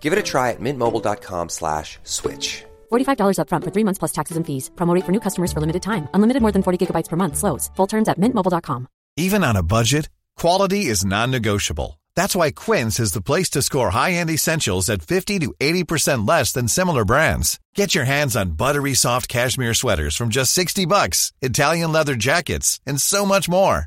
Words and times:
Give 0.00 0.12
it 0.14 0.18
a 0.18 0.22
try 0.22 0.50
at 0.52 0.60
mintmobile.com 0.60 1.50
slash 1.50 1.98
switch. 2.04 2.64
$45 2.90 3.36
upfront 3.40 3.64
for 3.64 3.70
three 3.70 3.84
months 3.84 3.98
plus 3.98 4.12
taxes 4.12 4.36
and 4.38 4.46
fees. 4.46 4.70
Promote 4.76 5.04
for 5.04 5.12
new 5.12 5.20
customers 5.20 5.52
for 5.52 5.60
limited 5.60 5.82
time. 5.82 6.08
Unlimited 6.14 6.40
more 6.40 6.52
than 6.52 6.62
40 6.62 6.78
gigabytes 6.86 7.08
per 7.10 7.16
month. 7.16 7.36
Slows. 7.36 7.70
Full 7.76 7.86
terms 7.86 8.08
at 8.08 8.18
mintmobile.com. 8.18 8.88
Even 9.16 9.44
on 9.44 9.56
a 9.56 9.62
budget, 9.62 10.08
quality 10.36 10.86
is 10.86 11.04
non-negotiable. 11.04 11.98
That's 12.14 12.34
why 12.36 12.50
Quince 12.50 13.00
is 13.00 13.12
the 13.12 13.20
place 13.30 13.50
to 13.50 13.62
score 13.62 13.90
high-end 13.90 14.30
essentials 14.30 14.88
at 14.90 15.02
50 15.02 15.38
to 15.40 15.54
80% 15.60 16.26
less 16.28 16.52
than 16.52 16.68
similar 16.68 17.04
brands. 17.04 17.58
Get 17.74 17.94
your 17.94 18.04
hands 18.06 18.36
on 18.36 18.56
buttery 18.56 18.94
soft 18.94 19.28
cashmere 19.28 19.74
sweaters 19.74 20.16
from 20.16 20.28
just 20.28 20.52
60 20.52 20.86
bucks, 20.86 21.32
Italian 21.42 21.92
leather 21.92 22.16
jackets, 22.16 22.80
and 22.86 23.00
so 23.00 23.24
much 23.26 23.48
more. 23.48 23.86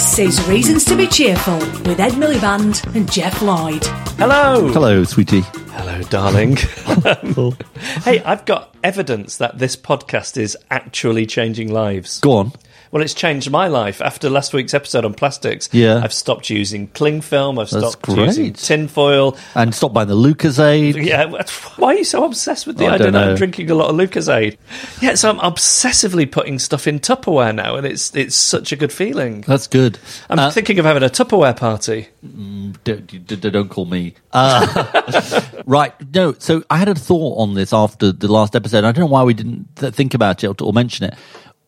This 0.00 0.18
is 0.18 0.48
Reasons 0.48 0.86
to 0.86 0.96
Be 0.96 1.06
Cheerful 1.06 1.58
with 1.58 2.00
Ed 2.00 2.12
Miliband 2.12 2.96
and 2.96 3.12
Geoff 3.12 3.42
Lloyd. 3.42 3.84
Hello. 4.16 4.66
Hello, 4.72 5.04
sweetie. 5.04 5.42
Hello, 5.72 6.00
darling. 6.04 6.56
hey, 8.04 8.22
I've 8.22 8.46
got 8.46 8.74
evidence 8.82 9.36
that 9.36 9.58
this 9.58 9.76
podcast 9.76 10.38
is 10.38 10.56
actually 10.70 11.26
changing 11.26 11.70
lives. 11.70 12.18
Go 12.20 12.32
on. 12.32 12.52
Well, 12.92 13.02
it's 13.04 13.14
changed 13.14 13.50
my 13.52 13.68
life. 13.68 14.00
After 14.02 14.28
last 14.28 14.52
week's 14.52 14.74
episode 14.74 15.04
on 15.04 15.14
plastics, 15.14 15.68
Yeah. 15.72 16.00
I've 16.02 16.12
stopped 16.12 16.50
using 16.50 16.88
cling 16.88 17.20
film, 17.20 17.58
I've 17.60 17.70
That's 17.70 17.86
stopped 17.92 18.02
great. 18.04 18.26
using 18.26 18.52
tinfoil. 18.52 19.36
And 19.54 19.72
stopped 19.72 19.94
buying 19.94 20.08
the 20.08 20.16
Lucozade. 20.16 21.04
Yeah, 21.04 21.26
why 21.76 21.94
are 21.94 21.98
you 21.98 22.04
so 22.04 22.24
obsessed 22.24 22.66
with 22.66 22.78
the 22.78 22.86
I 22.86 22.94
idea 22.94 22.98
don't 23.06 23.12
that 23.12 23.22
I'm 23.22 23.28
know. 23.30 23.36
drinking 23.36 23.70
a 23.70 23.74
lot 23.76 23.90
of 23.90 23.96
Lucozade? 23.96 24.56
Yeah, 25.00 25.14
so 25.14 25.30
I'm 25.30 25.38
obsessively 25.38 26.28
putting 26.30 26.58
stuff 26.58 26.88
in 26.88 26.98
Tupperware 26.98 27.54
now, 27.54 27.76
and 27.76 27.86
it's 27.86 28.12
it's 28.16 28.34
such 28.34 28.72
a 28.72 28.76
good 28.76 28.92
feeling. 28.92 29.42
That's 29.42 29.68
good. 29.68 29.98
I'm 30.28 30.38
Uh, 30.40 30.50
thinking 30.50 30.78
of 30.80 30.84
having 30.84 31.04
a 31.04 31.08
Tupperware 31.08 31.56
party. 31.56 32.08
don't, 32.22 33.06
d- 33.06 33.18
d- 33.18 33.36
don't 33.50 33.68
call 33.68 33.84
me. 33.84 34.14
Uh, 34.32 35.42
right. 35.64 35.94
No. 36.12 36.34
So 36.38 36.64
I 36.70 36.76
had 36.78 36.88
a 36.88 36.94
thought 36.96 37.38
on 37.38 37.54
this 37.54 37.72
after 37.72 38.10
the 38.10 38.26
last 38.26 38.56
episode. 38.56 38.78
I 38.84 38.90
don't 38.92 39.04
know 39.04 39.06
why 39.12 39.22
we 39.22 39.34
didn't 39.34 39.68
think 39.76 40.14
about 40.14 40.42
it 40.42 40.60
or, 40.60 40.72
mention 40.72 41.06
it. 41.06 41.14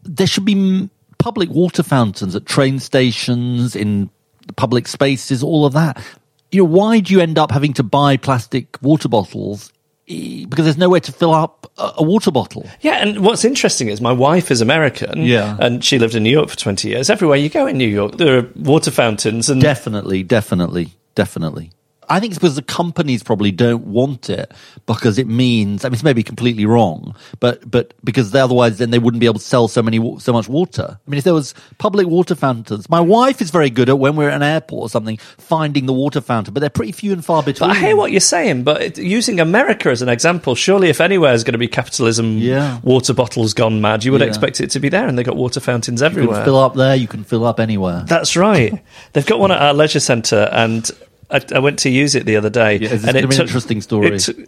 There 0.03 0.27
should 0.27 0.44
be 0.44 0.88
public 1.22 1.49
water 1.50 1.84
fountains 1.84 2.34
at 2.34 2.44
train 2.47 2.81
stations, 2.81 3.77
in 3.77 4.10
public 4.56 4.88
spaces, 4.88 5.43
all 5.43 5.65
of 5.65 5.72
that. 5.72 6.03
You 6.50 6.62
know, 6.62 6.69
why 6.69 6.99
do 6.99 7.15
you 7.15 7.21
end 7.21 7.38
up 7.38 7.53
having 7.53 7.72
to 7.75 7.84
buy 7.84 8.16
plastic 8.16 8.77
water 8.83 9.09
bottles? 9.09 9.72
Because 10.06 10.65
there's 10.65 10.77
nowhere 10.77 11.00
to 11.00 11.12
fill 11.12 11.32
up 11.32 11.71
a, 11.78 11.93
a 11.99 12.03
water 12.03 12.32
bottle. 12.32 12.69
Yeah, 12.81 12.94
and 12.94 13.25
what's 13.25 13.44
interesting 13.44 13.88
is 13.88 14.00
my 14.00 14.12
wife 14.12 14.50
is 14.50 14.61
American. 14.61 15.22
Yeah. 15.22 15.56
And 15.61 15.84
she 15.84 16.00
lived 16.00 16.16
in 16.16 16.25
New 16.25 16.31
York 16.31 16.50
for 16.50 16.56
20 16.56 16.88
years. 16.88 17.09
Everywhere 17.09 17.38
you 17.38 17.49
go 17.49 17.69
in 17.69 17.78
New 17.78 17.88
York, 17.88 18.16
there 18.16 18.38
are 18.38 18.50
water 18.56 18.91
fountains. 18.91 19.49
And 19.49 19.62
Definitely, 19.62 20.25
definitely, 20.25 20.88
definitely. 21.15 21.71
I 22.08 22.20
think 22.20 22.32
it's 22.32 22.38
because 22.38 22.56
the 22.56 22.62
companies 22.62 23.22
probably 23.22 23.52
don't 23.52 23.86
want 23.86 24.28
it 24.28 24.52
because 24.86 25.18
it 25.18 25.26
means. 25.28 25.84
I 25.84 25.88
mean, 25.88 25.94
it's 25.94 26.02
maybe 26.02 26.22
completely 26.22 26.66
wrong, 26.66 27.14
but 27.40 27.68
but 27.70 27.94
because 28.04 28.32
they, 28.32 28.40
otherwise 28.40 28.78
then 28.78 28.90
they 28.90 28.98
wouldn't 28.98 29.20
be 29.20 29.26
able 29.26 29.38
to 29.38 29.44
sell 29.44 29.68
so 29.68 29.82
many 29.82 30.18
so 30.18 30.32
much 30.32 30.48
water. 30.48 30.98
I 31.06 31.10
mean, 31.10 31.18
if 31.18 31.24
there 31.24 31.34
was 31.34 31.54
public 31.78 32.06
water 32.06 32.34
fountains, 32.34 32.90
my 32.90 33.00
wife 33.00 33.40
is 33.40 33.50
very 33.50 33.70
good 33.70 33.88
at 33.88 33.98
when 33.98 34.16
we're 34.16 34.28
at 34.28 34.34
an 34.34 34.42
airport 34.42 34.82
or 34.82 34.88
something 34.90 35.16
finding 35.38 35.86
the 35.86 35.92
water 35.92 36.20
fountain, 36.20 36.52
but 36.54 36.60
they're 36.60 36.70
pretty 36.70 36.92
few 36.92 37.12
and 37.12 37.24
far 37.24 37.42
between. 37.42 37.70
But 37.70 37.76
I 37.76 37.80
hear 37.80 37.96
what 37.96 38.10
you're 38.10 38.20
saying, 38.20 38.64
but 38.64 38.82
it, 38.82 38.98
using 38.98 39.40
America 39.40 39.88
as 39.90 40.02
an 40.02 40.08
example, 40.08 40.54
surely 40.54 40.88
if 40.88 41.00
anywhere 41.00 41.32
is 41.34 41.44
going 41.44 41.52
to 41.52 41.58
be 41.58 41.69
capitalism, 41.69 42.38
Yeah. 42.38 42.80
water 42.82 43.14
bottles 43.14 43.54
gone 43.54 43.80
mad, 43.80 44.04
you 44.04 44.12
would 44.12 44.20
Yeah. 44.20 44.26
expect 44.26 44.60
it 44.60 44.70
to 44.70 44.80
be 44.80 44.88
there, 44.88 45.06
and 45.06 45.16
they've 45.19 45.26
got 45.26 45.36
water 45.36 45.60
fountains 45.60 46.00
you 46.00 46.06
everywhere. 46.06 46.36
can 46.36 46.44
fill 46.44 46.58
up 46.58 46.74
there, 46.74 46.96
you 46.96 47.06
can 47.08 47.24
fill 47.24 47.44
up 47.44 47.60
anywhere. 47.60 48.04
That's 48.06 48.36
right. 48.36 48.82
They've 49.12 49.26
got 49.26 49.38
one 49.40 49.52
at 49.52 49.60
our 49.62 49.72
leisure 49.74 50.00
centre, 50.00 50.48
and 50.52 50.90
I, 51.32 51.41
I 51.54 51.59
went 51.60 51.78
to 51.81 51.91
use 51.91 52.15
it 52.15 52.26
the 52.26 52.37
other 52.37 52.50
day. 52.50 52.76
Yeah, 52.76 52.91
and 52.91 53.03
gonna 53.03 53.19
it 53.19 53.22
be 53.22 53.25
an 53.25 53.31
took- 53.31 53.41
interesting 53.47 53.81
story. 53.81 54.19
took- 54.19 54.37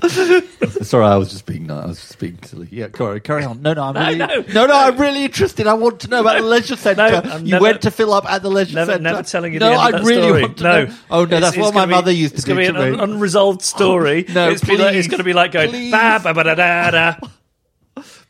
Sorry, 0.82 1.04
I 1.04 1.16
was 1.16 1.30
just 1.32 1.44
being. 1.44 1.66
nice. 1.66 1.84
I 1.84 1.86
was 1.88 1.98
just 2.00 2.18
being 2.20 2.38
silly. 2.44 2.68
Yeah, 2.70 2.86
carry, 2.88 3.20
carry 3.20 3.42
on. 3.44 3.62
No, 3.62 3.74
no, 3.74 3.82
I'm 3.82 3.94
No, 3.94 4.00
really, 4.06 4.16
no, 4.18 4.26
no, 4.54 4.66
no, 4.66 4.74
I'm 4.78 4.96
really 4.96 5.24
interested. 5.24 5.66
I 5.66 5.74
want 5.74 6.00
to 6.00 6.08
know 6.08 6.20
about 6.20 6.38
the 6.40 6.46
leisure 6.46 6.76
centre. 6.76 7.02
I'm 7.02 7.44
you 7.44 7.52
never- 7.52 7.62
went 7.64 7.82
to 7.82 7.90
fill 7.90 8.12
up 8.14 8.24
at 8.30 8.42
the 8.42 8.48
leisure 8.50 8.76
Never, 8.76 8.92
centre. 8.92 9.02
never 9.02 9.22
telling 9.24 9.52
you 9.54 9.58
no, 9.58 9.72
I 9.72 9.88
really 9.90 10.22
story. 10.28 10.42
want 10.42 10.56
to 10.58 10.62
no. 10.64 10.84
know. 10.84 10.94
Oh 11.10 11.24
no, 11.24 11.36
It's- 11.36 11.40
that's 11.40 11.56
it's 11.56 11.64
what 11.64 11.74
my 11.74 11.86
be- 11.86 11.90
mother 11.90 12.12
used 12.12 12.34
to 12.34 12.36
It's 12.36 12.44
do 12.44 12.54
going 12.54 12.66
to 12.74 12.80
be 12.80 12.94
an 12.94 13.00
un- 13.00 13.10
unresolved 13.10 13.60
story. 13.62 14.24
No, 14.28 14.50
it's, 14.50 14.66
like, 14.66 14.94
it's 14.94 15.08
going 15.08 15.18
to 15.18 15.24
be 15.24 15.32
like 15.32 15.50
going 15.52 15.70
please. 15.70 15.90
ba 15.90 16.20
ba 16.22 16.32
ba 16.32 16.44
da 16.44 16.54
da 16.54 16.90
da. 16.92 17.14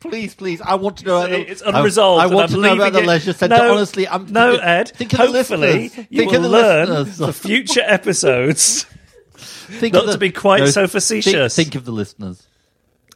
Please, 0.00 0.34
please, 0.34 0.60
I 0.60 0.74
want 0.76 0.98
to 0.98 1.04
know. 1.06 1.18
about 1.18 1.30
the- 1.30 1.50
It's 1.50 1.62
unresolved. 1.62 2.20
I, 2.20 2.24
I 2.24 2.26
want 2.34 2.50
to 2.52 2.56
know 2.60 2.74
about 2.74 2.92
the 2.92 3.02
leisure 3.02 3.32
centre. 3.32 3.56
No, 3.56 3.74
Honestly, 3.74 4.06
I'm 4.08 4.26
no, 4.32 4.52
think 4.52 4.64
Ed. 4.64 4.88
Think 4.90 5.12
of 5.14 5.18
hopefully, 5.18 5.34
listeners. 5.84 6.06
you 6.10 6.18
Think 6.18 6.30
will 6.32 6.36
of 6.38 6.42
the 6.44 6.48
learn 6.48 6.88
listeners. 6.88 7.18
for 7.18 7.32
future 7.48 7.82
episodes. 7.84 8.84
Think 9.34 9.94
not 9.94 10.02
of 10.02 10.06
the- 10.08 10.12
to 10.14 10.18
be 10.18 10.30
quite 10.32 10.60
no, 10.60 10.66
so 10.66 10.86
facetious. 10.86 11.54
Think, 11.54 11.74
of 11.74 11.84
the 11.84 11.92
listeners. 11.92 12.46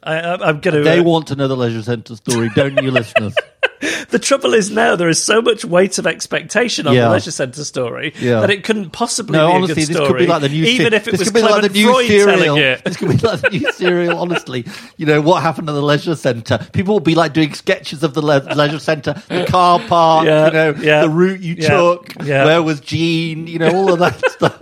I, 0.03 0.19
I'm 0.19 0.59
going 0.59 0.75
to. 0.75 0.83
They 0.83 1.01
want 1.01 1.27
to 1.27 1.35
know 1.35 1.47
the 1.47 1.55
leisure 1.57 1.81
centre 1.81 2.15
story, 2.15 2.49
don't 2.55 2.81
you, 2.83 2.91
listeners? 2.91 3.35
The 4.09 4.19
trouble 4.19 4.53
is 4.53 4.69
now 4.71 4.95
there 4.95 5.09
is 5.09 5.21
so 5.21 5.41
much 5.41 5.65
weight 5.65 5.97
of 5.97 6.07
expectation 6.07 6.87
on 6.87 6.93
Yeah. 6.95 7.05
the 7.05 7.11
leisure 7.11 7.31
centre 7.31 7.63
story 7.65 8.13
Yeah. 8.19 8.39
that 8.41 8.49
it 8.49 8.63
couldn't 8.63 8.91
possibly 8.91 9.33
No, 9.37 9.47
be 9.47 9.51
a 9.51 9.55
honestly, 9.55 9.75
good 9.75 9.87
this 9.89 9.95
story. 9.97 10.07
could 10.07 10.17
be 10.19 10.27
like 10.27 10.41
the 10.41 10.49
new 10.49 10.63
even 10.65 10.91
se- 10.91 10.95
if 10.95 11.07
it 11.07 11.11
this 11.11 11.19
was 11.19 11.27
could 11.29 11.33
be 11.35 11.41
like 11.41 11.61
the 11.63 11.69
new 11.69 11.91
Freud 11.91 12.07
serial. 12.07 12.37
telling 12.37 12.57
it. 12.63 12.85
This 12.85 12.97
could 12.97 13.09
be 13.09 13.17
like 13.17 13.41
the 13.41 13.49
new 13.49 13.71
serial. 13.73 14.19
Honestly, 14.19 14.65
you 14.97 15.05
know 15.05 15.19
what 15.21 15.41
happened 15.41 15.67
at 15.69 15.73
the 15.73 15.81
leisure 15.81 16.15
centre? 16.15 16.59
People 16.71 16.95
will 16.95 16.99
be 17.01 17.15
like 17.15 17.33
doing 17.33 17.53
sketches 17.53 18.03
of 18.03 18.13
the 18.13 18.21
le- 18.21 18.53
leisure 18.55 18.79
centre, 18.79 19.21
the 19.27 19.45
car 19.49 19.79
park, 19.79 20.25
Yeah, 20.27 20.45
you 20.47 20.53
know, 20.53 21.01
the 21.01 21.09
route 21.09 21.41
you 21.41 21.55
took, 21.55 22.13
where 22.13 22.61
was 22.63 22.79
Gene, 22.79 23.47
you 23.47 23.59
know, 23.59 23.73
all 23.75 23.91
of 23.93 23.99
that 23.99 24.17
stuff. 24.31 24.59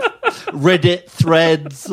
Reddit 0.47 1.09
threads. 1.09 1.91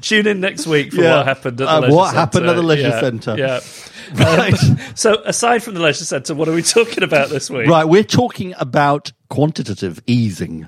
Tune 0.00 0.26
in 0.26 0.40
next 0.40 0.66
week 0.66 0.92
for 0.92 1.02
Yeah. 1.02 1.16
what 1.18 1.26
happened 1.26 1.60
at 1.60 1.64
the 1.66 1.70
Uh, 1.70 1.80
leisure 1.80 1.94
what 1.94 2.06
centre. 2.06 2.20
happened 2.20 2.46
at 2.46 2.56
the 2.56 2.62
leisure 2.62 2.88
Yeah, 2.88 3.00
centre. 3.00 3.34
Yeah. 3.36 3.60
Um, 4.12 4.18
right. 4.38 4.54
So 4.94 5.22
aside 5.24 5.62
from 5.62 5.74
the 5.74 5.80
leisure 5.80 6.04
centre, 6.04 6.34
what 6.34 6.48
are 6.48 6.52
we 6.54 6.62
talking 6.62 7.02
about 7.02 7.30
this 7.30 7.50
week? 7.50 7.68
right, 7.68 7.84
we're 7.84 8.02
talking 8.04 8.54
about 8.58 9.12
quantitative 9.30 10.00
easing. 10.06 10.66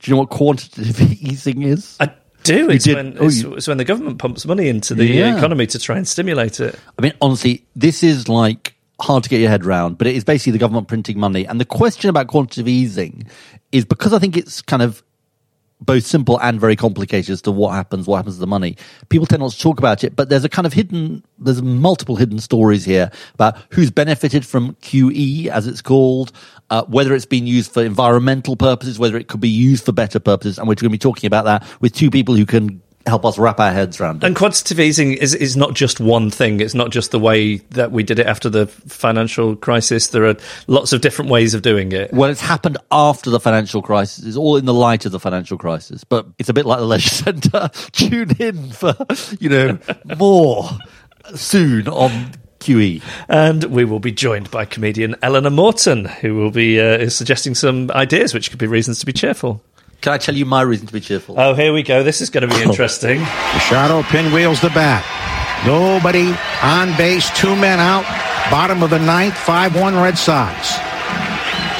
Do 0.00 0.10
you 0.10 0.14
know 0.14 0.20
what 0.20 0.30
quantitative 0.30 1.00
easing 1.22 1.62
is? 1.62 1.96
I 2.00 2.12
do. 2.42 2.68
It's, 2.70 2.84
did- 2.84 2.96
when, 2.96 3.16
oh, 3.18 3.26
it's, 3.26 3.42
you- 3.42 3.54
it's 3.54 3.68
when 3.68 3.78
the 3.78 3.84
government 3.84 4.18
pumps 4.18 4.44
money 4.46 4.68
into 4.68 4.94
the 4.94 5.10
uh, 5.10 5.26
Yeah. 5.26 5.36
economy 5.36 5.66
to 5.68 5.78
try 5.78 5.96
and 5.96 6.06
stimulate 6.06 6.60
it. 6.60 6.78
I 6.98 7.02
mean, 7.02 7.12
honestly, 7.22 7.64
this 7.76 8.02
is 8.02 8.28
like 8.28 8.74
hard 9.00 9.24
to 9.24 9.28
get 9.30 9.40
your 9.40 9.48
head 9.50 9.64
around, 9.64 9.98
but 9.98 10.06
it 10.06 10.14
is 10.14 10.24
basically 10.24 10.52
the 10.52 10.58
government 10.58 10.88
printing 10.88 11.18
money. 11.18 11.46
And 11.46 11.60
the 11.60 11.64
question 11.64 12.10
about 12.10 12.28
quantitative 12.28 12.68
easing 12.68 13.26
is 13.72 13.84
because 13.84 14.12
I 14.12 14.18
think 14.18 14.36
it's 14.36 14.60
kind 14.62 14.82
of 14.82 15.02
both 15.84 16.04
simple 16.04 16.40
and 16.40 16.60
very 16.60 16.76
complicated 16.76 17.30
as 17.30 17.42
to 17.42 17.50
what 17.50 17.74
happens, 17.74 18.06
what 18.06 18.16
happens 18.16 18.36
to 18.36 18.40
the 18.40 18.46
money. 18.46 18.76
People 19.08 19.26
tend 19.26 19.40
not 19.40 19.52
to 19.52 19.58
talk 19.58 19.78
about 19.78 20.04
it, 20.04 20.14
but 20.14 20.28
there's 20.28 20.44
a 20.44 20.48
kind 20.48 20.66
of 20.66 20.72
hidden, 20.72 21.24
there's 21.38 21.62
multiple 21.62 22.16
hidden 22.16 22.38
stories 22.38 22.84
here 22.84 23.10
about 23.34 23.56
who's 23.70 23.90
benefited 23.90 24.46
from 24.46 24.74
QE, 24.76 25.46
as 25.48 25.66
it's 25.66 25.82
called, 25.82 26.32
uh, 26.70 26.84
whether 26.84 27.14
it's 27.14 27.26
been 27.26 27.46
used 27.46 27.72
for 27.72 27.82
environmental 27.84 28.56
purposes, 28.56 28.98
whether 28.98 29.16
it 29.16 29.28
could 29.28 29.40
be 29.40 29.48
used 29.48 29.84
for 29.84 29.92
better 29.92 30.20
purposes. 30.20 30.58
And 30.58 30.68
we're 30.68 30.74
going 30.74 30.88
to 30.88 30.90
be 30.90 30.98
talking 30.98 31.26
about 31.26 31.44
that 31.44 31.66
with 31.80 31.94
two 31.94 32.10
people 32.10 32.34
who 32.34 32.46
can 32.46 32.81
help 33.06 33.24
us 33.24 33.38
wrap 33.38 33.60
our 33.60 33.72
heads 33.72 34.00
around 34.00 34.22
it. 34.22 34.26
And 34.26 34.36
quantitative 34.36 34.80
easing 34.80 35.12
is, 35.14 35.34
is 35.34 35.56
not 35.56 35.74
just 35.74 36.00
one 36.00 36.30
thing. 36.30 36.60
It's 36.60 36.74
not 36.74 36.90
just 36.90 37.10
the 37.10 37.18
way 37.18 37.56
that 37.70 37.92
we 37.92 38.02
did 38.02 38.18
it 38.18 38.26
after 38.26 38.48
the 38.48 38.66
financial 38.66 39.56
crisis. 39.56 40.08
There 40.08 40.26
are 40.26 40.36
lots 40.66 40.92
of 40.92 41.00
different 41.00 41.30
ways 41.30 41.54
of 41.54 41.62
doing 41.62 41.92
it. 41.92 42.12
Well, 42.12 42.30
it's 42.30 42.40
happened 42.40 42.78
after 42.90 43.30
the 43.30 43.40
financial 43.40 43.82
crisis. 43.82 44.24
It's 44.24 44.36
all 44.36 44.56
in 44.56 44.64
the 44.64 44.74
light 44.74 45.06
of 45.06 45.12
the 45.12 45.20
financial 45.20 45.58
crisis. 45.58 46.04
But 46.04 46.26
it's 46.38 46.48
a 46.48 46.54
bit 46.54 46.66
like 46.66 46.78
the 46.78 46.86
leisure 46.86 47.08
centre. 47.14 47.70
Tune 47.92 48.36
in 48.38 48.70
for, 48.70 48.94
you 49.40 49.48
know, 49.48 49.78
more 50.16 50.68
soon 51.34 51.88
on 51.88 52.32
QE. 52.60 53.02
And 53.28 53.64
we 53.64 53.84
will 53.84 54.00
be 54.00 54.12
joined 54.12 54.50
by 54.50 54.64
comedian 54.64 55.16
Eleanor 55.22 55.50
Morton, 55.50 56.04
who 56.04 56.36
will 56.36 56.50
be 56.50 56.80
uh, 56.80 57.08
suggesting 57.08 57.54
some 57.54 57.90
ideas 57.90 58.32
which 58.32 58.50
could 58.50 58.58
be 58.58 58.66
reasons 58.66 59.00
to 59.00 59.06
be 59.06 59.12
cheerful. 59.12 59.62
Can 60.02 60.12
I 60.12 60.18
tell 60.18 60.34
you 60.34 60.44
my 60.44 60.62
reason 60.62 60.88
to 60.88 60.92
be 60.92 61.00
cheerful? 61.00 61.38
Oh, 61.38 61.54
here 61.54 61.72
we 61.72 61.84
go. 61.84 62.02
This 62.02 62.20
is 62.20 62.28
going 62.28 62.42
to 62.42 62.52
be 62.52 62.60
interesting. 62.68 63.20
Machado 63.20 64.02
pinwheels 64.02 64.60
the 64.60 64.70
bat. 64.70 65.06
Nobody 65.64 66.34
on 66.58 66.90
base, 66.98 67.30
two 67.38 67.54
men 67.54 67.78
out. 67.78 68.02
Bottom 68.50 68.82
of 68.82 68.90
the 68.90 68.98
ninth, 68.98 69.38
5 69.38 69.78
1 69.78 69.94
Red 69.94 70.18
Sox. 70.18 70.74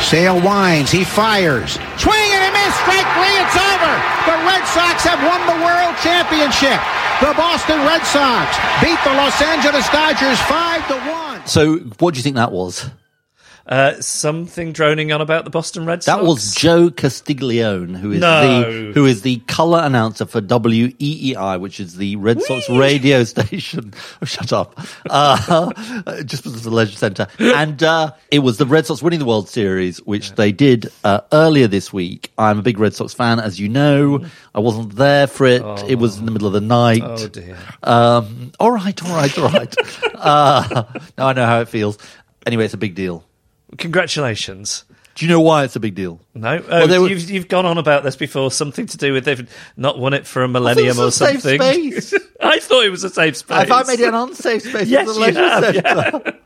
Sale 0.06 0.38
winds, 0.38 0.90
he 0.94 1.02
fires. 1.02 1.74
Swing 1.98 2.30
and 2.30 2.42
a 2.46 2.52
miss, 2.54 2.74
strike 2.86 3.10
three, 3.18 3.36
it's 3.42 3.58
over. 3.58 3.94
The 4.30 4.38
Red 4.46 4.62
Sox 4.70 5.02
have 5.02 5.18
won 5.26 5.42
the 5.50 5.58
World 5.58 5.98
Championship. 5.98 6.78
The 7.18 7.34
Boston 7.34 7.82
Red 7.82 8.06
Sox 8.06 8.54
beat 8.78 8.98
the 9.02 9.14
Los 9.18 9.34
Angeles 9.42 9.88
Dodgers 9.90 10.38
5 10.46 10.88
to 10.88 10.96
1. 11.42 11.46
So, 11.46 11.78
what 11.98 12.14
do 12.14 12.18
you 12.18 12.22
think 12.22 12.36
that 12.36 12.52
was? 12.52 12.88
Uh, 13.66 14.00
something 14.00 14.72
droning 14.72 15.12
on 15.12 15.20
about 15.20 15.44
the 15.44 15.50
Boston 15.50 15.86
Red 15.86 16.02
Sox. 16.02 16.18
That 16.20 16.26
was 16.26 16.54
Joe 16.54 16.90
Castiglione, 16.90 17.94
who 17.96 18.10
is 18.12 18.20
No. 18.20 18.62
the 18.88 18.92
who 18.92 19.06
is 19.06 19.22
the 19.22 19.36
color 19.46 19.80
announcer 19.82 20.26
for 20.26 20.40
WEEI, 20.40 21.60
which 21.60 21.78
is 21.78 21.96
the 21.96 22.16
Red 22.16 22.42
Sox 22.42 22.68
radio 22.68 23.22
station. 23.24 23.94
Oh, 24.20 24.24
shut 24.24 24.52
up! 24.52 24.78
Uh, 25.08 25.72
just 26.24 26.42
because 26.42 26.56
of 26.56 26.62
the 26.64 26.70
Leisure 26.70 26.96
Centre, 26.96 27.28
and 27.38 27.80
uh, 27.84 28.12
it 28.32 28.40
was 28.40 28.58
the 28.58 28.66
Red 28.66 28.86
Sox 28.86 29.00
winning 29.00 29.20
the 29.20 29.24
World 29.26 29.48
Series, 29.48 29.98
which 29.98 30.32
they 30.32 30.50
did 30.50 30.90
uh, 31.04 31.20
earlier 31.32 31.68
this 31.68 31.92
week. 31.92 32.32
I'm 32.38 32.58
a 32.58 32.62
big 32.62 32.80
Red 32.80 32.94
Sox 32.94 33.14
fan, 33.14 33.38
as 33.38 33.60
you 33.60 33.68
know. 33.68 34.24
I 34.54 34.60
wasn't 34.60 34.96
there 34.96 35.28
for 35.28 35.46
it. 35.46 35.62
It 35.88 36.00
was 36.00 36.18
in 36.18 36.24
the 36.26 36.32
middle 36.32 36.48
of 36.48 36.52
the 36.52 36.60
night. 36.60 37.02
Oh 37.04 37.28
dear. 37.28 37.56
Um, 37.84 38.50
all 38.58 38.72
right, 38.72 39.00
all 39.04 39.10
right, 39.16 39.38
all 39.38 39.48
right. 39.50 39.74
uh, 40.16 40.84
now 41.16 41.28
I 41.28 41.32
know 41.32 41.46
how 41.46 41.60
it 41.60 41.68
feels. 41.68 41.96
Anyway, 42.44 42.64
it's 42.64 42.74
a 42.74 42.78
big 42.78 42.96
deal. 42.96 43.24
Congratulations. 43.78 44.84
Do 45.14 45.26
you 45.26 45.30
know 45.30 45.40
why 45.40 45.64
it's 45.64 45.76
a 45.76 45.80
big 45.80 45.94
deal? 45.94 46.20
No, 46.34 46.62
Well, 46.66 46.88
they 46.88 46.98
were- 46.98 47.08
you've, 47.08 47.30
you've 47.30 47.48
gone 47.48 47.66
on 47.66 47.76
about 47.76 48.02
this 48.02 48.16
before. 48.16 48.50
Something 48.50 48.86
to 48.86 48.96
do 48.96 49.12
with 49.12 49.26
they've 49.26 49.46
not 49.76 49.98
won 49.98 50.14
it 50.14 50.26
for 50.26 50.42
a 50.42 50.48
millennium 50.48 50.96
it 50.96 51.00
or 51.00 51.04
was 51.06 51.20
a 51.20 51.26
safe 51.26 51.40
something. 51.42 51.60
space. 52.00 52.14
I 52.40 52.58
thought 52.60 52.84
it 52.86 52.90
was 52.90 53.04
a 53.04 53.10
safe 53.10 53.36
space. 53.36 53.68
Have 53.68 53.70
I 53.70 53.82
made 53.84 54.00
it 54.00 54.08
an 54.08 54.14
unsafe 54.14 54.62
space? 54.62 54.88
Yes, 54.88 55.14
you 55.14 55.22
have, 55.22 55.64
centre? 55.74 56.38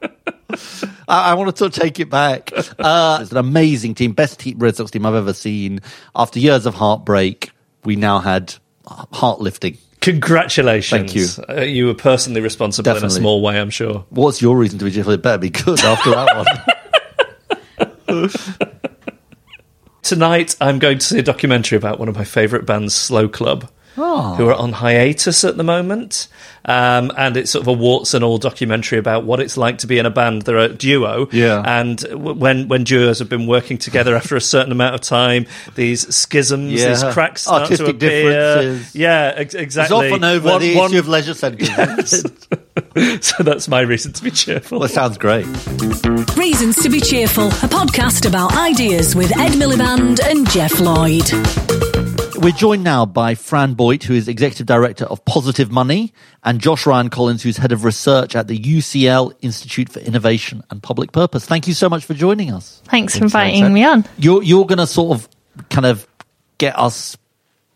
I, 1.09 1.31
I 1.31 1.35
want 1.35 1.55
to 1.57 1.71
take 1.71 2.01
it 2.01 2.11
back. 2.11 2.51
Uh, 2.79 3.19
it's 3.23 3.31
an 3.31 3.37
amazing 3.37 3.95
team, 3.95 4.13
best 4.13 4.41
team, 4.41 4.59
Red 4.59 4.75
Sox 4.75 4.91
team 4.91 5.07
I've 5.07 5.15
ever 5.15 5.33
seen. 5.33 5.81
After 6.17 6.41
years 6.41 6.67
of 6.67 6.75
heartbreak, 6.75 7.53
we 7.85 7.95
now 7.95 8.19
had 8.19 8.55
heart 9.13 9.41
lifting. 9.41 9.79
Congratulations. 10.01 11.37
Thank 11.37 11.49
you. 11.49 11.57
Uh, 11.57 11.63
you 11.63 11.87
were 11.87 11.95
personally 11.95 12.41
responsible 12.41 12.97
in 12.97 13.05
a 13.05 13.11
small 13.11 13.43
way, 13.43 13.61
I'm 13.61 13.71
sure. 13.71 14.05
What's 14.11 14.43
your 14.43 14.57
reason 14.57 14.79
to 14.81 14.85
be 14.85 14.91
cheerful? 14.91 15.13
It 15.13 15.23
better 15.23 15.39
be 15.39 15.51
good 15.51 15.81
after 15.81 16.11
that 16.11 16.37
one. 16.37 16.47
Tonight, 20.03 20.57
I'm 20.61 20.79
going 20.79 20.99
to 20.99 21.05
see 21.05 21.19
a 21.19 21.23
documentary 21.23 21.77
about 21.77 21.99
one 21.99 22.09
of 22.09 22.15
my 22.15 22.25
favourite 22.25 22.65
bands, 22.65 22.95
Slow 22.95 23.29
Club, 23.29 23.71
Oh. 23.99 24.35
who 24.35 24.49
are 24.49 24.55
on 24.55 24.73
hiatus 24.73 25.45
at 25.45 25.57
the 25.57 25.65
moment. 25.65 26.29
Um, 26.69 27.13
and 27.17 27.37
it's 27.37 27.53
sort 27.53 27.63
of 27.63 27.69
a 27.69 27.73
warts 27.73 28.13
and 28.13 28.25
all 28.25 28.39
documentary 28.39 28.99
about 28.99 29.23
what 29.25 29.39
it's 29.39 29.57
like 29.57 29.79
to 29.79 29.87
be 29.87 29.99
in 29.99 30.07
a 30.07 30.11
band. 30.11 30.43
They're 30.43 30.59
a 30.59 30.69
duo. 30.69 31.29
Yeah. 31.31 31.63
And 31.65 31.99
w- 31.99 32.35
when, 32.35 32.67
when 32.69 32.83
duos 32.85 33.21
have 33.21 33.29
been 33.29 33.47
working 33.47 33.79
together 33.79 34.17
after 34.17 34.35
a 34.35 34.41
certain 34.41 34.73
amount 34.73 34.97
of 34.97 35.01
time, 35.01 35.47
these 35.77 36.13
schisms, 36.15 36.73
Yeah. 36.73 36.89
these 36.89 37.05
cracks 37.15 37.43
start 37.43 37.63
Artistic 37.63 37.87
to 37.87 37.91
appear. 37.93 38.23
differences. 38.63 38.95
Yeah, 38.97 39.33
ex- 39.37 39.55
it's 39.55 39.63
exactly. 39.63 40.11
often 40.11 40.25
over 40.25 40.49
One- 40.51 40.61
the 40.61 40.75
one- 40.77 40.91
issue 40.91 40.99
of 40.99 41.07
leisure 41.09 41.35
centres. 41.35 42.25
so 43.21 43.43
that's 43.45 43.69
my 43.69 43.81
reason 43.81 44.13
to 44.15 44.25
be 44.25 44.33
cheerful. 44.33 44.81
well, 44.81 44.87
it 44.87 44.93
sounds 44.93 45.19
great. 45.19 45.47
Reasons 46.37 46.83
to 46.83 46.89
be 46.91 47.01
cheerful, 47.01 47.47
a 47.47 47.69
podcast 47.69 48.27
about 48.27 48.57
ideas 48.57 49.15
with 49.15 49.31
Ed 49.39 49.53
Miliband 49.53 50.19
and 50.29 50.51
Geoff 50.51 50.81
Lloyd. 50.81 51.86
We're 52.47 52.53
joined 52.53 52.85
now 52.85 53.05
by 53.05 53.35
Fran 53.35 53.75
Boait, 53.75 54.05
who 54.05 54.15
is 54.15 54.29
Executive 54.29 54.67
Director 54.67 55.05
of 55.05 55.25
Positive 55.25 55.73
Money, 55.73 56.13
and 56.45 56.61
Josh 56.61 56.87
Ryan 56.87 57.11
Collins, 57.11 57.43
who's 57.43 57.57
Head 57.57 57.73
of 57.73 57.83
Research 57.83 58.37
at 58.37 58.47
the 58.47 58.57
UCL 58.57 59.33
Institute 59.41 59.89
for 59.89 59.99
Innovation 59.99 60.63
and 60.71 60.81
Public 60.81 61.11
Purpose. 61.11 61.45
Thank 61.45 61.67
you 61.67 61.75
so 61.75 61.89
much 61.89 62.05
for 62.05 62.15
joining 62.15 62.53
us. 62.53 62.83
Thanks 62.85 63.19
for 63.19 63.25
inviting 63.25 63.73
me 63.73 63.83
on. 63.83 64.05
You're, 64.17 64.45
you're 64.45 64.65
going 64.65 64.79
to 64.79 64.87
sort 64.87 65.19
of 65.19 65.29
kind 65.71 65.87
of 65.87 66.07
get 66.59 66.79
us 66.79 67.19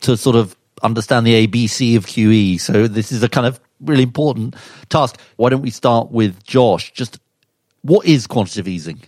to 0.03 0.17
sort 0.17 0.37
of 0.37 0.55
understand 0.85 1.27
the 1.27 1.49
ABC 1.49 1.97
of 1.97 2.07
QE. 2.07 2.61
So 2.61 2.87
this 2.87 3.11
is 3.11 3.25
a 3.25 3.29
kind 3.29 3.49
of 3.49 3.59
really 3.81 4.05
important 4.05 4.55
task. 4.89 5.19
Why 5.35 5.49
don't 5.49 5.63
we 5.63 5.71
start 5.71 6.13
with 6.13 6.45
Josh? 6.45 6.93
Just 6.93 7.19
what 7.83 8.07
is 8.07 8.29
quantitative 8.29 8.69
easing? 8.69 9.03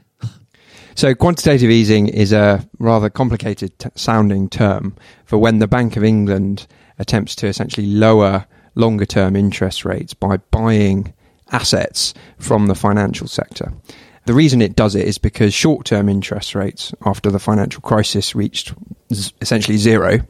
So, 0.94 1.14
quantitative 1.14 1.70
easing 1.70 2.08
is 2.08 2.32
a 2.32 2.66
rather 2.78 3.08
complicated 3.08 3.78
t- 3.78 3.88
sounding 3.94 4.48
term 4.48 4.94
for 5.24 5.38
when 5.38 5.58
the 5.58 5.66
Bank 5.66 5.96
of 5.96 6.04
England 6.04 6.66
attempts 6.98 7.34
to 7.36 7.46
essentially 7.46 7.86
lower 7.86 8.46
longer 8.74 9.06
term 9.06 9.34
interest 9.36 9.84
rates 9.84 10.14
by 10.14 10.36
buying 10.36 11.12
assets 11.50 12.14
from 12.38 12.66
the 12.66 12.74
financial 12.74 13.26
sector. 13.26 13.72
The 14.24 14.34
reason 14.34 14.62
it 14.62 14.76
does 14.76 14.94
it 14.94 15.06
is 15.06 15.18
because 15.18 15.52
short 15.52 15.86
term 15.86 16.08
interest 16.08 16.54
rates 16.54 16.94
after 17.04 17.30
the 17.30 17.40
financial 17.40 17.80
crisis 17.80 18.34
reached 18.34 18.72
z- 19.12 19.32
essentially 19.40 19.78
zero. 19.78 20.20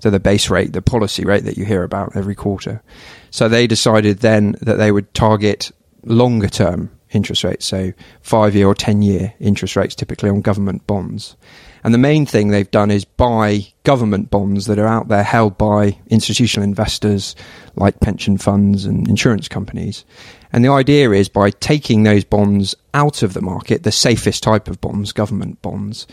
So, 0.00 0.10
the 0.10 0.20
base 0.20 0.50
rate, 0.50 0.72
the 0.72 0.82
policy 0.82 1.24
rate 1.24 1.44
that 1.44 1.56
you 1.56 1.64
hear 1.64 1.82
about 1.82 2.14
every 2.14 2.34
quarter. 2.34 2.82
So, 3.30 3.48
they 3.48 3.66
decided 3.66 4.18
then 4.18 4.56
that 4.60 4.76
they 4.76 4.92
would 4.92 5.12
target 5.14 5.72
longer 6.04 6.48
term 6.48 6.90
interest 7.12 7.44
rates, 7.44 7.66
so 7.66 7.92
five 8.22 8.54
year 8.54 8.66
or 8.66 8.74
10 8.74 9.02
year 9.02 9.32
interest 9.40 9.76
rates 9.76 9.94
typically 9.94 10.30
on 10.30 10.40
government 10.40 10.86
bonds. 10.86 11.36
And 11.82 11.94
the 11.94 11.98
main 11.98 12.26
thing 12.26 12.48
they've 12.48 12.70
done 12.70 12.90
is 12.90 13.04
buy 13.04 13.66
government 13.84 14.30
bonds 14.30 14.66
that 14.66 14.78
are 14.78 14.86
out 14.86 15.08
there 15.08 15.22
held 15.22 15.56
by 15.56 15.98
institutional 16.08 16.64
investors 16.64 17.34
like 17.76 18.00
pension 18.00 18.36
funds 18.36 18.84
and 18.84 19.08
insurance 19.08 19.48
companies. 19.48 20.04
And 20.52 20.64
the 20.64 20.70
idea 20.70 21.10
is 21.12 21.28
by 21.28 21.50
taking 21.50 22.02
those 22.02 22.24
bonds 22.24 22.74
out 22.92 23.22
of 23.22 23.32
the 23.32 23.40
market, 23.40 23.82
the 23.82 23.92
safest 23.92 24.42
type 24.42 24.68
of 24.68 24.80
bonds, 24.80 25.12
government 25.12 25.62
bonds, 25.62 26.06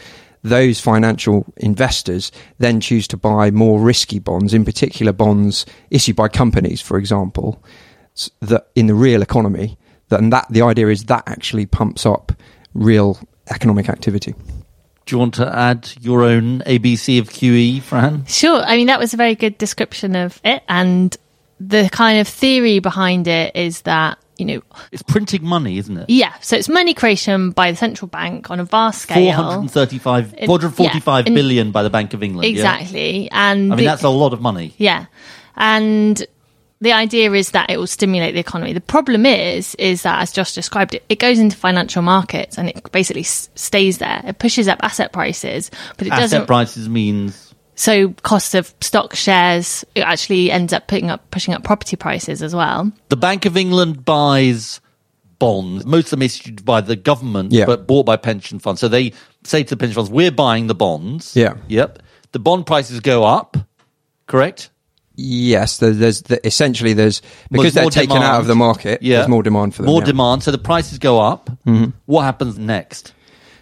those 0.43 0.79
financial 0.79 1.45
investors 1.57 2.31
then 2.59 2.79
choose 2.79 3.07
to 3.09 3.17
buy 3.17 3.51
more 3.51 3.79
risky 3.79 4.19
bonds, 4.19 4.53
in 4.53 4.63
particular 4.65 5.11
bonds 5.11 5.65
issued 5.89 6.15
by 6.15 6.27
companies, 6.27 6.81
for 6.81 6.97
example, 6.97 7.63
that 8.41 8.67
in 8.75 8.87
the 8.87 8.93
real 8.93 9.21
economy. 9.21 9.77
That, 10.09 10.19
and 10.21 10.31
that 10.31 10.47
the 10.49 10.61
idea 10.61 10.87
is 10.87 11.03
that 11.05 11.23
actually 11.27 11.65
pumps 11.65 12.05
up 12.05 12.31
real 12.73 13.19
economic 13.49 13.89
activity. 13.89 14.33
Do 15.05 15.15
you 15.15 15.19
want 15.19 15.33
to 15.35 15.53
add 15.53 15.89
your 16.01 16.23
own 16.23 16.59
ABC 16.61 17.19
of 17.19 17.29
QE, 17.29 17.81
Fran? 17.81 18.25
Sure. 18.25 18.61
I 18.61 18.75
mean, 18.75 18.87
that 18.87 18.99
was 18.99 19.13
a 19.13 19.17
very 19.17 19.35
good 19.35 19.57
description 19.57 20.15
of 20.15 20.39
it. 20.43 20.63
And 20.67 21.15
the 21.59 21.89
kind 21.91 22.19
of 22.19 22.27
theory 22.27 22.79
behind 22.79 23.27
it 23.27 23.55
is 23.55 23.81
that, 23.81 24.17
you 24.37 24.45
know, 24.45 24.61
It's 24.91 25.01
printing 25.03 25.45
money, 25.45 25.77
isn't 25.77 25.97
it? 25.97 26.09
yeah, 26.09 26.33
so 26.41 26.55
it's 26.57 26.67
money 26.69 26.93
creation 26.93 27.51
by 27.51 27.71
the 27.71 27.77
central 27.77 28.07
bank 28.09 28.51
on 28.51 28.59
a 28.59 28.65
vast 28.65 29.01
scale. 29.01 29.33
435, 29.33 30.35
It- 30.37 30.45
445 30.45 31.23
yeah, 31.23 31.27
and- 31.27 31.35
billion 31.35 31.71
by 31.71 31.83
the 31.83 31.89
Bank 31.89 32.13
of 32.13 32.21
England. 32.21 32.45
yeah? 32.45 32.51
Exactly. 32.75 33.29
And 33.31 33.71
I 33.73 33.75
mean, 33.75 33.85
the- 33.85 33.89
that's 33.91 34.03
a 34.03 34.09
lot 34.09 34.33
of 34.33 34.41
money. 34.41 34.73
Yeah. 34.77 35.05
And 35.55 36.23
the 36.81 36.93
idea 36.93 37.31
is 37.33 37.51
that 37.51 37.69
it 37.69 37.77
will 37.77 37.87
stimulate 37.87 38.33
the 38.33 38.39
economy. 38.39 38.73
The 38.73 38.81
problem 38.81 39.25
is, 39.25 39.73
is 39.75 40.03
that 40.03 40.21
as 40.21 40.31
Josh 40.31 40.53
described 40.53 40.93
it, 40.93 41.03
it 41.09 41.19
goes 41.19 41.39
into 41.39 41.57
financial 41.57 42.01
markets 42.01 42.57
and 42.57 42.69
it 42.69 42.91
basically 42.91 43.21
s- 43.23 43.49
stays 43.55 43.97
there. 43.97 44.21
It 44.25 44.39
pushes 44.39 44.67
up 44.67 44.79
asset 44.83 45.11
prices, 45.13 45.71
but 45.97 46.07
it 46.07 46.11
Asset 46.11 46.21
doesn't. 46.23 46.37
Asset 46.41 46.47
prices 46.47 46.89
means 46.89 47.53
so 47.75 48.09
cost 48.23 48.55
of 48.55 48.73
stock 48.81 49.15
shares, 49.15 49.85
it 49.95 50.01
actually 50.01 50.49
ends 50.51 50.73
up 50.73 50.87
putting 50.87 51.09
up, 51.09 51.29
pushing 51.31 51.53
up 51.53 51.63
property 51.63 51.95
prices 51.95 52.41
as 52.43 52.53
well. 52.55 52.91
the 53.09 53.17
Bank 53.17 53.45
of 53.45 53.55
England 53.57 54.03
buys 54.05 54.81
bonds. 55.39 55.85
Most 55.85 56.05
of 56.05 56.09
them 56.11 56.23
issued 56.23 56.65
by 56.65 56.81
the 56.81 56.95
government, 56.95 57.51
Yeah. 57.51 57.65
but 57.65 57.85
bought 57.87 58.05
by 58.07 58.17
pension 58.17 58.57
funds. 58.57 58.81
So 58.81 58.87
they 58.87 59.13
say 59.43 59.61
to 59.63 59.69
the 59.69 59.77
pension 59.77 59.93
funds, 59.95 60.09
"We're 60.09 60.31
buying 60.31 60.65
the 60.67 60.73
bonds." 60.75 61.35
Yeah. 61.35 61.53
Yep. 61.67 61.99
The 62.31 62.39
bond 62.39 62.65
prices 62.65 62.99
go 62.99 63.23
up. 63.23 63.57
correct? 64.25 64.69
Yes, 65.19 65.77
there- 65.77 65.91
there's 65.91 66.21
the, 66.21 66.45
essentially 66.45 66.93
there's 66.93 67.21
because 67.51 67.73
There's 67.73 67.85
they're 67.93 68.03
taken 68.05 68.17
out 68.17 68.39
of 68.39 68.45
the 68.47 68.55
market. 68.55 69.01
Yeah. 69.01 69.17
There's 69.17 69.27
more 69.29 69.41
demand 69.43 69.73
for 69.75 69.81
them. 69.81 69.91
More 69.91 70.01
yeah. 70.01 70.05
demand, 70.05 70.43
so 70.43 70.51
the 70.51 70.57
prices 70.59 70.99
go 70.99 71.19
up. 71.19 71.49
Mm-hmm. 71.65 71.89
What 72.05 72.21
happens 72.23 72.57
next? 72.59 73.13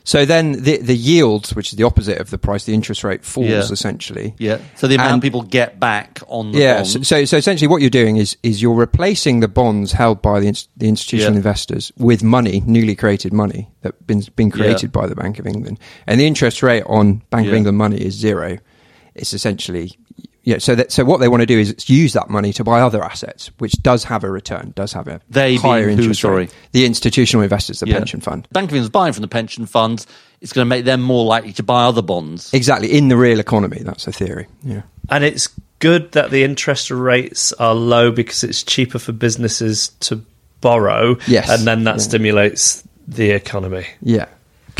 So 0.03 0.23
then 0.25 0.51
the 0.61 0.77
the 0.77 0.95
yield, 0.95 1.49
which 1.55 1.71
is 1.71 1.77
the 1.77 1.83
opposite 1.85 2.19
of 2.19 2.29
the 2.29 2.37
price, 2.37 2.65
the 2.65 2.73
interest 2.75 3.03
rate 3.03 3.23
falls 3.23 3.47
Yeah. 3.47 3.61
essentially. 3.71 4.35
Yeah. 4.37 4.57
So 4.75 4.87
the 4.87 4.95
amount 4.95 5.13
And- 5.13 5.21
people 5.21 5.41
get 5.43 5.79
back 5.79 6.19
on 6.27 6.51
the 6.51 6.59
Yeah. 6.59 6.83
bond. 6.83 7.07
So, 7.07 7.25
so 7.25 7.37
essentially, 7.37 7.67
what 7.67 7.79
you're 7.81 7.89
doing 7.89 8.17
is 8.17 8.37
is 8.43 8.61
you're 8.61 8.75
replacing 8.75 9.39
the 9.39 9.47
bonds 9.47 9.93
held 9.93 10.21
by 10.21 10.41
the, 10.41 10.51
the 10.77 10.87
institutional 10.89 11.33
Yeah. 11.33 11.37
investors 11.37 11.91
with 11.97 12.21
money, 12.21 12.61
newly 12.67 12.95
created 12.95 13.31
money 13.33 13.69
that 13.81 14.05
been 14.05 14.23
been 14.35 14.51
created 14.51 14.91
by 14.91 15.07
the 15.07 15.15
Bank 15.15 15.39
of 15.39 15.47
England, 15.47 15.79
and 16.05 16.19
the 16.19 16.27
interest 16.27 16.61
rate 16.61 16.83
on 16.85 17.21
Bank 17.31 17.47
of 17.47 17.53
England 17.53 17.77
money 17.77 17.97
is 17.97 18.13
zero. 18.13 18.57
It's 19.15 19.33
essentially. 19.33 19.97
Yeah, 20.45 20.59
so 20.59 20.75
that 20.75 20.91
so 20.91 21.03
what 21.03 21.19
they 21.19 21.27
want 21.27 21.41
to 21.41 21.45
do 21.47 21.57
is 21.59 21.89
use 21.89 22.13
that 22.13 22.29
money 22.29 22.53
to 22.53 22.63
buy 22.63 22.79
other 22.81 23.03
assets, 23.03 23.49
which 23.57 23.73
does 23.81 24.03
have 24.05 24.23
a 24.23 24.29
return, 24.29 24.73
does 24.75 24.93
have 24.93 25.07
a 25.07 25.19
They 25.29 25.55
higher 25.55 25.85
being 25.87 25.97
who, 25.97 26.03
interest 26.03 26.21
sorry? 26.21 26.35
rate. 26.43 26.53
The 26.71 26.85
institutional 26.85 27.41
investors, 27.43 27.79
the 27.79 27.87
Yeah. 27.87 27.97
pension 27.97 28.21
fund. 28.21 28.47
Bank 28.51 28.69
of 28.69 28.75
England's 28.75 28.91
buying 28.91 29.11
from 29.13 29.23
the 29.23 29.27
pension 29.27 29.65
funds. 29.65 30.05
It's 30.41 30.53
going 30.53 30.63
to 30.65 30.69
make 30.69 30.85
them 30.85 31.01
more 31.01 31.25
likely 31.25 31.51
to 31.53 31.63
buy 31.63 31.85
other 31.85 32.03
bonds. 32.03 32.53
Exactly 32.53 32.95
in 32.95 33.07
the 33.07 33.17
real 33.17 33.39
economy. 33.39 33.79
That's 33.81 34.05
a 34.07 34.11
theory. 34.11 34.45
Yeah. 34.63 34.83
And 35.09 35.23
it's 35.23 35.49
good 35.79 36.11
that 36.11 36.29
the 36.29 36.43
interest 36.43 36.91
rates 36.91 37.51
are 37.53 37.73
low 37.73 38.11
because 38.11 38.43
it's 38.43 38.61
cheaper 38.61 38.99
for 38.99 39.11
businesses 39.13 39.89
to 40.01 40.21
borrow. 40.61 41.17
Yes. 41.27 41.49
And 41.49 41.65
then 41.67 41.83
that 41.85 41.95
Yeah. 41.95 42.01
stimulates 42.03 42.83
the 43.07 43.31
economy. 43.31 43.85
Yeah. 44.01 44.25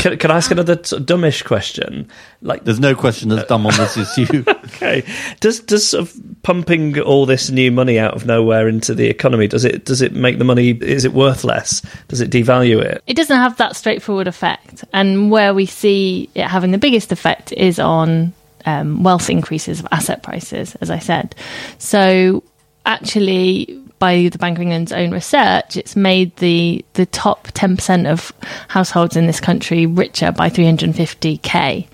Can, 0.06 0.18
can 0.18 0.30
I 0.30 0.36
ask 0.36 0.52
another 0.52 0.78
sort 0.84 1.00
of 1.00 1.06
dumbish 1.06 1.44
question? 1.44 2.08
Like, 2.40 2.62
There's 2.62 2.78
no 2.78 2.94
question 2.94 3.28
that's 3.28 3.48
dumb 3.48 3.66
on 3.66 3.76
this 3.76 3.96
issue. 4.18 4.44
okay, 4.46 5.02
does 5.40 5.58
does 5.58 5.84
sort 5.88 6.02
of 6.02 6.14
pumping 6.44 7.00
all 7.00 7.26
this 7.26 7.50
new 7.50 7.72
money 7.72 7.98
out 7.98 8.14
of 8.14 8.24
nowhere 8.24 8.68
into 8.68 8.94
the 8.94 9.08
economy 9.08 9.48
does 9.48 9.64
it 9.64 9.84
does 9.84 10.02
it 10.02 10.12
make 10.12 10.38
the 10.38 10.44
money 10.44 10.70
is 10.70 11.04
it 11.04 11.12
worth 11.12 11.42
less? 11.42 11.82
Does 12.06 12.20
it 12.20 12.30
devalue 12.30 12.80
it? 12.80 13.02
it 13.08 13.14
doesn't 13.16 13.36
have 13.36 13.56
that 13.56 13.74
straightforward 13.74 14.28
effect. 14.28 14.84
And 14.92 15.28
where 15.32 15.52
we 15.52 15.66
see 15.66 16.30
it 16.36 16.46
having 16.46 16.70
the 16.70 16.78
biggest 16.78 17.10
effect 17.10 17.50
is 17.50 17.80
on 17.80 18.32
um, 18.64 19.02
wealth 19.02 19.28
increases 19.28 19.80
of 19.80 19.88
asset 19.90 20.22
prices, 20.22 20.76
as 20.76 20.88
I 20.88 21.00
said. 21.00 21.34
So, 21.78 22.44
actually, 22.84 23.82
by 23.98 24.28
the 24.30 24.38
Bank 24.38 24.58
of 24.58 24.62
England's 24.62 24.92
own 24.92 25.10
research, 25.10 25.76
it's 25.76 25.96
made 25.96 26.34
the 26.36 26.84
the 26.94 27.06
top 27.06 27.48
ten 27.54 27.76
percent 27.76 28.06
of 28.06 28.32
households 28.68 29.16
in 29.16 29.26
this 29.26 29.40
country 29.40 29.86
richer 29.86 30.32
by 30.32 30.48
three 30.48 30.64
hundred 30.66 30.94
fifty 30.94 31.38
k. 31.38 31.88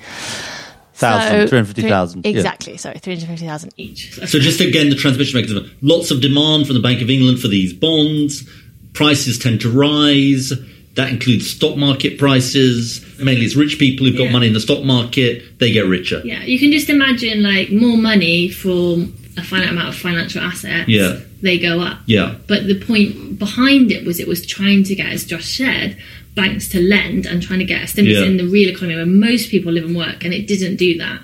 Thousand, 0.94 1.49
350,000, 1.49 2.25
yeah. 2.25 2.30
Exactly. 2.30 2.76
Sorry, 2.76 2.99
three 2.99 3.14
hundred 3.14 3.26
fifty 3.28 3.47
thousand 3.47 3.73
each. 3.76 4.14
So 4.28 4.38
just 4.38 4.61
again, 4.61 4.88
the 4.88 4.94
transmission 4.94 5.40
mechanism. 5.40 5.68
Lots 5.80 6.11
of 6.12 6.21
demand 6.21 6.66
from 6.66 6.75
the 6.75 6.82
Bank 6.82 7.02
of 7.02 7.11
England 7.11 7.40
for 7.40 7.49
these 7.49 7.73
bonds. 7.73 8.49
Prices 8.92 9.38
tend 9.38 9.61
to 9.62 9.71
rise. 9.71 10.52
That 10.94 11.09
includes 11.09 11.50
stock 11.50 11.76
market 11.76 12.18
prices. 12.18 13.02
Mainly, 13.18 13.47
it's 13.47 13.56
rich 13.56 13.78
people 13.78 14.06
who've 14.06 14.16
got 14.16 14.25
Yeah. 14.25 14.32
money 14.32 14.47
in 14.49 14.52
the 14.52 14.61
stock 14.61 14.85
market. 14.85 15.59
They 15.59 15.73
get 15.73 15.87
richer. 15.87 16.21
Yeah, 16.25 16.44
you 16.44 16.59
can 16.59 16.71
just 16.71 16.90
imagine 16.90 17.42
like 17.42 17.73
more 17.73 17.97
money 17.97 18.49
for 18.50 18.99
a 19.36 19.42
finite 19.42 19.70
amount 19.70 19.88
of 19.88 19.96
financial 19.96 20.40
assets. 20.42 20.88
Yeah. 20.88 21.18
They 21.40 21.58
go 21.58 21.80
up. 21.80 21.98
Yeah. 22.06 22.36
But 22.46 22.66
the 22.66 22.78
point 22.78 23.38
behind 23.38 23.90
it 23.90 24.06
was 24.06 24.20
it 24.20 24.28
was 24.28 24.44
trying 24.44 24.84
to 24.84 24.94
get, 24.94 25.06
as 25.06 25.24
Josh 25.24 25.56
said, 25.56 25.96
banks 26.34 26.68
to 26.68 26.80
lend 26.80 27.26
and 27.26 27.42
trying 27.42 27.58
to 27.58 27.64
get 27.64 27.82
a 27.82 27.86
stimulus 27.86 28.20
Yeah. 28.20 28.26
in 28.26 28.36
the 28.36 28.46
real 28.46 28.68
economy 28.70 28.96
where 28.96 29.06
most 29.06 29.50
people 29.50 29.72
live 29.72 29.84
and 29.84 29.96
work, 29.96 30.24
and 30.24 30.32
it 30.32 30.46
didn't 30.46 30.76
do 30.76 30.98
that. 30.98 31.20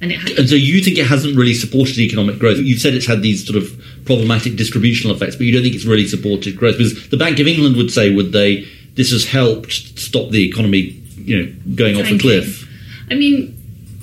And 0.00 0.12
it 0.12 0.16
had, 0.18 0.38
And 0.38 0.48
so 0.48 0.54
you 0.56 0.82
think 0.82 0.98
it 0.98 1.06
hasn't 1.06 1.36
really 1.36 1.54
supported 1.54 1.98
economic 1.98 2.38
growth? 2.38 2.58
You've 2.58 2.80
said 2.80 2.94
it's 2.94 3.06
had 3.06 3.22
these 3.22 3.46
sort 3.46 3.56
of 3.56 3.72
problematic 4.04 4.56
distributional 4.56 5.16
effects, 5.16 5.36
but 5.36 5.46
you 5.46 5.52
don't 5.52 5.62
think 5.62 5.74
it's 5.74 5.86
really 5.86 6.06
supported 6.06 6.56
growth 6.56 6.76
because 6.76 7.08
the 7.08 7.16
Bank 7.16 7.38
of 7.38 7.46
England 7.46 7.76
would 7.76 7.90
say, 7.90 8.12
would 8.14 8.32
they? 8.32 8.66
This 8.96 9.10
has 9.12 9.24
helped 9.26 9.72
stop 9.72 10.30
the 10.30 10.46
economy, 10.46 11.00
you 11.16 11.42
know, 11.42 11.52
going 11.74 11.96
off 11.96 12.10
a 12.10 12.18
cliff. 12.18 12.68
I 13.10 13.14
mean, 13.14 13.53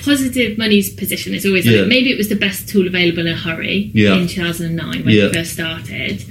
positive 0.04 0.58
money's 0.58 0.90
position 0.90 1.34
is 1.34 1.46
always 1.46 1.66
Yeah. 1.66 1.80
like, 1.80 1.88
maybe 1.88 2.12
it 2.12 2.18
was 2.18 2.30
the 2.30 2.36
best 2.36 2.68
tool 2.70 2.88
available 2.88 3.20
in 3.20 3.28
a 3.28 3.36
hurry 3.36 3.90
Yeah. 3.94 4.18
in 4.18 4.28
2009 4.28 5.04
when 5.06 5.16
Yeah. 5.16 5.26
it 5.26 5.34
first 5.34 5.54
started. 5.54 6.24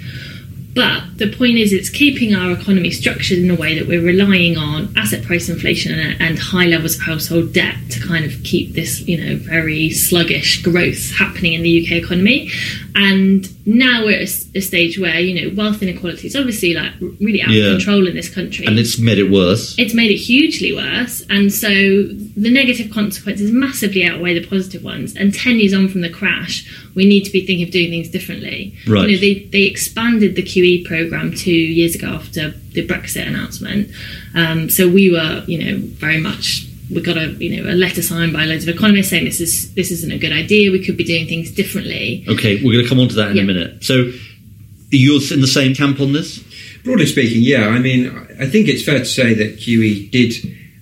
But 0.73 1.03
the 1.19 1.27
point 1.27 1.59
is, 1.59 1.73
it's 1.73 1.91
keeping 1.91 2.33
our 2.33 2.53
economy 2.53 2.91
structured 2.93 3.39
in 3.39 3.51
a 3.51 3.57
way 3.57 3.77
that 3.77 3.89
we're 3.89 4.01
relying 4.01 4.57
on 4.57 4.93
asset 4.97 5.25
price 5.25 5.49
inflation 5.49 5.99
and, 5.99 6.17
and 6.21 6.39
high 6.39 6.67
levels 6.67 6.95
of 6.95 7.03
household 7.03 7.53
debt 7.53 7.75
to 7.91 8.01
kind 8.01 8.25
of 8.25 8.41
keep 8.45 8.75
this, 8.75 9.01
you 9.09 9.19
know, 9.19 9.35
very 9.37 9.91
sluggish 9.91 10.63
growth 10.63 11.11
happening 11.17 11.55
in 11.55 11.63
the 11.63 11.71
UK 11.71 11.97
economy. 11.99 12.51
And 12.95 13.49
now 13.73 14.05
we're 14.05 14.21
at 14.23 14.29
a 14.55 14.61
stage 14.61 14.99
where, 14.99 15.21
you 15.21 15.35
know, 15.49 15.55
wealth 15.55 15.83
inequality 15.83 16.27
is 16.27 16.35
obviously 16.35 16.75
like 16.75 16.93
really 17.21 17.41
out 17.43 17.51
Yeah. 17.51 17.65
of 17.65 17.77
control 17.79 18.07
in 18.09 18.15
this 18.17 18.29
country 18.29 18.67
And 18.67 18.79
it's 18.79 18.99
made 18.99 19.19
it 19.19 19.31
worse. 19.31 19.75
it's 19.79 19.95
made 19.95 20.11
it 20.11 20.17
hugely 20.17 20.73
worse 20.75 21.23
and 21.31 21.53
so 21.53 21.69
the 21.69 22.51
negative 22.51 22.91
consequences 22.91 23.51
massively 23.53 24.05
outweigh 24.05 24.35
the 24.39 24.47
positive 24.47 24.83
ones 24.83 25.15
and 25.17 25.33
10 25.33 25.59
years 25.61 25.73
on 25.75 25.89
from 25.89 26.01
the 26.01 26.11
crash 26.11 26.69
we 26.95 27.05
need 27.07 27.25
to 27.25 27.31
be 27.31 27.47
thinking 27.47 27.65
of 27.67 27.71
doing 27.73 27.91
things 27.91 28.09
differently 28.09 28.75
Right. 28.87 29.09
you 29.09 29.15
know 29.15 29.21
they, 29.21 29.35
they 29.53 29.63
expanded 29.63 30.35
the 30.37 30.43
qe 30.43 30.85
program 30.85 31.33
two 31.35 31.53
years 31.53 31.95
ago 31.95 32.09
after 32.09 32.51
the 32.73 32.87
brexit 32.87 33.27
announcement 33.27 33.91
um, 34.35 34.69
so 34.71 34.89
we 34.89 35.11
were 35.13 35.45
you 35.47 35.59
know 35.65 35.79
very 35.79 36.19
much 36.19 36.67
we 36.93 37.01
got 37.01 37.17
a 37.17 37.29
you 37.45 37.63
know 37.63 37.71
a 37.71 37.75
letter 37.75 38.03
signed 38.03 38.33
by 38.33 38.45
loads 38.45 38.67
of 38.67 38.75
economists 38.75 39.11
saying 39.11 39.25
this 39.25 39.41
is 39.41 39.73
this 39.75 39.91
isn't 39.91 40.13
a 40.13 40.19
good 40.19 40.33
idea 40.33 40.71
we 40.73 40.85
could 40.85 40.97
be 40.97 41.05
doing 41.05 41.27
things 41.27 41.51
differently 41.51 42.25
Okay, 42.29 42.57
we're 42.63 42.73
going 42.73 42.85
to 42.85 42.89
come 42.89 43.01
on 43.01 43.09
to 43.09 43.15
that 43.17 43.31
in 43.31 43.37
Yeah. 43.37 43.43
a 43.43 43.47
minute. 43.47 43.85
So 43.85 44.11
you're 44.91 45.21
in 45.33 45.41
the 45.41 45.47
same 45.47 45.75
camp 45.75 46.01
on 46.01 46.13
this? 46.13 46.43
Broadly 46.85 47.07
speaking, 47.07 47.43
yeah. 47.43 47.69
I 47.69 47.79
mean, 47.79 48.09
I 48.41 48.47
think 48.47 48.67
it's 48.69 48.83
fair 48.85 48.99
to 48.99 49.05
say 49.05 49.35
that 49.35 49.59
QE 49.59 50.11
did 50.11 50.35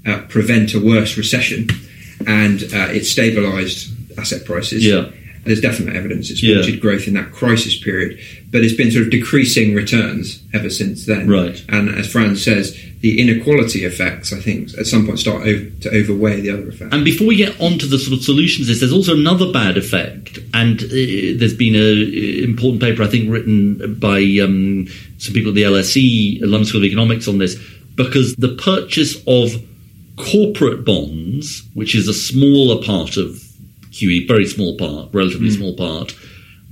uh, 0.06 0.22
prevent 0.28 0.72
a 0.74 0.80
worse 0.80 1.16
recession 1.18 1.68
and 2.26 2.62
uh, 2.62 2.88
it 2.90 3.02
stabilised 3.02 3.92
asset 4.18 4.44
prices. 4.46 4.84
Yeah. 4.86 5.10
There's 5.44 5.60
definite 5.60 5.96
evidence 5.96 6.30
it's 6.30 6.42
Yeah. 6.42 6.56
supported 6.56 6.80
growth 6.80 7.08
in 7.08 7.14
that 7.14 7.32
crisis 7.32 7.76
period, 7.76 8.18
but 8.50 8.62
it's 8.64 8.74
been 8.74 8.90
sort 8.90 9.04
of 9.04 9.10
decreasing 9.10 9.74
returns 9.74 10.40
ever 10.52 10.70
since 10.70 11.06
then. 11.06 11.26
Right. 11.28 11.62
And 11.68 11.88
as 11.88 12.06
Franz 12.06 12.42
says, 12.42 12.76
the 13.00 13.20
inequality 13.20 13.84
effects, 13.84 14.32
I 14.32 14.40
think, 14.40 14.76
at 14.76 14.86
some 14.86 15.06
point 15.06 15.20
start 15.20 15.46
over, 15.46 15.64
to 15.82 15.90
overweigh 15.94 16.40
the 16.40 16.50
other 16.50 16.68
effects. 16.68 16.92
And 16.92 17.04
before 17.04 17.26
we 17.28 17.36
get 17.36 17.58
on 17.60 17.78
to 17.78 17.86
the 17.86 17.98
sort 17.98 18.18
of 18.18 18.24
solutions, 18.24 18.66
this, 18.66 18.80
there's 18.80 18.92
also 18.92 19.14
another 19.16 19.52
bad 19.52 19.76
effect. 19.76 20.38
And 20.52 20.82
uh, 20.82 20.88
there's 21.38 21.54
been 21.54 21.76
an 21.76 22.12
important 22.44 22.82
paper, 22.82 23.02
I 23.04 23.06
think, 23.06 23.30
written 23.30 23.94
by 24.00 24.20
um, 24.42 24.88
some 25.18 25.32
people 25.32 25.50
at 25.50 25.54
the 25.54 25.62
LSE, 25.62 26.40
London 26.42 26.64
School 26.64 26.80
of 26.80 26.86
Economics, 26.86 27.28
on 27.28 27.38
this, 27.38 27.56
because 27.94 28.34
the 28.34 28.54
purchase 28.56 29.16
of 29.26 29.52
corporate 30.16 30.84
bonds, 30.84 31.62
which 31.74 31.94
is 31.94 32.08
a 32.08 32.14
smaller 32.14 32.82
part 32.82 33.16
of 33.16 33.40
QE, 33.98 34.26
very 34.26 34.46
small 34.46 34.76
part, 34.76 35.12
relatively 35.12 35.48
hmm. 35.48 35.56
small 35.56 35.74
part, 35.74 36.14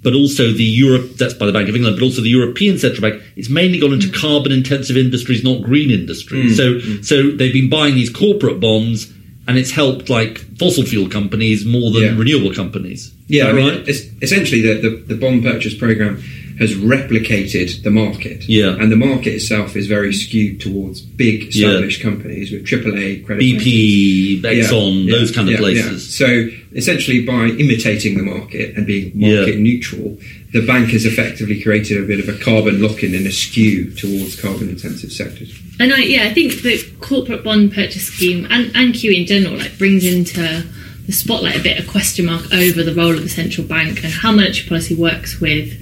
but 0.02 0.14
also 0.14 0.52
the 0.52 0.64
Europe, 0.64 1.14
that's 1.16 1.34
by 1.34 1.46
the 1.46 1.52
Bank 1.52 1.68
of 1.68 1.74
England, 1.74 1.96
but 1.96 2.04
also 2.04 2.22
the 2.22 2.30
European 2.30 2.78
Central 2.78 3.02
Bank, 3.02 3.22
it's 3.36 3.48
mainly 3.48 3.78
gone 3.78 3.92
into 3.92 4.08
hmm. 4.08 4.14
carbon 4.14 4.52
intensive 4.52 4.96
industries, 4.96 5.42
not 5.42 5.62
green 5.62 5.90
industries. 5.90 6.58
Hmm. 6.58 7.02
So, 7.02 7.02
so 7.02 7.30
they've 7.30 7.52
been 7.52 7.70
buying 7.70 7.94
these 7.94 8.10
corporate 8.10 8.60
bonds 8.60 9.12
and 9.48 9.58
it's 9.58 9.70
helped 9.70 10.08
like 10.08 10.38
fossil 10.58 10.84
fuel 10.84 11.08
companies 11.08 11.64
more 11.64 11.90
than 11.90 12.02
Yeah. 12.02 12.16
renewable 12.16 12.54
companies. 12.54 13.12
Yeah, 13.28 13.48
I 13.48 13.52
mean, 13.52 13.68
right? 13.68 13.88
essentially, 13.88 14.60
the, 14.60 14.74
the, 14.74 15.14
the 15.14 15.14
bond 15.14 15.42
purchase 15.42 15.74
program 15.74 16.22
has 16.58 16.74
replicated 16.74 17.82
the 17.82 17.90
market. 17.90 18.48
Yeah. 18.48 18.76
And 18.80 18.90
the 18.90 18.96
market 18.96 19.34
itself 19.34 19.76
is 19.76 19.86
very 19.86 20.12
skewed 20.14 20.60
towards 20.60 21.00
big 21.02 21.54
Yeah. 21.54 21.68
established 21.68 22.00
companies 22.00 22.50
with 22.50 22.64
AAA 22.64 23.16
credit. 23.24 23.42
BP, 23.42 24.40
ratings. 24.42 24.66
Exxon, 24.66 25.04
Yeah, 25.04 25.12
those 25.12 25.30
kind 25.32 25.48
of 25.48 25.52
yeah, 25.52 25.58
places. 25.58 26.20
yeah. 26.20 26.26
So 26.26 26.48
essentially, 26.74 27.20
by 27.22 27.48
imitating 27.48 28.16
the 28.16 28.22
market 28.22 28.74
and 28.76 28.86
being 28.86 29.12
market 29.14 29.54
Yeah. 29.56 29.60
neutral, 29.60 30.18
the 30.52 30.62
bank 30.62 30.90
has 30.90 31.04
effectively 31.04 31.60
created 31.60 31.98
a 31.98 32.06
bit 32.06 32.20
of 32.20 32.28
a 32.28 32.32
carbon 32.38 32.80
lock-in 32.80 33.14
and 33.14 33.26
a 33.26 33.32
skew 33.32 33.90
towards 33.90 34.36
carbon-intensive 34.36 35.12
sectors. 35.12 35.52
And 35.78 35.92
I, 35.92 35.98
yeah, 36.04 36.24
I 36.24 36.32
think 36.32 36.62
the 36.62 36.82
corporate 37.00 37.44
bond 37.44 37.74
purchase 37.74 38.04
scheme 38.04 38.46
and, 38.50 38.70
and 38.74 38.94
QE 38.94 39.14
in 39.20 39.26
general 39.26 39.58
like 39.58 39.76
brings 39.76 40.04
into 40.06 40.64
the 41.06 41.12
spotlight 41.12 41.56
a 41.56 41.62
bit 41.62 41.78
a 41.78 41.88
question 41.88 42.26
mark 42.26 42.52
over 42.52 42.82
the 42.82 42.94
role 42.94 43.14
of 43.14 43.22
the 43.22 43.28
central 43.28 43.66
bank 43.66 44.02
and 44.02 44.12
how 44.12 44.32
monetary 44.32 44.68
policy 44.68 44.94
works 44.94 45.40
with 45.40 45.80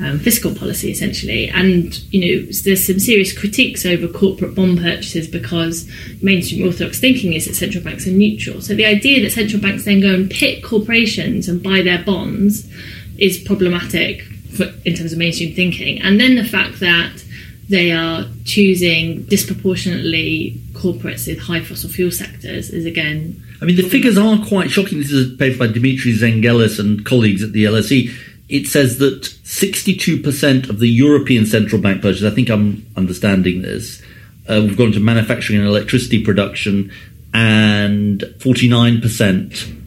um, 0.00 0.18
fiscal 0.18 0.54
policy 0.54 0.90
essentially. 0.90 1.48
And 1.48 1.96
you 2.12 2.20
know, 2.20 2.52
there's 2.64 2.86
some 2.86 2.98
serious 2.98 3.36
critiques 3.36 3.86
over 3.86 4.06
corporate 4.06 4.54
bond 4.54 4.78
purchases 4.78 5.26
because 5.26 5.90
mainstream 6.22 6.66
orthodox 6.66 7.00
thinking 7.00 7.32
is 7.32 7.46
that 7.46 7.54
central 7.54 7.82
banks 7.82 8.06
are 8.06 8.10
neutral. 8.10 8.60
So 8.60 8.74
the 8.74 8.84
idea 8.84 9.22
that 9.22 9.32
central 9.32 9.62
banks 9.62 9.84
then 9.84 10.00
go 10.00 10.14
and 10.14 10.30
pick 10.30 10.62
corporations 10.62 11.48
and 11.48 11.62
buy 11.62 11.82
their 11.82 12.04
bonds 12.04 12.70
is 13.18 13.38
problematic 13.38 14.22
for, 14.54 14.64
in 14.84 14.94
terms 14.94 15.12
of 15.12 15.18
mainstream 15.18 15.54
thinking. 15.54 16.00
And 16.02 16.20
then 16.20 16.36
the 16.36 16.44
fact 16.44 16.80
that 16.80 17.24
they 17.68 17.90
are 17.92 18.26
choosing 18.44 19.24
disproportionately 19.24 20.60
corporates 20.72 21.26
with 21.26 21.40
high 21.40 21.62
fossil 21.62 21.90
fuel 21.90 22.12
sectors 22.12 22.70
is 22.70 22.84
again 22.84 23.42
I 23.60 23.64
mean, 23.64 23.76
the 23.76 23.88
figures 23.88 24.18
are 24.18 24.38
quite 24.44 24.70
shocking. 24.70 24.98
This 24.98 25.10
is 25.10 25.32
a 25.32 25.36
paper 25.36 25.58
by 25.58 25.66
Dimitri 25.68 26.12
Zenghelis 26.14 26.78
and 26.78 27.04
colleagues 27.04 27.42
at 27.42 27.52
the 27.52 27.64
LSE. 27.64 28.10
It 28.48 28.66
says 28.66 28.98
that 28.98 29.22
62% 29.22 30.68
of 30.68 30.78
the 30.78 30.88
European 30.88 31.46
central 31.46 31.80
bank 31.80 32.02
purchases, 32.02 32.30
I 32.30 32.34
think 32.34 32.48
I'm 32.50 32.86
understanding 32.96 33.62
this, 33.62 34.02
uh, 34.48 34.60
we've 34.62 34.76
gone 34.76 34.92
to 34.92 35.00
manufacturing 35.00 35.58
and 35.58 35.68
electricity 35.68 36.22
production, 36.22 36.92
and 37.34 38.20
49% 38.38 39.82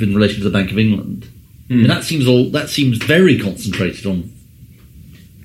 in 0.00 0.14
relation 0.14 0.38
to 0.38 0.44
the 0.44 0.50
Bank 0.50 0.70
of 0.70 0.78
England. 0.78 1.28
I 1.70 1.72
mean, 1.72 1.86
that 1.88 2.04
seems 2.04 2.28
all 2.28 2.50
that 2.50 2.68
seems 2.68 2.98
very 2.98 3.38
concentrated 3.38 4.06
on 4.06 4.30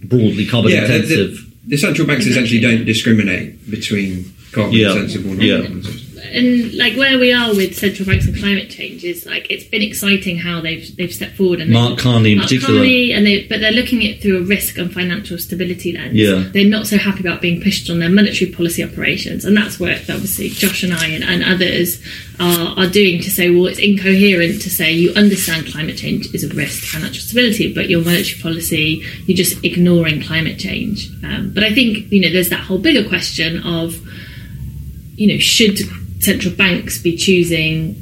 broadly 0.04 0.46
carbon 0.46 0.72
yeah, 0.72 0.84
intensive. 0.84 1.50
the, 1.64 1.70
the 1.70 1.78
central 1.78 2.06
banks 2.08 2.26
essentially 2.28 2.60
don't 2.60 2.86
discriminate 2.86 3.70
between 3.72 4.32
carbon 4.52 4.74
Yeah. 4.74 4.92
intensive 4.92 5.26
or 5.26 5.30
non-carbon 5.36 5.78
intensive. 5.78 6.01
And 6.32 6.74
like 6.76 6.96
where 6.96 7.20
we 7.20 7.34
are 7.34 7.54
with 7.56 7.78
central 7.78 8.08
banks 8.08 8.26
and 8.26 8.38
climate 8.38 8.70
change 8.70 9.04
is 9.04 9.26
like 9.26 9.48
it's 9.50 9.66
been 9.66 9.82
exciting 9.82 10.38
how 10.38 10.62
they've 10.62 10.96
they've 10.96 11.14
stepped 11.14 11.36
forward 11.36 11.60
and 11.60 11.72
Mark 11.72 12.00
Carney 12.00 12.32
in 12.32 12.38
Mark 12.38 12.50
particular. 12.50 12.80
Carney, 12.80 13.14
and 13.14 13.26
they 13.26 13.44
but 13.48 13.60
they're 13.60 13.72
looking 13.72 14.00
at 14.00 14.16
it 14.16 14.22
through 14.22 14.40
a 14.40 14.42
risk 14.42 14.78
and 14.78 14.92
financial 14.94 15.38
stability 15.38 15.94
lens. 15.94 16.16
Yeah. 16.16 16.50
they're 16.52 16.66
not 16.68 16.88
so 16.88 16.98
happy 16.98 17.20
about 17.20 17.42
being 17.42 17.62
pushed 17.62 17.90
on 17.90 18.00
their 18.00 18.10
monetary 18.10 18.52
policy 18.52 18.84
operations, 18.84 19.46
and 19.46 19.56
that's 19.56 19.80
where 19.80 19.96
obviously 19.96 20.50
Josh 20.50 20.84
and 20.84 20.94
I 20.94 21.08
and, 21.08 21.24
and 21.24 21.44
others 21.44 22.02
are 22.40 22.80
are 22.80 22.88
doing 22.88 23.22
to 23.22 23.30
say, 23.30 23.50
well, 23.50 23.68
it's 23.68 23.80
incoherent 23.80 24.62
to 24.62 24.70
say 24.70 24.92
you 24.92 25.14
understand 25.16 25.68
climate 25.68 25.98
change 25.98 26.34
is 26.34 26.44
a 26.44 26.54
risk 26.56 26.82
to 26.82 26.88
financial 26.88 27.22
stability, 27.22 27.74
but 27.74 27.90
your 27.90 28.04
monetary 28.04 28.42
policy 28.42 29.04
you're 29.26 29.38
just 29.38 29.64
ignoring 29.64 30.22
climate 30.22 30.58
change. 30.58 31.10
Um, 31.24 31.52
but 31.54 31.64
I 31.64 31.74
think 31.74 32.12
you 32.12 32.22
know 32.22 32.32
there's 32.32 32.50
that 32.50 32.62
whole 32.62 32.78
bigger 32.78 33.08
question 33.08 33.62
of 33.64 34.00
you 35.22 35.28
know, 35.28 35.38
should 35.38 35.80
central 36.22 36.54
banks 36.56 36.98
be 37.02 37.16
choosing 37.18 37.96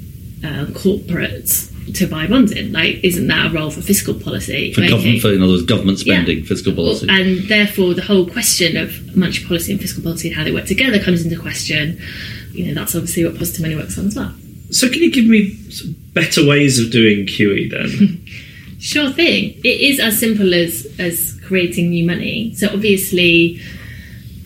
uh, 0.43 0.65
corporates 0.67 1.67
to 1.95 2.05
buy 2.07 2.27
bonds 2.27 2.51
in? 2.51 2.71
Like, 2.71 3.03
isn't 3.03 3.27
that 3.27 3.47
a 3.47 3.53
role 3.53 3.71
for 3.71 3.81
fiscal 3.81 4.13
policy? 4.13 4.73
For 4.73 4.81
making? 4.81 4.97
government, 4.97 5.21
for, 5.21 5.33
in 5.33 5.41
other 5.41 5.51
words, 5.53 5.63
government 5.63 5.97
Yeah. 6.05 6.13
spending, 6.15 6.43
fiscal 6.43 6.73
policy. 6.73 7.07
And 7.09 7.39
therefore, 7.47 7.93
the 7.93 8.01
whole 8.03 8.25
question 8.27 8.77
of 8.77 9.15
monetary 9.15 9.45
policy 9.47 9.71
and 9.71 9.81
fiscal 9.81 10.03
policy 10.03 10.27
and 10.29 10.37
how 10.37 10.43
they 10.43 10.51
work 10.51 10.65
together 10.65 10.99
comes 11.01 11.23
into 11.23 11.37
question. 11.39 11.99
You 12.51 12.67
know, 12.67 12.73
that's 12.75 12.95
obviously 12.95 13.25
what 13.25 13.37
positive 13.37 13.61
money 13.61 13.75
works 13.75 13.97
on 13.97 14.07
as 14.07 14.15
well. 14.15 14.33
So, 14.71 14.87
can 14.89 15.01
you 15.01 15.11
give 15.11 15.25
me 15.25 15.55
some 15.71 15.95
better 16.13 16.45
ways 16.45 16.79
of 16.79 16.91
doing 16.91 17.25
QE 17.25 17.69
then? 17.71 18.23
Sure 18.81 19.09
thing. 19.11 19.59
It 19.65 19.81
is 19.81 19.99
as 19.99 20.17
simple 20.17 20.53
as 20.53 20.87
as 20.99 21.37
creating 21.45 21.89
new 21.89 22.05
money. 22.05 22.53
So 22.55 22.69
obviously, 22.69 23.59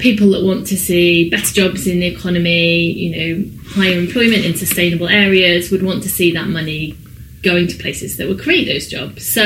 people 0.04 0.32
that 0.32 0.44
want 0.44 0.68
to 0.68 0.78
see 0.78 1.30
better 1.30 1.54
jobs 1.54 1.88
in 1.88 2.02
the 2.02 2.08
economy, 2.08 2.92
you 2.92 3.10
know, 3.16 3.50
higher 3.70 3.98
employment 3.98 4.44
in 4.44 4.54
sustainable 4.54 5.08
areas, 5.08 5.72
would 5.72 5.82
want 5.82 6.04
to 6.04 6.10
see 6.10 6.34
that 6.34 6.50
money 6.50 6.98
going 7.42 7.68
to 7.68 7.78
places 7.78 8.18
that 8.18 8.28
would 8.28 8.40
create 8.40 8.66
those 8.66 8.88
jobs. 8.88 9.26
So, 9.26 9.46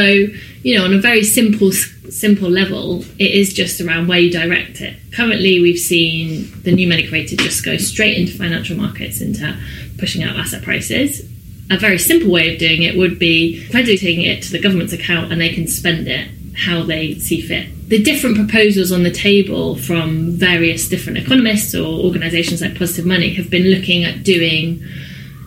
you 0.64 0.76
know, 0.76 0.84
on 0.84 0.94
a 0.96 1.00
very 1.00 1.24
simple 1.24 1.72
simple 1.72 2.50
level, 2.50 3.04
it 3.20 3.32
is 3.32 3.54
just 3.54 3.80
around 3.80 4.08
where 4.08 4.18
you 4.18 4.32
direct 4.32 4.82
it. 4.82 4.98
Currently, 5.12 5.62
we've 5.62 5.80
seen 5.80 6.52
the 6.64 6.72
new 6.72 6.88
money 6.88 7.08
created 7.08 7.38
just 7.38 7.64
go 7.64 7.78
straight 7.78 8.18
into 8.18 8.36
financial 8.36 8.78
markets, 8.78 9.22
into 9.22 9.56
pushing 10.00 10.24
up 10.24 10.36
asset 10.38 10.64
prices 10.64 11.22
a 11.70 11.78
very 11.78 12.00
simple 12.00 12.32
way 12.32 12.54
of 12.54 12.60
doing 12.60 12.84
it 12.84 12.98
would 12.98 13.20
be 13.20 13.68
crediting 13.70 14.22
it 14.22 14.42
to 14.42 14.52
the 14.52 14.60
government's 14.60 14.94
account 14.94 15.32
and 15.32 15.42
they 15.42 15.50
can 15.50 15.68
spend 15.68 16.08
it 16.08 16.30
how 16.56 16.82
they 16.82 17.16
see 17.16 17.42
fit. 17.42 17.68
The 17.88 18.04
different 18.04 18.36
proposals 18.36 18.92
on 18.92 19.04
the 19.04 19.12
table 19.12 19.76
from 19.78 20.32
various 20.32 20.90
different 20.90 21.18
economists 21.20 21.74
or 21.74 21.86
organisations 21.86 22.62
like 22.62 22.78
Positive 22.78 23.06
Money 23.06 23.34
have 23.36 23.50
been 23.50 23.64
looking 23.64 24.04
at 24.04 24.24
doing, 24.24 24.84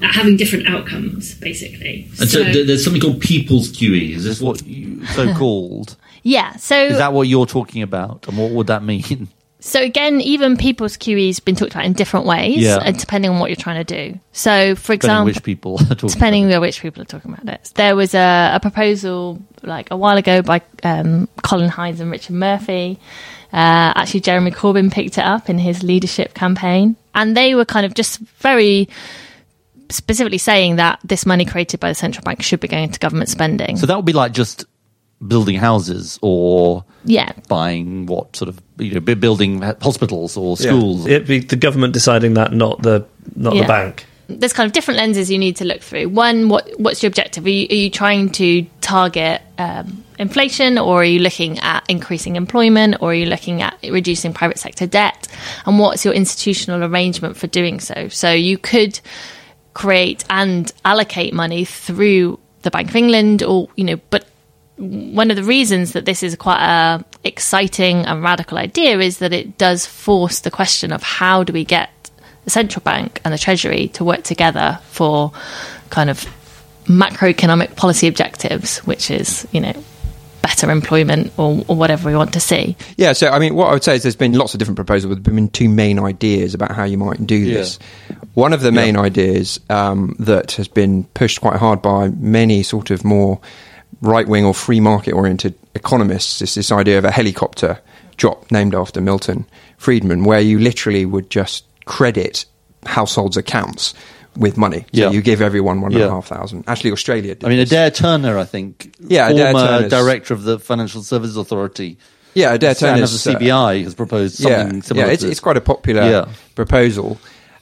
at 0.02 0.14
having 0.14 0.36
different 0.38 0.66
outcomes, 0.66 1.34
basically. 1.34 2.08
and 2.18 2.28
so, 2.30 2.42
th- 2.44 2.66
there's 2.66 2.82
something 2.82 3.02
called 3.02 3.20
people's 3.20 3.70
QE. 3.70 4.14
Is 4.16 4.24
this 4.24 4.40
what 4.40 4.66
you 4.66 5.04
so 5.08 5.34
called? 5.40 5.96
Yeah. 6.22 6.56
So 6.56 6.76
Is 6.86 6.96
that 6.98 7.12
what 7.12 7.28
you're 7.28 7.46
talking 7.46 7.82
about? 7.82 8.26
And 8.28 8.38
what 8.38 8.50
would 8.52 8.66
that 8.68 8.82
mean? 8.82 9.28
So 9.60 9.80
again, 9.82 10.20
even 10.22 10.56
people's 10.56 10.96
QE 10.96 11.26
has 11.26 11.38
been 11.38 11.54
talked 11.54 11.72
about 11.72 11.84
in 11.84 11.92
different 11.92 12.26
ways, 12.26 12.56
Yeah. 12.58 12.78
and 12.82 12.98
depending 12.98 13.30
on 13.30 13.38
what 13.38 13.50
you're 13.50 13.56
trying 13.56 13.84
to 13.84 14.12
do. 14.12 14.18
So, 14.32 14.74
for 14.74 14.94
Depending 14.94 14.96
example, 14.96 15.24
which 15.26 15.42
people 15.42 15.74
are 15.82 15.94
talking 15.94 16.08
depending 16.08 16.52
on 16.52 16.60
which 16.62 16.80
people 16.80 17.02
are 17.02 17.06
talking 17.06 17.32
about 17.32 17.52
it, 17.54 17.70
there 17.74 17.94
was 17.94 18.14
a, 18.14 18.52
a 18.54 18.60
proposal 18.60 19.40
like 19.62 19.90
a 19.90 19.96
while 19.96 20.16
ago 20.16 20.40
by 20.42 20.62
um, 20.82 21.28
Colin 21.42 21.68
Hines 21.68 22.00
and 22.00 22.10
Richard 22.10 22.34
Murphy. 22.36 22.98
Uh, 23.52 23.92
actually, 23.96 24.20
Jeremy 24.20 24.50
Corbyn 24.50 24.90
picked 24.90 25.18
it 25.18 25.24
up 25.24 25.50
in 25.50 25.58
his 25.58 25.82
leadership 25.82 26.32
campaign, 26.34 26.96
and 27.14 27.36
they 27.36 27.54
were 27.54 27.64
kind 27.66 27.84
of 27.84 27.92
just 27.94 28.18
very 28.38 28.88
specifically 29.90 30.38
saying 30.38 30.76
that 30.76 31.00
this 31.04 31.26
money 31.26 31.44
created 31.44 31.80
by 31.80 31.88
the 31.88 31.94
central 31.94 32.22
bank 32.22 32.42
should 32.42 32.60
be 32.60 32.68
going 32.68 32.84
into 32.84 32.98
government 32.98 33.28
spending. 33.28 33.76
So 33.76 33.86
that 33.86 33.96
would 33.96 34.04
be 34.04 34.12
like 34.12 34.32
just 34.32 34.64
building 35.26 35.56
houses 35.56 36.18
or 36.22 36.84
yeah, 37.04 37.32
buying 37.48 38.06
what 38.06 38.36
sort 38.36 38.48
of 38.48 38.60
you 38.78 38.94
know 38.94 39.00
building 39.00 39.62
hospitals 39.80 40.36
or 40.36 40.56
schools. 40.56 41.06
It'd 41.06 41.26
be 41.26 41.40
the 41.40 41.56
government 41.56 41.92
deciding 41.94 42.34
that, 42.34 42.52
not 42.52 42.82
the 42.82 43.06
not 43.36 43.54
Yeah. 43.54 43.62
the 43.62 43.68
bank. 43.68 44.06
there's 44.28 44.52
kind 44.52 44.66
of 44.66 44.72
different 44.72 44.98
lenses 44.98 45.28
you 45.28 45.38
need 45.38 45.56
to 45.56 45.64
look 45.64 45.80
through. 45.82 46.08
One, 46.08 46.48
what 46.48 46.68
what's 46.78 47.02
your 47.02 47.08
objective? 47.08 47.44
Are 47.44 47.50
you, 47.50 47.66
are 47.68 47.74
you 47.74 47.90
trying 47.90 48.30
to 48.30 48.64
target 48.80 49.42
um, 49.58 50.04
inflation, 50.20 50.78
or 50.78 51.00
are 51.00 51.04
you 51.04 51.18
looking 51.18 51.58
at 51.58 51.84
increasing 51.88 52.36
employment, 52.36 52.96
or 53.00 53.10
are 53.10 53.14
you 53.14 53.26
looking 53.26 53.60
at 53.62 53.76
reducing 53.82 54.32
private 54.32 54.58
sector 54.58 54.86
debt? 54.86 55.26
And 55.66 55.78
what's 55.80 56.04
your 56.04 56.14
institutional 56.14 56.84
arrangement 56.84 57.36
for 57.36 57.46
doing 57.48 57.80
so? 57.80 58.08
So 58.08 58.30
you 58.32 58.56
could 58.56 59.00
create 59.74 60.24
and 60.30 60.70
allocate 60.84 61.32
money 61.34 61.64
through 61.64 62.38
the 62.62 62.70
Bank 62.70 62.90
of 62.90 62.96
England, 62.96 63.42
or 63.42 63.68
you 63.74 63.84
know, 63.84 63.96
but 64.10 64.26
one 64.80 65.30
of 65.30 65.36
the 65.36 65.44
reasons 65.44 65.92
that 65.92 66.06
this 66.06 66.22
is 66.22 66.34
quite 66.36 66.62
a 66.62 67.04
exciting 67.22 68.06
and 68.06 68.22
radical 68.22 68.56
idea 68.56 68.98
is 68.98 69.18
that 69.18 69.32
it 69.32 69.58
does 69.58 69.84
force 69.84 70.40
the 70.40 70.50
question 70.50 70.90
of 70.90 71.02
how 71.02 71.44
do 71.44 71.52
we 71.52 71.64
get 71.64 71.90
the 72.44 72.50
central 72.50 72.82
bank 72.82 73.20
and 73.22 73.34
the 73.34 73.38
treasury 73.38 73.88
to 73.88 74.04
work 74.04 74.22
together 74.22 74.78
for 74.88 75.32
kind 75.90 76.08
of 76.08 76.26
macroeconomic 76.86 77.76
policy 77.76 78.08
objectives, 78.08 78.78
which 78.78 79.10
is 79.10 79.46
you 79.52 79.60
know 79.60 79.74
better 80.42 80.70
employment 80.70 81.30
or, 81.36 81.62
or 81.68 81.76
whatever 81.76 82.08
we 82.08 82.16
want 82.16 82.32
to 82.32 82.40
see. 82.40 82.74
Yeah, 82.96 83.12
so 83.12 83.28
I 83.28 83.38
mean, 83.38 83.54
what 83.54 83.68
I 83.68 83.72
would 83.74 83.84
say 83.84 83.96
is 83.96 84.02
there's 84.02 84.16
been 84.16 84.32
lots 84.32 84.54
of 84.54 84.58
different 84.58 84.76
proposals. 84.76 85.14
But 85.14 85.24
There's 85.24 85.34
been 85.34 85.50
two 85.50 85.68
main 85.68 85.98
ideas 85.98 86.54
about 86.54 86.70
how 86.70 86.84
you 86.84 86.96
might 86.96 87.26
do 87.26 87.44
this. 87.44 87.78
One 88.32 88.54
of 88.54 88.62
the 88.62 88.72
main 88.72 88.96
ideas 88.96 89.60
um, 89.68 90.16
that 90.20 90.52
has 90.52 90.68
been 90.68 91.04
pushed 91.04 91.42
quite 91.42 91.56
hard 91.56 91.82
by 91.82 92.08
many 92.08 92.62
sort 92.62 92.90
of 92.90 93.04
more 93.04 93.40
right 94.00 94.26
wing 94.26 94.44
or 94.44 94.54
free 94.54 94.80
market 94.80 95.12
oriented 95.12 95.54
economists 95.74 96.40
is 96.42 96.54
this 96.54 96.72
idea 96.72 96.98
of 96.98 97.04
a 97.04 97.10
helicopter 97.10 97.78
drop 98.16 98.50
named 98.50 98.74
after 98.74 99.00
Milton 99.00 99.46
Friedman, 99.78 100.24
where 100.24 100.40
you 100.40 100.58
literally 100.58 101.04
would 101.06 101.30
just 101.30 101.64
credit 101.84 102.44
households' 102.86 103.36
accounts 103.36 103.94
with 104.36 104.56
money. 104.56 104.80
So 104.80 104.84
Yeah. 104.92 105.10
you 105.10 105.22
give 105.22 105.42
everyone 105.42 105.80
one 105.80 105.92
and 105.92 106.02
a 106.02 106.08
half 106.10 106.26
thousand. 106.26 106.64
Actually, 106.66 106.92
Australia 106.92 107.34
did 107.34 107.44
I 107.44 107.48
mean. 107.48 107.58
Adair 107.58 107.90
Turner, 107.90 108.38
I 108.38 108.44
think, 108.44 108.94
Yeah, 109.00 109.28
Adair 109.28 109.52
former 109.52 109.66
Turner's- 109.68 109.90
director 109.90 110.34
of 110.34 110.44
the 110.44 110.58
Financial 110.58 111.02
Services 111.02 111.36
Authority. 111.36 111.98
Yeah, 112.34 112.52
Adair 112.54 112.74
Turner 112.74 112.94
Turner's, 112.94 113.26
of 113.26 113.32
the 113.32 113.36
uh, 113.36 113.40
CBI 113.40 113.82
has 113.84 113.94
proposed 113.94 114.36
something 114.36 114.76
yeah, 114.76 114.80
similar. 114.82 115.04
Yeah, 115.04 115.08
to 115.08 115.12
it's, 115.14 115.22
this. 115.24 115.30
it's 115.32 115.40
quite 115.40 115.56
a 115.56 115.60
popular 115.60 116.02
Yeah. 116.08 116.24
proposal. 116.54 117.18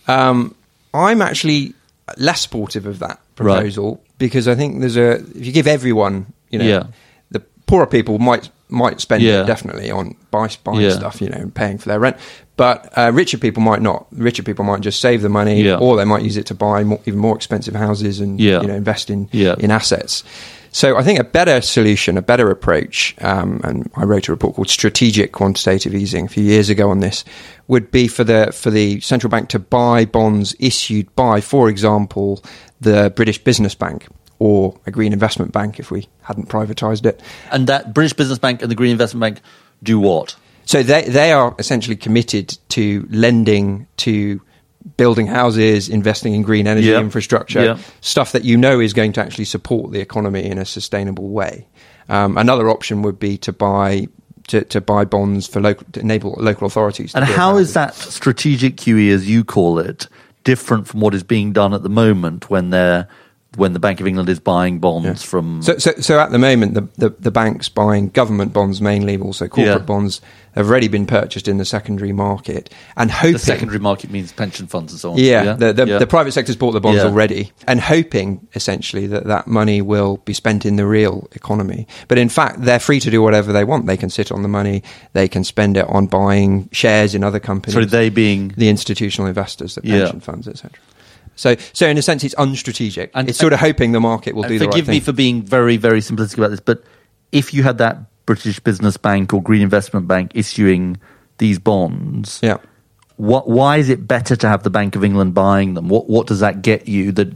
Um, 0.06 0.54
I'm 0.92 1.22
actually 1.22 1.74
less 2.16 2.40
supportive 2.42 2.86
of 2.86 2.98
that 3.00 3.18
Right. 3.38 3.56
proposal 3.56 4.02
because 4.18 4.48
I 4.48 4.54
think 4.54 4.80
there's 4.80 4.96
a 4.96 5.12
if 5.36 5.46
you 5.46 5.52
give 5.52 5.66
everyone, 5.66 6.26
you 6.50 6.58
know, 6.58 6.64
Yeah. 6.64 6.82
the 7.30 7.40
poorer 7.66 7.86
people 7.86 8.18
might 8.18 8.50
might 8.70 9.00
spend 9.00 9.22
Yeah. 9.22 9.42
it 9.42 9.46
definitely 9.46 9.90
on 9.90 10.14
buy, 10.30 10.48
buying 10.62 10.80
Yeah. 10.82 10.90
stuff, 10.90 11.22
you 11.22 11.28
know, 11.30 11.38
and 11.38 11.54
paying 11.54 11.78
for 11.78 11.88
their 11.88 11.98
rent. 11.98 12.16
But 12.56 12.92
uh, 12.98 13.10
richer 13.14 13.38
people 13.38 13.62
might 13.62 13.80
not. 13.80 14.06
Richer 14.12 14.42
people 14.42 14.64
might 14.64 14.80
just 14.82 15.00
save 15.00 15.22
the 15.22 15.28
money, 15.30 15.70
or 15.70 15.96
they 15.96 16.04
might 16.04 16.22
use 16.22 16.36
it 16.36 16.44
to 16.46 16.54
buy 16.54 16.84
more, 16.84 17.00
even 17.06 17.18
more 17.18 17.34
expensive 17.36 17.74
houses 17.74 18.20
and 18.20 18.38
you 18.40 18.50
know 18.60 18.74
invest 18.74 19.08
in 19.10 19.28
Yeah. 19.32 19.54
in 19.58 19.70
assets. 19.70 20.22
So 20.70 20.96
I 20.96 21.02
think 21.02 21.18
a 21.18 21.24
better 21.24 21.60
solution, 21.60 22.18
a 22.18 22.22
better 22.22 22.50
approach, 22.50 23.14
um, 23.20 23.60
and 23.64 23.90
I 23.96 24.04
wrote 24.04 24.28
a 24.28 24.32
report 24.32 24.56
called 24.56 24.68
"Strategic 24.68 25.32
Quantitative 25.32 25.94
Easing" 25.94 26.26
a 26.26 26.28
few 26.28 26.44
years 26.44 26.68
ago 26.68 26.90
on 26.90 27.00
this, 27.00 27.24
would 27.66 27.90
be 27.90 28.08
for 28.08 28.24
the 28.24 28.52
for 28.52 28.70
the 28.70 29.00
central 29.00 29.30
bank 29.30 29.48
to 29.50 29.58
buy 29.58 30.04
bonds 30.04 30.54
issued 30.58 31.14
by, 31.16 31.40
for 31.40 31.68
example, 31.68 32.42
the 32.80 33.12
British 33.14 33.38
Business 33.42 33.74
Bank 33.74 34.06
or 34.38 34.78
a 34.86 34.90
Green 34.90 35.12
Investment 35.12 35.52
Bank 35.52 35.80
if 35.80 35.90
we 35.90 36.06
hadn't 36.22 36.48
privatised 36.48 37.06
it. 37.06 37.20
And 37.50 37.66
that 37.66 37.92
British 37.94 38.12
Business 38.12 38.38
Bank 38.38 38.62
and 38.62 38.70
the 38.70 38.76
Green 38.76 38.92
Investment 38.92 39.20
Bank 39.20 39.40
do 39.82 39.98
what? 39.98 40.36
So 40.64 40.82
they 40.82 41.02
they 41.02 41.32
are 41.32 41.54
essentially 41.58 41.96
committed 41.96 42.58
to 42.70 43.06
lending 43.10 43.86
to 43.98 44.40
building 44.96 45.26
houses, 45.26 45.88
investing 45.88 46.34
in 46.34 46.42
green 46.42 46.66
energy 46.66 46.88
Yeah. 46.88 47.00
infrastructure, 47.00 47.62
Yeah. 47.64 47.78
stuff 48.00 48.32
that 48.32 48.44
you 48.44 48.56
know 48.56 48.80
is 48.80 48.92
going 48.92 49.12
to 49.14 49.20
actually 49.20 49.44
support 49.44 49.92
the 49.92 50.00
economy 50.00 50.44
in 50.44 50.58
a 50.58 50.64
sustainable 50.64 51.28
way. 51.28 51.66
Um, 52.08 52.38
another 52.38 52.70
option 52.70 53.02
would 53.02 53.18
be 53.18 53.36
to 53.38 53.52
buy 53.52 54.08
to, 54.48 54.62
to 54.64 54.80
buy 54.80 55.04
bonds 55.04 55.46
for 55.46 55.60
local 55.60 55.86
to 55.92 56.00
enable 56.00 56.34
local 56.38 56.66
authorities. 56.66 57.12
To 57.12 57.18
And 57.18 57.26
how 57.26 57.50
houses. 57.50 57.68
is 57.68 57.74
that 57.74 57.94
strategic 57.94 58.76
QE, 58.76 59.10
as 59.12 59.28
you 59.28 59.44
call 59.44 59.78
it, 59.78 60.06
different 60.44 60.88
from 60.88 61.00
what 61.00 61.12
is 61.12 61.22
being 61.22 61.52
done 61.52 61.74
at 61.74 61.82
the 61.82 61.90
moment 61.90 62.48
when 62.48 62.70
they're 62.70 63.08
when 63.56 63.72
the 63.74 63.78
Bank 63.78 64.00
of 64.00 64.06
England 64.06 64.28
is 64.30 64.38
buying 64.40 64.78
bonds 64.78 65.22
from. 65.22 65.60
So, 65.62 65.76
so, 65.78 65.92
so 66.00 66.20
at 66.20 66.30
the 66.30 66.38
moment, 66.38 66.74
the, 66.74 66.82
the, 66.96 67.08
the 67.18 67.30
banks 67.30 67.68
buying 67.68 68.08
government 68.10 68.52
bonds 68.52 68.80
mainly, 68.80 69.18
also 69.18 69.48
corporate 69.48 69.80
Yeah. 69.80 69.84
bonds, 69.84 70.20
have 70.58 70.68
already 70.68 70.88
been 70.88 71.06
purchased 71.06 71.48
in 71.48 71.56
the 71.56 71.64
secondary 71.64 72.12
market 72.12 72.68
and 72.96 73.10
hoping. 73.10 73.32
the 73.34 73.38
secondary 73.38 73.78
market 73.78 74.10
means 74.10 74.32
pension 74.32 74.66
funds 74.66 74.92
and 74.92 75.00
so 75.00 75.12
on. 75.12 75.18
Yeah, 75.18 75.54
The, 75.54 75.72
the, 75.72 75.86
Yeah. 75.86 75.98
the 75.98 76.06
private 76.06 76.32
sector's 76.32 76.56
bought 76.56 76.72
the 76.72 76.80
bonds 76.80 76.98
Yeah. 77.02 77.08
already 77.08 77.52
and 77.66 77.80
hoping 77.80 78.46
essentially 78.54 79.06
that 79.06 79.24
that 79.24 79.46
money 79.46 79.80
will 79.80 80.18
be 80.24 80.34
spent 80.34 80.66
in 80.66 80.76
the 80.76 80.84
real 80.86 81.28
economy. 81.32 81.86
But 82.08 82.18
in 82.18 82.28
fact, 82.28 82.62
they're 82.62 82.78
free 82.80 83.00
to 83.00 83.10
do 83.10 83.22
whatever 83.22 83.52
they 83.52 83.64
want. 83.64 83.86
They 83.86 83.96
can 83.96 84.10
sit 84.10 84.30
on 84.32 84.42
the 84.42 84.48
money, 84.48 84.82
they 85.14 85.28
can 85.28 85.44
spend 85.44 85.76
it 85.76 85.86
on 85.88 86.06
buying 86.06 86.68
shares 86.72 87.14
in 87.14 87.24
other 87.24 87.40
companies. 87.40 87.74
So 87.74 87.84
they 87.84 88.10
being 88.10 88.52
the 88.56 88.68
institutional 88.68 89.28
investors, 89.28 89.76
the 89.76 89.82
Yeah. 89.84 89.98
pension 90.00 90.20
funds, 90.20 90.48
etc. 90.48 90.72
So, 91.36 91.54
so 91.72 91.86
in 91.86 91.96
a 91.96 92.02
sense, 92.02 92.24
it's 92.24 92.34
unstrategic. 92.34 93.10
And- 93.14 93.28
it's 93.28 93.38
sort 93.38 93.52
of 93.52 93.60
hoping 93.60 93.92
the 93.92 94.00
market 94.00 94.34
will 94.34 94.42
do 94.42 94.58
the 94.58 94.64
right 94.66 94.72
forgive 94.72 94.86
thing. 94.86 94.94
me 94.96 95.00
for 95.00 95.12
being 95.12 95.42
very, 95.42 95.76
very 95.76 96.00
simplistic 96.00 96.36
about 96.38 96.50
this, 96.50 96.58
but 96.58 96.82
if 97.30 97.54
you 97.54 97.62
had 97.62 97.78
that 97.78 97.98
British 98.28 98.60
Business 98.60 98.98
Bank 98.98 99.32
or 99.32 99.42
Green 99.42 99.62
Investment 99.62 100.06
Bank 100.06 100.32
issuing 100.34 100.98
these 101.38 101.58
bonds, 101.58 102.40
yeah. 102.42 102.58
what, 103.16 103.48
why 103.48 103.78
is 103.78 103.88
it 103.88 104.06
better 104.06 104.36
to 104.36 104.46
have 104.46 104.64
the 104.64 104.68
Bank 104.68 104.96
of 104.96 105.02
England 105.02 105.32
buying 105.32 105.72
them? 105.72 105.88
What, 105.88 106.10
what 106.10 106.26
does 106.26 106.40
that 106.40 106.60
get 106.60 106.86
you 106.86 107.10
that 107.12 107.32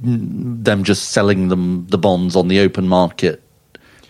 them 0.00 0.84
just 0.84 1.08
selling 1.08 1.48
them 1.48 1.88
the 1.88 1.98
bonds 1.98 2.36
on 2.36 2.46
the 2.46 2.60
open 2.60 2.86
market 2.86 3.42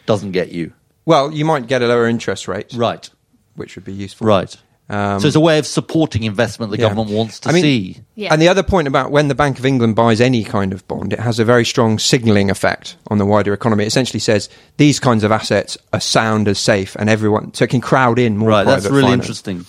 doesn't 0.05 0.33
get 0.33 0.53
you? 0.53 0.75
Well, 1.07 1.33
you 1.33 1.47
might 1.47 1.67
get 1.67 1.81
a 1.81 1.87
lower 1.87 2.07
interest 2.07 2.47
rate, 2.47 2.75
right? 2.75 3.09
Which 3.55 3.75
would 3.77 3.87
be 3.87 3.95
useful, 3.95 4.27
Right. 4.27 4.55
Um, 4.91 5.21
so 5.21 5.27
it's 5.27 5.37
a 5.37 5.41
way 5.41 5.59
of 5.59 5.67
supporting 5.67 6.23
investment 6.23 6.73
the 6.73 6.79
Yeah. 6.79 6.89
government 6.89 7.11
wants 7.11 7.41
to 7.41 7.51
I 7.51 7.53
mean, 7.53 7.63
see. 7.63 7.97
And 8.31 8.41
the 8.41 8.49
other 8.49 8.63
point 8.63 8.89
about 8.89 9.11
when 9.11 9.29
the 9.29 9.35
Bank 9.35 9.59
of 9.59 9.67
England 9.67 9.97
buys 9.97 10.19
any 10.21 10.45
kind 10.45 10.73
of 10.73 10.87
bond, 10.89 11.13
it 11.13 11.21
has 11.21 11.39
a 11.39 11.45
very 11.45 11.65
strong 11.67 11.99
signalling 11.99 12.51
effect 12.51 12.97
on 13.09 13.19
the 13.19 13.27
wider 13.27 13.53
economy. 13.53 13.85
It 13.85 13.89
essentially 13.89 14.21
says 14.21 14.49
these 14.79 14.99
kinds 14.99 15.25
of 15.25 15.31
assets 15.33 15.77
are 15.93 16.01
sound 16.01 16.49
as 16.49 16.59
safe, 16.59 16.97
and 16.99 17.11
everyone 17.11 17.53
so 17.53 17.65
it 17.65 17.71
can 17.71 17.83
crowd 17.83 18.19
in 18.19 18.39
more. 18.39 18.49
Right, 18.49 18.65
that's 18.65 18.87
really 18.87 19.03
finance. 19.03 19.25
interesting. 19.25 19.67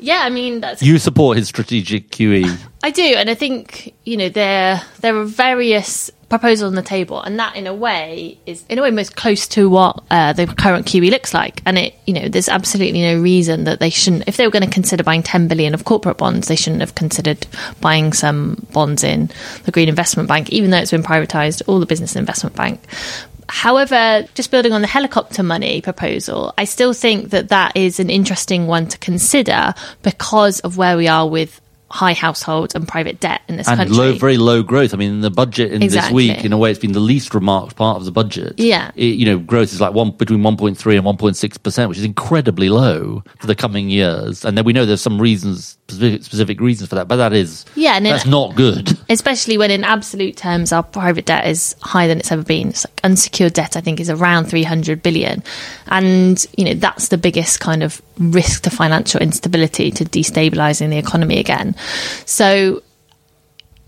Yeah, 0.00 0.20
I 0.22 0.30
mean 0.30 0.60
that's 0.60 0.82
You 0.82 0.98
support 0.98 1.36
his 1.36 1.48
strategic. 1.48 2.10
QE. 2.10 2.58
I 2.82 2.90
do, 2.90 3.02
and 3.02 3.28
I 3.28 3.34
think 3.34 3.94
you 4.04 4.16
know 4.16 4.28
there 4.28 4.82
there 5.00 5.16
are 5.16 5.24
various 5.24 6.10
proposals 6.30 6.68
on 6.68 6.74
the 6.76 6.82
table, 6.82 7.20
and 7.20 7.38
that 7.38 7.56
in 7.56 7.66
a 7.66 7.74
way 7.74 8.38
is 8.46 8.64
in 8.70 8.78
a 8.78 8.82
way 8.82 8.90
most 8.90 9.16
close 9.16 9.46
to 9.48 9.68
what 9.68 10.02
uh, 10.10 10.32
the 10.32 10.46
current 10.46 10.86
QE 10.86 11.10
looks 11.10 11.34
like. 11.34 11.60
And 11.66 11.76
it 11.76 11.94
you 12.06 12.14
know 12.14 12.28
there's 12.28 12.48
absolutely 12.48 13.02
no 13.02 13.20
reason 13.20 13.64
that 13.64 13.80
they 13.80 13.90
shouldn't, 13.90 14.24
if 14.26 14.36
they 14.38 14.46
were 14.46 14.50
going 14.50 14.64
to 14.64 14.70
consider 14.70 15.02
buying 15.02 15.22
10 15.22 15.48
billion 15.48 15.74
of 15.74 15.84
corporate 15.84 16.16
bonds, 16.16 16.48
they 16.48 16.56
shouldn't 16.56 16.80
have 16.80 16.94
considered 16.94 17.46
buying 17.80 18.12
some 18.12 18.66
bonds 18.72 19.04
in 19.04 19.30
the 19.64 19.72
Green 19.72 19.88
Investment 19.88 20.28
Bank, 20.28 20.50
even 20.50 20.70
though 20.70 20.78
it's 20.78 20.92
been 20.92 21.02
privatised, 21.02 21.62
or 21.66 21.80
the 21.80 21.86
Business 21.86 22.16
Investment 22.16 22.56
Bank. 22.56 22.80
However, 23.50 24.26
just 24.34 24.50
building 24.50 24.72
on 24.72 24.80
the 24.80 24.86
helicopter 24.86 25.42
money 25.42 25.80
proposal, 25.80 26.54
I 26.56 26.64
still 26.64 26.92
think 26.92 27.30
that 27.30 27.48
that 27.48 27.76
is 27.76 27.98
an 27.98 28.08
interesting 28.08 28.68
one 28.68 28.86
to 28.88 28.98
consider 28.98 29.74
because 30.02 30.60
of 30.60 30.76
where 30.76 30.96
we 30.96 31.08
are 31.08 31.28
with 31.28 31.60
high 31.90 32.12
households 32.12 32.74
and 32.74 32.86
private 32.86 33.18
debt 33.18 33.40
in 33.48 33.56
this 33.56 33.66
and 33.66 33.76
country. 33.78 33.96
low, 33.96 34.12
very 34.12 34.36
low 34.36 34.62
growth. 34.62 34.94
I 34.94 34.96
mean, 34.96 35.22
the 35.22 35.30
budget 35.30 35.72
in 35.72 35.80
this 35.80 36.10
week, 36.12 36.44
in 36.44 36.52
a 36.52 36.56
way, 36.58 36.70
it's 36.70 36.78
been 36.78 36.92
the 36.92 37.00
least 37.00 37.34
remarked 37.34 37.74
part 37.76 37.96
of 37.96 38.04
the 38.04 38.12
budget. 38.12 38.54
Yeah. 38.58 38.92
It- 38.94 39.16
you 39.18 39.26
know, 39.26 39.38
growth 39.38 39.72
is 39.72 39.80
like 39.80 39.92
one 39.92 40.12
between 40.12 40.40
1.3 40.40 40.96
and 40.96 41.04
1.6 41.04 41.62
percent, 41.62 41.88
which 41.88 41.98
is 41.98 42.04
incredibly 42.04 42.68
low 42.68 43.24
for 43.40 43.46
the 43.48 43.56
coming 43.56 43.90
years. 43.90 44.44
And 44.44 44.56
then 44.56 44.64
we 44.64 44.72
know 44.72 44.86
there's 44.86 45.00
some 45.00 45.20
reasons, 45.20 45.76
specific, 45.88 46.22
specific 46.22 46.60
reasons 46.60 46.88
for 46.88 46.94
that, 46.94 47.08
but 47.08 47.16
that 47.16 47.32
is 47.32 47.64
Yeah, 47.74 47.96
and 47.96 48.06
in- 48.06 48.12
that's 48.12 48.24
not 48.26 48.54
good. 48.54 48.96
Especially 49.10 49.58
when, 49.58 49.72
in 49.72 49.82
absolute 49.82 50.36
terms, 50.36 50.72
our 50.72 50.84
private 50.84 51.26
debt 51.26 51.46
is 51.48 51.74
higher 51.82 52.06
than 52.06 52.18
it's 52.20 52.30
ever 52.30 52.44
been. 52.44 52.68
It's 52.68 52.86
like 52.86 53.00
unsecured 53.02 53.54
debt, 53.54 53.76
I 53.76 53.80
think, 53.80 53.98
is 53.98 54.08
around 54.10 54.44
300 54.44 55.02
billion. 55.02 55.42
And, 55.88 56.46
you 56.56 56.64
know, 56.66 56.74
that's 56.74 57.08
the 57.08 57.18
biggest 57.18 57.58
kind 57.58 57.82
of 57.82 58.00
risk 58.20 58.62
to 58.64 58.70
financial 58.70 59.20
instability, 59.20 59.90
to 59.90 60.04
destabilizing 60.04 60.90
the 60.90 60.98
economy 60.98 61.38
again. 61.38 61.74
So, 62.26 62.82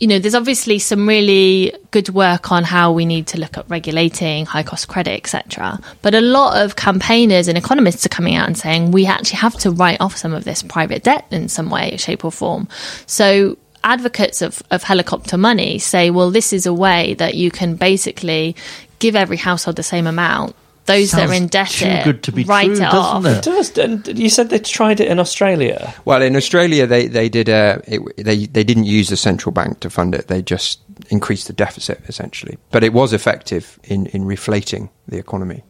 you 0.00 0.08
know, 0.08 0.18
there's 0.18 0.34
obviously 0.34 0.80
some 0.80 1.06
really 1.06 1.72
good 1.92 2.08
work 2.08 2.50
on 2.50 2.64
how 2.64 2.90
we 2.90 3.04
need 3.04 3.28
to 3.28 3.38
look 3.38 3.56
at 3.56 3.68
regulating 3.70 4.46
high 4.46 4.64
cost 4.64 4.88
credit, 4.88 5.12
etc. 5.12 5.78
But 6.00 6.14
a 6.14 6.20
lot 6.20 6.60
of 6.60 6.74
campaigners 6.74 7.46
and 7.46 7.56
economists 7.56 8.04
are 8.04 8.08
coming 8.08 8.34
out 8.34 8.48
and 8.48 8.58
saying 8.58 8.90
we 8.90 9.06
actually 9.06 9.38
have 9.38 9.54
to 9.58 9.70
write 9.70 10.00
off 10.00 10.16
some 10.16 10.32
of 10.32 10.42
this 10.44 10.62
private 10.62 11.04
debt 11.04 11.26
in 11.30 11.48
some 11.48 11.70
way, 11.70 11.96
shape, 11.98 12.24
or 12.24 12.32
form. 12.32 12.66
So 13.06 13.58
advocates 13.84 14.42
of, 14.42 14.62
of 14.70 14.82
helicopter 14.82 15.36
money 15.36 15.78
say, 15.78 16.10
well, 16.10 16.30
this 16.30 16.52
is 16.52 16.66
a 16.66 16.74
way 16.74 17.14
that 17.14 17.34
you 17.34 17.50
can 17.50 17.76
basically 17.76 18.56
give 18.98 19.14
every 19.16 19.36
household 19.36 19.76
the 19.76 19.82
same 19.82 20.06
amount. 20.06 20.56
Those 20.86 21.12
that 21.12 21.24
are 21.24 21.28
Sounds 21.28 21.40
indebted, 21.42 21.78
too 22.04 22.12
good 22.12 22.22
to 22.24 22.32
be 22.32 22.44
write 22.44 22.66
true, 22.66 22.74
it 22.76 22.78
doesn't 22.80 22.94
off. 22.96 23.24
it? 23.24 23.44
does. 23.44 23.78
And 23.78 24.18
you 24.18 24.28
said 24.28 24.50
they 24.50 24.58
tried 24.58 24.98
it 25.00 25.08
in 25.08 25.20
Australia. 25.20 25.94
Well, 26.04 26.22
in 26.22 26.34
Australia, 26.34 26.86
they 26.86 27.06
they 27.06 27.28
did 27.28 27.48
uh, 27.48 27.78
it, 27.86 28.00
they 28.16 28.46
they 28.46 28.64
didn't 28.64 28.84
use 28.84 29.08
the 29.08 29.16
central 29.16 29.52
bank 29.52 29.78
to 29.80 29.90
fund 29.90 30.14
it. 30.14 30.26
They 30.26 30.42
just 30.42 30.80
increased 31.08 31.46
the 31.46 31.52
deficit 31.52 32.00
essentially, 32.08 32.58
but 32.72 32.82
it 32.82 32.92
was 32.92 33.12
effective 33.12 33.78
in 33.84 34.06
in 34.06 34.24
reflating 34.24 34.90
the 35.06 35.18
economy. 35.18 35.62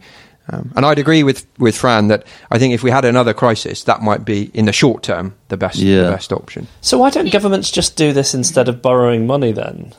Um, 0.49 0.73
and 0.75 0.85
I'd 0.85 0.99
agree 0.99 1.23
with 1.23 1.47
with 1.59 1.77
Fran 1.77 2.09
that 2.09 2.25
I 2.51 2.59
think 2.59 2.75
if 2.75 2.83
we 2.83 2.91
had 2.91 3.05
another 3.05 3.35
crisis, 3.35 3.85
that 3.85 4.01
might 4.03 4.25
be 4.25 4.51
in 4.55 4.65
the 4.65 4.73
short 4.73 5.03
term 5.03 5.35
the 5.49 5.57
best 5.57 5.77
Yeah. 5.77 6.05
the 6.05 6.11
best 6.11 6.33
option. 6.33 6.67
So 6.81 6.97
why 6.99 7.11
don't 7.11 7.31
governments 7.31 7.71
just 7.71 7.97
do 7.97 8.13
this 8.13 8.35
instead 8.35 8.69
of 8.69 8.81
borrowing 8.83 9.27
money 9.27 9.53
then? 9.53 9.93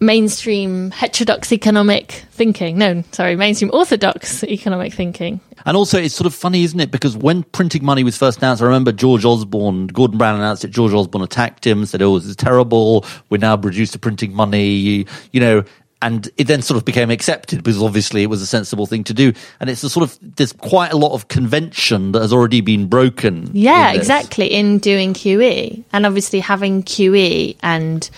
Mainstream 0.00 0.90
heterodox 0.90 1.52
economic 1.52 2.24
thinking. 2.30 2.78
No, 2.78 3.02
sorry, 3.12 3.36
mainstream 3.36 3.70
orthodox 3.72 4.44
economic 4.44 4.94
thinking. 4.94 5.40
And 5.66 5.76
also, 5.76 5.98
it's 6.00 6.14
sort 6.14 6.26
of 6.26 6.34
funny, 6.34 6.62
isn't 6.62 6.78
it? 6.78 6.90
Because 6.90 7.16
when 7.16 7.42
printing 7.42 7.84
money 7.84 8.04
was 8.04 8.16
first 8.16 8.38
announced, 8.38 8.62
I 8.62 8.66
remember 8.66 8.92
George 8.92 9.24
Osborne, 9.24 9.88
Gordon 9.88 10.16
Brown 10.16 10.36
announced 10.36 10.64
it. 10.64 10.70
George 10.70 10.92
Osborne 10.92 11.24
attacked 11.24 11.66
him, 11.66 11.84
said, 11.84 12.00
"Oh, 12.00 12.18
this 12.18 12.28
is 12.28 12.36
terrible. 12.36 13.04
We're 13.28 13.38
now 13.38 13.56
reduced 13.56 13.92
to 13.94 13.98
printing 13.98 14.34
money." 14.34 15.04
You 15.32 15.40
know, 15.40 15.64
and 16.00 16.28
it 16.36 16.46
then 16.46 16.62
sort 16.62 16.76
of 16.78 16.84
became 16.84 17.10
accepted 17.10 17.62
because 17.62 17.82
obviously 17.82 18.22
it 18.22 18.30
was 18.30 18.40
a 18.40 18.46
sensible 18.46 18.86
thing 18.86 19.04
to 19.04 19.14
do. 19.14 19.32
And 19.60 19.68
it's 19.68 19.82
a 19.82 19.90
sort 19.90 20.04
of 20.04 20.18
there's 20.36 20.52
quite 20.52 20.92
a 20.92 20.96
lot 20.96 21.12
of 21.12 21.28
convention 21.28 22.12
that 22.12 22.22
has 22.22 22.32
already 22.32 22.60
been 22.60 22.86
broken. 22.86 23.50
Yeah, 23.52 23.90
in 23.90 23.96
exactly. 23.96 24.46
In 24.46 24.78
doing 24.78 25.12
QE, 25.12 25.82
and 25.92 26.06
obviously 26.06 26.40
having 26.40 26.82
QE 26.82 27.56
and 27.62 28.08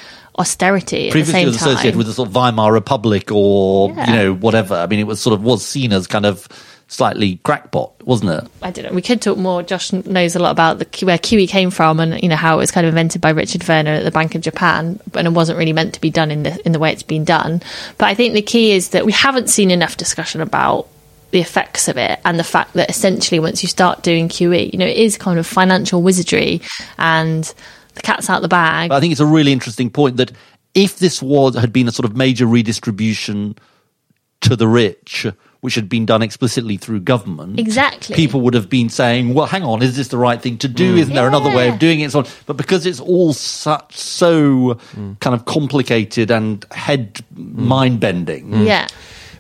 austerity 0.41 1.09
at 1.09 1.13
the 1.13 1.23
Previously, 1.23 1.45
was 1.47 1.57
associated 1.57 1.91
time. 1.93 1.99
with 1.99 2.07
the 2.09 2.13
sort 2.15 2.29
of 2.29 2.35
Weimar 2.35 2.73
Republic 2.73 3.31
or 3.33 3.91
Yeah. 3.91 4.11
you 4.11 4.17
know 4.17 4.35
whatever. 4.35 4.75
I 4.75 4.87
mean, 4.87 4.99
it 4.99 5.07
was 5.07 5.21
sort 5.21 5.35
of 5.35 5.43
was 5.45 5.65
seen 5.65 5.93
as 5.93 6.07
kind 6.07 6.27
of 6.27 6.49
slightly 6.89 7.39
crackpot, 7.45 7.93
wasn't 8.05 8.31
it? 8.33 8.51
I 8.63 8.73
don't 8.73 8.87
know. 8.87 8.93
We 8.93 9.03
could 9.03 9.23
talk 9.23 9.39
more. 9.39 9.63
Josh 9.63 9.93
knows 9.93 10.35
a 10.35 10.41
lot 10.41 10.51
about 10.51 10.81
the 10.81 11.07
where 11.07 11.19
QE 11.19 11.49
came 11.49 11.71
from, 11.71 12.01
and 12.01 12.21
you 12.21 12.29
know 12.29 12.35
how 12.37 12.55
it 12.55 12.59
was 12.59 12.73
kind 12.73 12.85
of 12.85 12.89
invented 12.89 13.21
by 13.21 13.31
Richard 13.31 13.67
Werner 13.69 13.93
at 13.93 14.03
the 14.05 14.11
Bank 14.11 14.35
of 14.35 14.41
Japan, 14.41 14.99
and 15.15 15.27
it 15.27 15.31
wasn't 15.31 15.57
really 15.59 15.73
meant 15.73 15.95
to 15.95 16.01
be 16.01 16.11
done 16.11 16.31
in 16.33 16.43
the 16.43 16.61
in 16.67 16.73
the 16.73 16.81
way 16.81 16.91
it's 16.93 17.05
been 17.05 17.25
done. 17.25 17.63
But 17.99 18.07
I 18.07 18.15
think 18.15 18.35
the 18.35 18.43
key 18.43 18.73
is 18.73 18.89
that 18.89 19.05
we 19.07 19.13
haven't 19.13 19.49
seen 19.49 19.71
enough 19.71 19.97
discussion 19.97 20.41
about 20.41 20.89
the 21.31 21.41
effects 21.41 21.87
of 21.87 21.97
it 21.97 22.19
and 22.25 22.41
the 22.41 22.45
fact 22.45 22.73
that 22.73 22.91
essentially 22.91 23.39
once 23.39 23.63
you 23.63 23.69
start 23.69 24.03
doing 24.03 24.29
QE, 24.29 24.73
you 24.73 24.77
know, 24.81 24.85
it 24.87 24.97
is 24.97 25.17
kind 25.17 25.39
of 25.39 25.47
financial 25.47 26.03
wizardry, 26.03 26.61
and 26.99 27.55
the 27.95 28.03
cat's 28.03 28.31
out 28.31 28.43
the 28.43 28.49
bag. 28.49 28.89
But 28.89 28.97
I 28.97 29.01
think 29.01 29.13
it's 29.13 29.21
a 29.21 29.27
really 29.27 29.53
interesting 29.53 29.91
point 29.91 30.17
that 30.17 30.33
if 30.75 30.99
this 30.99 31.21
was 31.23 31.55
had 31.57 31.73
been 31.73 31.89
a 31.89 31.93
sort 31.93 32.05
of 32.09 32.17
major 32.17 32.47
redistribution 32.47 33.57
to 34.43 34.57
the 34.57 34.67
rich, 34.67 35.27
which 35.61 35.75
had 35.75 35.89
been 35.89 36.07
done 36.07 36.23
explicitly 36.23 36.77
through 36.77 37.01
government, 37.01 37.61
Exactly. 37.61 38.17
people 38.17 38.41
would 38.43 38.55
have 38.55 38.71
been 38.71 38.89
saying, 38.89 39.35
"Well, 39.35 39.47
hang 39.47 39.63
on, 39.63 39.83
is 39.83 39.97
this 39.97 40.09
the 40.09 40.17
right 40.17 40.41
thing 40.41 40.57
to 40.59 40.69
do? 40.69 40.97
Mm. 40.97 40.99
Isn't 40.99 41.15
there 41.15 41.29
another 41.29 41.55
way 41.55 41.69
of 41.69 41.79
doing 41.79 42.01
it?" 42.01 42.13
So 42.13 42.21
on. 42.21 42.27
But 42.47 42.57
because 42.57 42.87
it's 42.87 43.01
all 43.01 43.33
such 43.33 43.97
so 43.97 44.75
mm. 44.97 45.21
kind 45.21 45.35
of 45.35 45.45
complicated 45.45 46.31
and 46.31 46.65
head 46.71 47.21
mind 47.35 48.01
bending, 48.01 48.67
Yeah. 48.67 48.89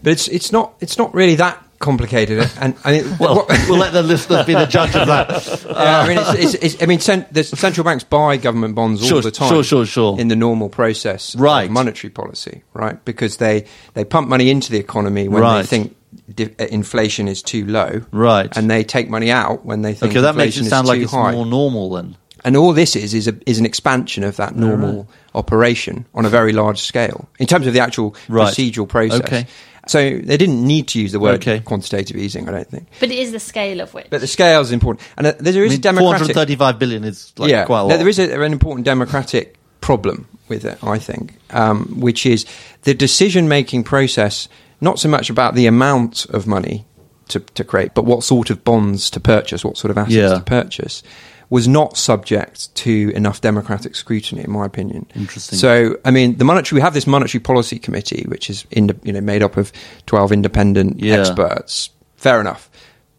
But 0.02 0.12
it's 0.12 0.28
it's 0.28 0.52
not 0.52 0.74
it's 0.80 0.98
not 0.98 1.14
really 1.14 1.36
that 1.36 1.62
complicated. 1.80 2.48
And 2.60 2.76
I 2.84 2.92
mean, 3.00 3.16
well, 3.18 3.46
we'll 3.68 3.78
let 3.78 3.92
the 3.92 4.02
listeners 4.02 4.46
be 4.46 4.52
the 4.54 4.66
judge 4.66 4.94
of 4.94 5.08
that. 5.08 5.30
Yeah, 5.80 6.00
I 6.00 6.08
mean, 6.08 6.18
it's, 6.18 6.54
it's, 6.54 6.74
it's, 6.74 6.82
I 6.82 6.86
mean, 6.86 7.00
cent- 7.00 7.32
the 7.32 7.42
central 7.42 7.84
banks 7.84 8.04
buy 8.04 8.36
government 8.36 8.74
bonds 8.74 9.02
all 9.02 9.08
Sure, 9.08 9.20
the 9.22 9.30
time. 9.30 9.48
sure, 9.48 9.64
sure, 9.64 9.86
sure. 9.86 10.20
In 10.20 10.28
the 10.28 10.36
normal 10.36 10.68
process 10.68 11.34
Right. 11.36 11.64
of 11.64 11.70
monetary 11.70 12.10
policy, 12.10 12.62
right? 12.74 13.02
Because 13.04 13.38
they, 13.38 13.64
they 13.94 14.04
pump 14.04 14.28
money 14.28 14.50
into 14.50 14.70
the 14.70 14.78
economy 14.78 15.26
when 15.26 15.42
Right. 15.42 15.62
they 15.62 15.66
think 15.66 15.96
di- 16.34 16.54
uh, 16.58 16.66
inflation 16.66 17.28
is 17.28 17.42
too 17.42 17.64
low, 17.66 18.02
Right. 18.12 18.54
And 18.56 18.70
they 18.70 18.84
take 18.84 19.08
money 19.08 19.30
out 19.30 19.64
when 19.64 19.80
they 19.82 19.94
think 19.94 20.12
Okay, 20.12 20.20
that 20.20 20.36
makes 20.36 20.56
it 20.58 20.66
sound 20.66 20.86
like 20.86 21.00
it's 21.00 21.12
high. 21.12 21.32
more 21.32 21.46
normal 21.46 21.90
then. 21.90 22.16
And 22.44 22.56
all 22.56 22.72
this 22.72 22.96
is 22.96 23.12
is, 23.14 23.28
a, 23.28 23.34
is 23.46 23.58
an 23.58 23.66
expansion 23.66 24.24
of 24.24 24.36
that 24.36 24.54
normal 24.56 25.08
operation 25.34 26.06
on 26.14 26.24
a 26.24 26.28
very 26.30 26.52
large 26.52 26.80
scale 26.80 27.28
in 27.38 27.46
terms 27.46 27.66
of 27.66 27.74
the 27.74 27.80
actual 27.80 28.14
Right. 28.28 28.52
procedural 28.52 28.88
process. 28.88 29.20
Okay. 29.20 29.46
So 29.90 29.98
they 29.98 30.36
didn't 30.36 30.62
need 30.64 30.86
to 30.88 31.00
use 31.00 31.10
the 31.12 31.18
word 31.20 31.36
Okay. 31.40 31.58
quantitative 31.60 32.16
easing, 32.16 32.48
I 32.48 32.52
don't 32.52 32.68
think. 32.70 32.86
But 33.00 33.10
it 33.10 33.18
is 33.18 33.32
the 33.32 33.40
scale 33.40 33.80
of 33.80 33.92
which. 33.92 34.06
But 34.10 34.20
the 34.20 34.26
scale 34.28 34.60
is 34.60 34.70
important, 34.72 35.06
and 35.16 35.26
uh, 35.26 35.32
there 35.38 35.64
is 35.64 35.72
I 35.72 35.74
a 35.74 35.76
mean, 35.76 35.80
democratic. 35.80 36.34
435 36.34 36.78
billion 36.78 37.04
is 37.04 37.32
like 37.38 37.50
yeah, 37.50 37.64
quite 37.64 37.80
a 37.80 37.82
lot. 37.82 37.88
there- 37.88 37.98
there 37.98 38.08
is 38.08 38.18
a, 38.18 38.32
an 38.44 38.52
important 38.52 38.84
democratic 38.84 39.56
problem 39.80 40.26
with 40.48 40.64
it, 40.64 40.78
I 40.84 40.98
think, 40.98 41.34
um, 41.50 41.86
which 42.00 42.24
is 42.26 42.44
the 42.82 42.94
decision 42.94 43.48
making 43.48 43.82
process, 43.84 44.48
not 44.80 44.98
so 44.98 45.08
much 45.08 45.28
about 45.30 45.54
the 45.54 45.66
amount 45.66 46.24
of 46.26 46.46
money 46.46 46.84
to, 47.28 47.40
to 47.40 47.64
create, 47.64 47.94
but 47.94 48.04
what 48.04 48.22
sort 48.24 48.50
of 48.50 48.62
bonds 48.64 49.10
to 49.10 49.20
purchase, 49.20 49.64
what 49.64 49.76
sort 49.76 49.90
of 49.90 49.98
assets 49.98 50.14
Yeah. 50.14 50.34
to 50.34 50.40
purchase, 50.40 51.02
was 51.50 51.66
not 51.68 51.96
subject 51.96 52.72
to 52.76 53.10
enough 53.14 53.40
democratic 53.40 53.96
scrutiny, 53.96 54.42
in 54.44 54.50
my 54.52 54.64
opinion. 54.64 55.04
Interesting. 55.16 55.58
So, 55.58 55.98
I 56.04 56.10
mean, 56.12 56.36
the 56.38 56.44
monetary 56.44 56.78
we 56.78 56.82
have 56.82 56.94
this 56.94 57.06
monetary 57.08 57.40
policy 57.42 57.78
committee, 57.78 58.24
which 58.28 58.48
is 58.48 58.64
in, 58.70 58.90
you 59.02 59.12
know 59.12 59.20
made 59.20 59.42
up 59.42 59.56
of 59.56 59.72
twelve 60.06 60.30
independent 60.32 61.00
Yeah. 61.00 61.16
experts. 61.18 61.90
Fair 62.16 62.40
enough, 62.40 62.70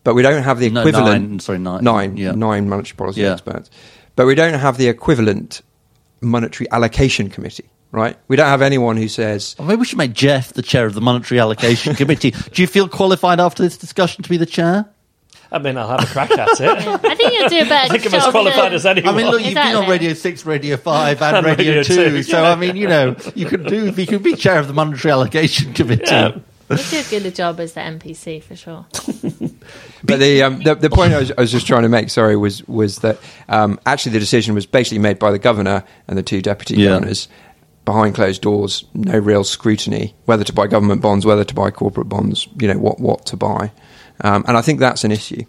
but 0.03 0.15
we 0.15 0.21
don't 0.21 0.43
have 0.43 0.59
the 0.59 0.67
equivalent. 0.67 1.05
No, 1.23 1.27
nine, 1.27 1.39
sorry, 1.39 1.59
nine. 1.59 1.83
nine, 1.83 2.17
Yeah. 2.17 2.31
nine 2.31 2.69
monetary 2.69 2.95
policy 2.95 3.21
Yeah. 3.21 3.33
experts, 3.33 3.69
but 4.15 4.25
we 4.25 4.33
don't 4.35 4.53
have 4.59 4.77
the 4.77 4.87
equivalent 4.87 5.61
monetary 6.21 6.67
allocation 6.71 7.29
committee. 7.29 7.65
Right? 7.93 8.15
We 8.29 8.37
don't 8.37 8.47
have 8.47 8.61
anyone 8.61 8.95
who 8.95 9.09
says, 9.09 9.53
Well, 9.59 9.67
maybe 9.67 9.79
we 9.81 9.85
should 9.85 9.97
make 9.97 10.13
Geoff 10.13 10.53
the 10.53 10.61
chair 10.61 10.85
of 10.85 10.93
the 10.93 11.01
Monetary 11.01 11.41
Allocation 11.41 11.93
Committee. 12.01 12.31
Do 12.31 12.61
you 12.61 12.67
feel 12.67 12.87
qualified 12.87 13.41
after 13.41 13.61
this 13.63 13.75
discussion 13.77 14.23
to 14.23 14.29
be 14.29 14.37
the 14.37 14.45
chair? 14.45 14.85
I 15.53 15.59
mean, 15.59 15.77
I'll 15.77 15.87
have 15.89 16.03
a 16.03 16.05
crack 16.05 16.31
at 16.31 16.47
it. 16.61 16.61
I 16.61 17.15
think 17.15 17.33
you'll 17.33 17.49
do 17.49 17.59
a 17.61 17.65
better 17.65 17.93
I 17.93 17.97
think 17.97 18.05
I'm 18.05 18.11
job 18.11 18.27
as 18.27 18.31
qualified 18.31 18.63
than- 18.67 18.73
as 18.73 18.85
anyone. 18.85 19.13
I 19.13 19.17
mean, 19.17 19.27
look, 19.31 19.41
you've 19.43 19.53
been 19.53 19.57
on 19.75 19.83
Exactly. 19.83 19.91
Radio 19.91 20.13
6, 20.13 20.45
Radio 20.45 20.77
5, 20.77 21.21
and, 21.21 21.37
And 21.37 21.45
Radio, 21.45 21.67
Radio 21.77 21.83
2, 21.83 21.95
2, 22.11 22.23
so, 22.23 22.43
I 22.43 22.55
mean, 22.55 22.75
you 22.77 22.87
know, 22.87 23.15
you 23.35 23.45
could 23.47 23.65
do, 23.67 23.89
you 23.91 24.07
could 24.07 24.23
be 24.23 24.35
chair 24.35 24.59
of 24.59 24.67
the 24.67 24.73
Monetary 24.73 25.11
Allocation 25.11 25.73
Committee. 25.75 26.03
Yeah. 26.05 26.37
You'll 26.69 26.77
do 26.77 26.97
as 26.97 27.09
good 27.09 27.25
a 27.25 27.31
job 27.31 27.59
as 27.59 27.73
the 27.73 27.81
MPC 27.81 28.41
for 28.43 28.55
sure. 28.55 28.85
But 30.03 30.19
the, 30.19 30.41
um, 30.43 30.61
the 30.63 30.73
the 30.75 30.89
point 30.89 31.13
I 31.13 31.19
was, 31.19 31.31
I 31.37 31.41
was 31.41 31.51
just 31.51 31.67
trying 31.67 31.83
to 31.83 31.89
make, 31.89 32.09
sorry, 32.09 32.35
was 32.35 32.67
was 32.67 32.99
that 32.99 33.19
um, 33.49 33.79
actually 33.85 34.13
the 34.13 34.19
decision 34.19 34.55
was 34.55 34.65
basically 34.65 34.97
made 34.99 35.19
by 35.19 35.29
the 35.31 35.37
governor 35.37 35.83
and 36.07 36.17
the 36.17 36.23
two 36.23 36.41
deputy 36.41 36.75
Yeah. 36.77 36.89
governors 36.89 37.27
behind 37.85 38.15
closed 38.15 38.41
doors, 38.41 38.83
no 38.95 39.17
real 39.19 39.43
scrutiny 39.43 40.15
whether 40.25 40.43
to 40.43 40.53
buy 40.53 40.65
government 40.67 41.01
bonds, 41.01 41.25
whether 41.25 41.43
to 41.43 41.53
buy 41.53 41.69
corporate 41.71 42.09
bonds, 42.09 42.47
you 42.59 42.67
know 42.67 42.79
what 42.79 42.99
what 42.99 43.25
to 43.27 43.37
buy, 43.37 43.71
um, 44.21 44.45
and 44.47 44.57
I 44.57 44.61
think 44.61 44.79
that's 44.79 45.03
an 45.03 45.11
issue. 45.11 45.43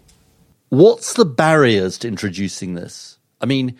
What's 0.69 1.13
the 1.13 1.25
barriers 1.25 1.97
to 1.99 2.07
introducing 2.07 2.73
this? 2.73 3.17
I 3.41 3.45
mean, 3.45 3.77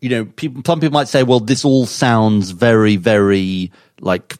you 0.00 0.08
know, 0.08 0.24
people, 0.24 0.62
some 0.66 0.80
people 0.80 0.92
might 0.92 1.08
say, 1.08 1.22
well, 1.22 1.40
this 1.40 1.64
all 1.64 1.86
sounds 1.86 2.50
very, 2.50 2.96
very 2.96 3.70
like 4.00 4.36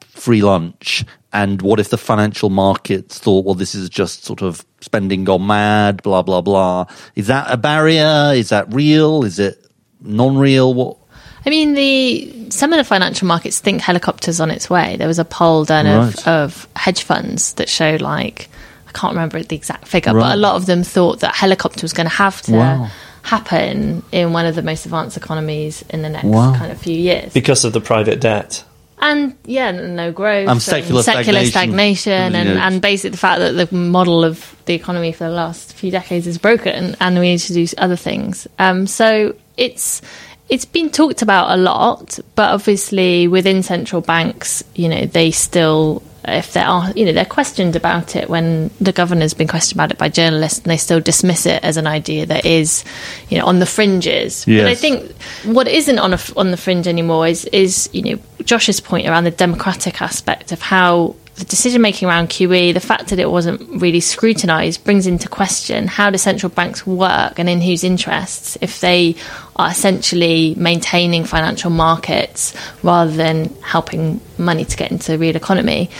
free 0.00 0.42
lunch. 0.42 1.04
And 1.32 1.60
what 1.60 1.80
if 1.80 1.90
the 1.90 1.98
financial 1.98 2.48
markets 2.48 3.18
thought, 3.18 3.44
well, 3.44 3.54
this 3.54 3.74
is 3.74 3.90
just 3.90 4.24
sort 4.24 4.40
of 4.40 4.64
spending 4.80 5.24
gone 5.24 5.46
mad, 5.46 6.02
blah, 6.02 6.22
blah, 6.22 6.40
blah. 6.40 6.86
Is 7.16 7.26
that 7.26 7.50
a 7.50 7.56
barrier? 7.56 8.32
Is 8.34 8.48
that 8.50 8.72
real? 8.72 9.24
Is 9.24 9.38
it 9.38 9.66
non 10.00 10.38
real? 10.38 10.72
What? 10.72 10.96
I 11.44 11.50
mean, 11.50 11.74
the 11.74 12.50
some 12.50 12.72
of 12.72 12.78
the 12.78 12.84
financial 12.84 13.26
markets 13.26 13.58
think 13.58 13.82
helicopters 13.82 14.40
on 14.40 14.50
its 14.50 14.70
way. 14.70 14.96
There 14.96 15.08
was 15.08 15.18
a 15.18 15.24
poll 15.24 15.64
done 15.64 15.84
Right. 15.86 16.18
of, 16.20 16.28
of 16.28 16.68
hedge 16.76 17.02
funds 17.02 17.54
that 17.54 17.68
showed 17.68 18.00
like 18.00 18.48
I 18.48 18.53
can't 18.94 19.14
remember 19.14 19.42
the 19.42 19.56
exact 19.56 19.86
figure, 19.88 20.12
but 20.14 20.32
a 20.34 20.36
lot 20.36 20.54
of 20.56 20.66
them 20.66 20.82
thought 20.82 21.20
that 21.20 21.34
helicopter 21.34 21.82
was 21.82 21.92
going 21.92 22.08
to 22.08 22.14
have 22.14 22.40
to 22.42 22.52
Wow. 22.52 22.88
happen 23.22 24.02
in 24.12 24.32
one 24.32 24.46
of 24.46 24.54
the 24.54 24.62
most 24.62 24.84
advanced 24.86 25.16
economies 25.16 25.84
in 25.90 26.02
the 26.02 26.08
next 26.08 26.26
Wow. 26.26 26.54
kind 26.56 26.70
of 26.70 26.78
few 26.78 26.94
years. 26.96 27.32
because 27.32 27.64
of 27.64 27.72
the 27.72 27.80
private 27.80 28.20
debt. 28.20 28.62
and 29.00 29.34
yeah, 29.44 29.70
no 29.70 30.12
growth, 30.12 30.48
And 30.48 30.62
secular 30.62 31.02
stagnation. 31.02 31.50
stagnation, 31.50 32.34
and, 32.34 32.48
and 32.58 32.80
basically 32.80 33.10
the 33.10 33.16
fact 33.18 33.40
that 33.40 33.52
the 33.52 33.74
model 33.76 34.24
of 34.24 34.54
the 34.66 34.72
economy 34.74 35.12
for 35.12 35.24
the 35.24 35.30
last 35.30 35.74
few 35.74 35.90
decades 35.90 36.26
is 36.26 36.38
broken, 36.38 36.96
and 37.00 37.18
we 37.18 37.26
need 37.32 37.38
to 37.40 37.52
do 37.52 37.66
other 37.76 37.96
things. 37.96 38.46
Um, 38.58 38.86
so 38.86 39.34
it's 39.58 40.00
it's 40.48 40.64
been 40.64 40.90
talked 40.90 41.20
about 41.22 41.50
a 41.50 41.56
lot, 41.60 42.18
but 42.34 42.50
obviously 42.52 43.28
within 43.28 43.62
central 43.62 44.00
banks, 44.00 44.62
you 44.74 44.88
know, 44.88 45.04
they 45.06 45.30
still. 45.30 46.02
Uh, 46.26 46.32
if 46.32 46.52
there 46.52 46.66
are, 46.66 46.90
you 46.92 47.04
know, 47.04 47.12
they're 47.12 47.24
questioned 47.24 47.76
about 47.76 48.16
it 48.16 48.28
when 48.28 48.70
the 48.80 48.92
governor's 48.92 49.34
been 49.34 49.48
questioned 49.48 49.76
about 49.76 49.90
it 49.90 49.98
by 49.98 50.08
journalists, 50.08 50.60
and 50.60 50.70
they 50.70 50.76
still 50.76 51.00
dismiss 51.00 51.46
it 51.46 51.62
as 51.62 51.76
an 51.76 51.86
idea 51.86 52.26
that 52.26 52.46
is, 52.46 52.84
you 53.28 53.38
know, 53.38 53.46
on 53.46 53.58
the 53.58 53.66
fringes. 53.66 54.44
But 54.62 54.70
I 54.70 54.74
think 54.74 55.12
what 55.44 55.68
isn't 55.68 55.98
on 55.98 56.14
a, 56.14 56.18
on 56.36 56.50
the 56.50 56.56
fringe 56.56 56.88
anymore 56.88 57.26
is 57.26 57.44
is 57.46 57.88
you 57.92 58.02
know 58.02 58.22
Josh's 58.44 58.80
point 58.80 59.06
around 59.06 59.24
the 59.24 59.30
democratic 59.30 60.00
aspect 60.00 60.52
of 60.52 60.60
how 60.60 61.16
the 61.36 61.44
decision 61.44 61.82
making 61.82 62.08
around 62.08 62.28
QE, 62.28 62.72
the 62.72 62.80
fact 62.80 63.08
that 63.08 63.18
it 63.18 63.28
wasn't 63.28 63.60
really 63.80 64.00
scrutinised, 64.00 64.84
brings 64.84 65.06
into 65.06 65.28
question 65.28 65.88
how 65.88 66.10
do 66.10 66.16
central 66.16 66.50
banks 66.50 66.86
work 66.86 67.38
and 67.38 67.48
in 67.48 67.60
whose 67.60 67.82
interests 67.82 68.56
if 68.60 68.80
they 68.80 69.16
are 69.56 69.70
essentially 69.70 70.54
maintaining 70.56 71.24
financial 71.24 71.70
markets 71.70 72.54
rather 72.84 73.10
than 73.10 73.46
helping 73.62 74.20
money 74.38 74.64
to 74.64 74.76
get 74.76 74.92
into 74.92 75.12
the 75.12 75.18
real 75.18 75.34
economy. 75.34 75.90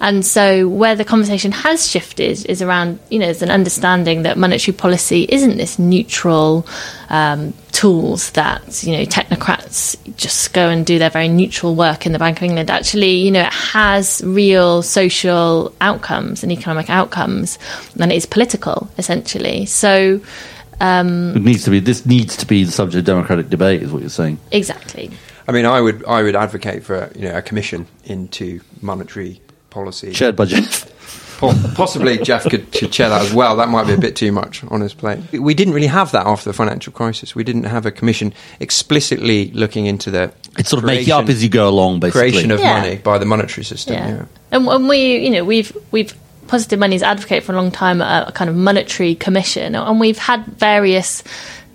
And 0.00 0.24
so 0.24 0.68
where 0.68 0.94
the 0.94 1.04
conversation 1.04 1.50
has 1.50 1.88
shifted 1.88 2.46
is 2.46 2.62
around, 2.62 3.00
you 3.10 3.18
know, 3.18 3.26
there's 3.26 3.42
an 3.42 3.50
understanding 3.50 4.22
that 4.22 4.38
monetary 4.38 4.76
policy 4.76 5.26
isn't 5.28 5.56
this 5.56 5.78
neutral 5.78 6.66
um, 7.08 7.52
tools 7.74 8.30
that, 8.30 8.82
you 8.84 8.92
know, 8.96 9.04
technocrats 9.04 9.96
just 10.16 10.52
go 10.54 10.68
and 10.70 10.86
do 10.86 10.98
their 10.98 11.10
very 11.10 11.28
neutral 11.28 11.74
work 11.74 12.06
in 12.06 12.12
the 12.12 12.18
Bank 12.18 12.38
of 12.38 12.44
England. 12.44 12.70
Actually, 12.70 13.16
you 13.16 13.30
know, 13.30 13.42
it 13.42 13.52
has 13.52 14.22
real 14.24 14.80
social 14.80 15.74
outcomes 15.80 16.42
and 16.42 16.50
economic 16.52 16.88
outcomes 16.88 17.58
and 18.00 18.10
it 18.12 18.14
is 18.14 18.24
political, 18.26 18.88
essentially. 18.96 19.66
So, 19.66 20.20
um, 20.80 21.36
It 21.36 21.42
needs 21.42 21.64
to 21.64 21.70
be, 21.70 21.80
this 21.80 22.06
needs 22.06 22.36
to 22.38 22.46
be 22.46 22.64
the 22.64 22.72
subject 22.72 23.00
of 23.00 23.04
democratic 23.04 23.50
debate, 23.50 23.82
is 23.82 23.90
what 23.92 24.00
you're 24.00 24.08
saying. 24.10 24.38
exactly. 24.52 25.10
I 25.46 25.52
mean, 25.52 25.66
I 25.66 25.78
would 25.82 26.02
I 26.06 26.22
would 26.22 26.36
advocate 26.36 26.84
for 26.84 27.10
you 27.14 27.28
know 27.28 27.36
a 27.36 27.42
commission 27.42 27.86
into 28.04 28.62
monetary 28.80 29.42
policy. 29.68 30.10
Chaired 30.12 30.36
by 30.36 30.46
Geoff. 30.46 30.86
Po- 30.86 30.93
Possibly 31.38 32.18
Geoff 32.18 32.44
could, 32.44 32.70
could 32.72 32.92
chair 32.92 33.08
that 33.08 33.22
as 33.22 33.32
well. 33.32 33.56
That 33.56 33.68
might 33.68 33.86
be 33.86 33.92
a 33.92 33.98
bit 33.98 34.16
too 34.16 34.32
much 34.32 34.62
on 34.64 34.80
his 34.80 34.94
plate. 34.94 35.18
We 35.32 35.54
didn't 35.54 35.74
really 35.74 35.86
have 35.88 36.12
that 36.12 36.26
after 36.26 36.48
the 36.48 36.54
financial 36.54 36.92
crisis. 36.92 37.34
We 37.34 37.44
didn't 37.44 37.64
have 37.64 37.86
a 37.86 37.90
commission 37.90 38.32
explicitly 38.60 39.50
looking 39.52 39.86
into 39.86 40.10
the 40.10 40.32
It's 40.58 40.68
sort 40.70 40.82
of 40.82 40.86
making 40.86 41.04
creation- 41.06 41.24
up 41.24 41.28
as 41.28 41.42
you 41.42 41.48
go 41.48 41.68
along, 41.68 42.00
basically. 42.00 42.30
creation 42.32 42.50
of 42.50 42.60
Yeah. 42.60 42.80
money 42.80 42.96
by 42.96 43.18
the 43.18 43.26
monetary 43.26 43.64
system. 43.64 43.94
Yeah. 43.94 44.08
Yeah. 44.08 44.24
And, 44.52 44.66
and 44.68 44.88
we, 44.88 45.18
you 45.18 45.30
know, 45.30 45.44
we've 45.44 45.76
we've 45.90 46.14
positive 46.46 46.78
money's 46.78 47.02
advocate 47.02 47.42
for 47.42 47.52
a 47.52 47.56
long 47.56 47.70
time 47.70 48.00
a, 48.02 48.26
a 48.28 48.32
kind 48.32 48.50
of 48.50 48.56
monetary 48.56 49.14
commission, 49.14 49.74
and 49.74 50.00
we've 50.00 50.18
had 50.18 50.44
various, 50.46 51.22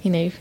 you 0.04 0.12
know. 0.12 0.32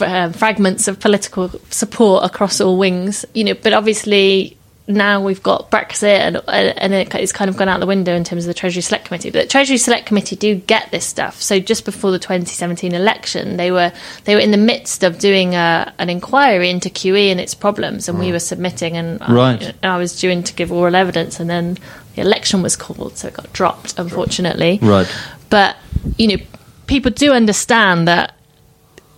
f- 0.00 0.34
fragments 0.36 0.88
of 0.88 0.98
political 0.98 1.50
support 1.70 2.24
across 2.24 2.60
all 2.62 2.78
wings, 2.78 3.24
you 3.34 3.44
know, 3.44 3.54
but 3.54 3.72
obviously 3.74 4.56
now 4.88 5.22
we've 5.22 5.42
got 5.42 5.70
Brexit 5.70 6.02
and 6.18 6.36
and 6.48 6.92
it's 7.14 7.32
kind 7.32 7.48
of 7.48 7.56
gone 7.56 7.68
out 7.68 7.78
the 7.78 7.86
window 7.86 8.14
in 8.16 8.24
terms 8.24 8.44
of 8.44 8.48
the 8.48 8.54
Treasury 8.54 8.82
Select 8.82 9.04
Committee. 9.04 9.30
But 9.30 9.42
the 9.42 9.48
Treasury 9.48 9.76
Select 9.78 10.06
Committee 10.06 10.34
do 10.34 10.56
get 10.56 10.90
this 10.90 11.04
stuff. 11.06 11.40
So 11.40 11.60
just 11.60 11.84
before 11.84 12.10
the 12.10 12.18
2017 12.18 12.92
election, 12.92 13.56
they 13.56 13.70
were 13.70 13.92
they 14.24 14.34
were 14.34 14.40
in 14.40 14.50
the 14.50 14.56
midst 14.56 15.04
of 15.04 15.18
doing 15.20 15.54
a, 15.54 15.92
an 15.98 16.10
inquiry 16.10 16.68
into 16.68 16.88
QE 16.90 17.30
and 17.30 17.40
its 17.40 17.54
problems, 17.54 18.08
and 18.08 18.18
we 18.18 18.32
were 18.32 18.40
submitting 18.40 18.96
and 18.96 19.22
I- 19.22 19.32
Right. 19.32 19.74
I 19.84 19.98
was 19.98 20.18
due 20.20 20.30
in 20.30 20.42
to 20.42 20.52
give 20.54 20.72
oral 20.72 20.96
evidence, 20.96 21.38
and 21.38 21.48
then 21.48 21.78
the 22.16 22.22
election 22.22 22.60
was 22.60 22.74
called, 22.76 23.16
so 23.16 23.28
it 23.28 23.34
got 23.34 23.52
dropped, 23.52 23.94
unfortunately. 23.98 24.78
Right. 24.82 25.06
But 25.48 25.76
you 26.18 26.26
know, 26.26 26.42
people 26.88 27.12
do 27.12 27.32
understand 27.32 28.08
that, 28.08 28.34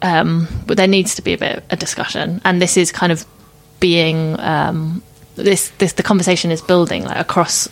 um, 0.03 0.47
but 0.67 0.77
there 0.77 0.87
needs 0.87 1.15
to 1.15 1.23
be 1.23 1.33
a 1.33 1.39
bit 1.39 1.57
of 1.57 1.63
a 1.71 1.77
discussion, 1.77 2.43
and 2.45 2.61
this 2.61 2.77
is 2.77 2.93
kind 2.93 3.11
of 3.13 3.25
being 3.81 4.39
um, 4.41 5.03
this 5.37 5.71
this 5.79 5.93
the 5.95 6.03
conversation 6.03 6.51
is 6.51 6.61
building 6.61 7.05
like 7.05 7.17
across, 7.19 7.69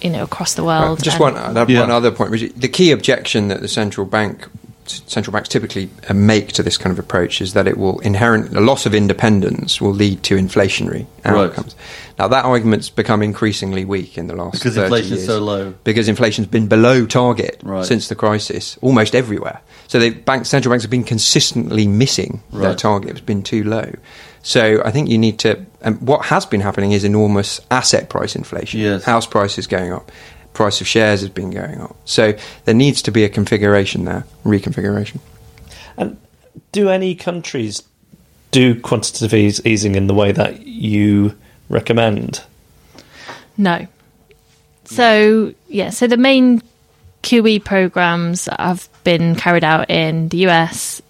you 0.00 0.10
know, 0.10 0.22
across 0.24 0.54
the 0.54 0.64
world. 0.64 1.02
Just 1.02 1.16
and- 1.16 1.34
one, 1.34 1.36
I'd 1.36 1.56
have 1.56 1.70
Yeah. 1.70 1.80
one 1.80 1.90
other 1.90 2.10
point. 2.10 2.30
Which 2.30 2.52
the 2.56 2.68
key 2.68 2.90
objection 2.92 3.48
that 3.48 3.60
the 3.60 3.68
central 3.68 4.06
bank, 4.06 4.46
central 4.86 5.32
banks 5.32 5.48
typically 5.48 5.88
uh, 6.08 6.14
make 6.14 6.48
to 6.52 6.62
this 6.62 6.76
kind 6.76 6.92
of 6.92 6.98
approach 6.98 7.40
is 7.40 7.54
that 7.54 7.66
it 7.66 7.76
will 7.78 7.98
inherent 8.00 8.54
a 8.56 8.60
loss 8.60 8.84
of 8.86 8.94
independence 8.94 9.80
will 9.80 9.94
lead 9.94 10.22
to 10.24 10.36
inflationary 10.36 11.06
Right. 11.24 11.34
outcomes. 11.48 11.74
Now 12.18 12.28
that 12.28 12.44
argument's 12.44 12.90
become 12.90 13.22
increasingly 13.22 13.84
weak 13.84 14.16
in 14.18 14.26
the 14.26 14.36
last 14.36 14.52
Because 14.52 14.74
30 14.74 14.84
inflation 14.84 15.12
is 15.14 15.18
years. 15.20 15.26
so 15.26 15.38
low. 15.40 15.74
Because 15.84 16.06
inflation's 16.08 16.46
been 16.48 16.66
below 16.68 17.06
target 17.06 17.60
Right. 17.64 17.84
since 17.84 18.08
the 18.08 18.14
crisis, 18.14 18.76
almost 18.82 19.14
everywhere. 19.14 19.60
So 19.88 19.98
the 19.98 20.10
bank, 20.10 20.44
central 20.46 20.70
banks 20.70 20.84
have 20.84 20.90
been 20.90 21.02
consistently 21.04 21.86
missing 21.86 22.42
their 22.52 22.74
target. 22.74 23.10
It's 23.12 23.20
been 23.20 23.42
too 23.42 23.64
low. 23.64 23.90
So 24.44 24.82
I 24.84 24.90
think 24.90 25.08
you 25.08 25.16
need 25.16 25.38
to. 25.40 25.64
And 25.80 26.00
what 26.00 26.26
has 26.26 26.44
been 26.46 26.60
happening 26.60 26.92
is 26.92 27.02
enormous 27.02 27.60
asset 27.70 28.10
price 28.10 28.36
inflation. 28.36 28.80
Yes. 28.80 29.02
House 29.02 29.26
prices 29.26 29.66
going 29.66 29.90
up, 29.90 30.12
price 30.52 30.80
of 30.82 30.86
shares 30.86 31.22
has 31.22 31.30
been 31.30 31.50
going 31.50 31.80
up. 31.80 31.96
So 32.04 32.34
there 32.66 32.74
needs 32.74 33.02
to 33.02 33.10
be 33.10 33.24
a 33.24 33.28
configuration 33.30 34.04
there, 34.04 34.24
reconfiguration. 34.44 35.18
And 35.96 36.18
do 36.72 36.90
any 36.90 37.14
countries 37.14 37.82
do 38.50 38.78
quantitative 38.78 39.32
eas- 39.32 39.64
easing 39.66 39.94
in 39.94 40.06
the 40.08 40.14
way 40.14 40.30
that 40.30 40.66
you 40.66 41.36
recommend? 41.70 42.42
No. 43.56 43.86
So 44.84 45.54
yeah, 45.68 45.88
so 45.88 46.06
the 46.06 46.18
main 46.18 46.62
QE 47.22 47.64
programs 47.64 48.46
have 48.58 48.90
been 49.04 49.36
carried 49.36 49.64
out 49.64 49.88
in 49.88 50.28
the 50.28 50.46
US, 50.48 51.00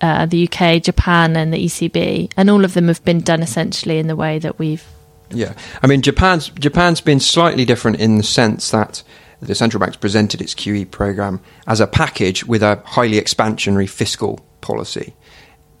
uh, 0.00 0.26
the 0.26 0.48
UK, 0.48 0.82
Japan, 0.82 1.36
and 1.36 1.52
the 1.52 1.64
ECB, 1.64 2.30
and 2.36 2.50
all 2.50 2.64
of 2.64 2.74
them 2.74 2.88
have 2.88 3.04
been 3.04 3.20
done 3.20 3.42
essentially 3.42 3.98
in 3.98 4.06
the 4.06 4.16
way 4.16 4.38
that 4.38 4.58
we've. 4.58 4.84
Yeah, 5.30 5.54
I 5.82 5.86
mean 5.86 6.02
Japan's 6.02 6.48
Japan's 6.50 7.00
been 7.00 7.20
slightly 7.20 7.64
different 7.64 8.00
in 8.00 8.18
the 8.18 8.22
sense 8.22 8.70
that 8.70 9.02
the 9.40 9.54
central 9.54 9.80
bank's 9.80 9.96
presented 9.96 10.40
its 10.42 10.54
QE 10.54 10.90
program 10.90 11.40
as 11.66 11.80
a 11.80 11.86
package 11.86 12.44
with 12.44 12.62
a 12.62 12.82
highly 12.84 13.18
expansionary 13.20 13.88
fiscal 13.88 14.40
policy. 14.60 15.14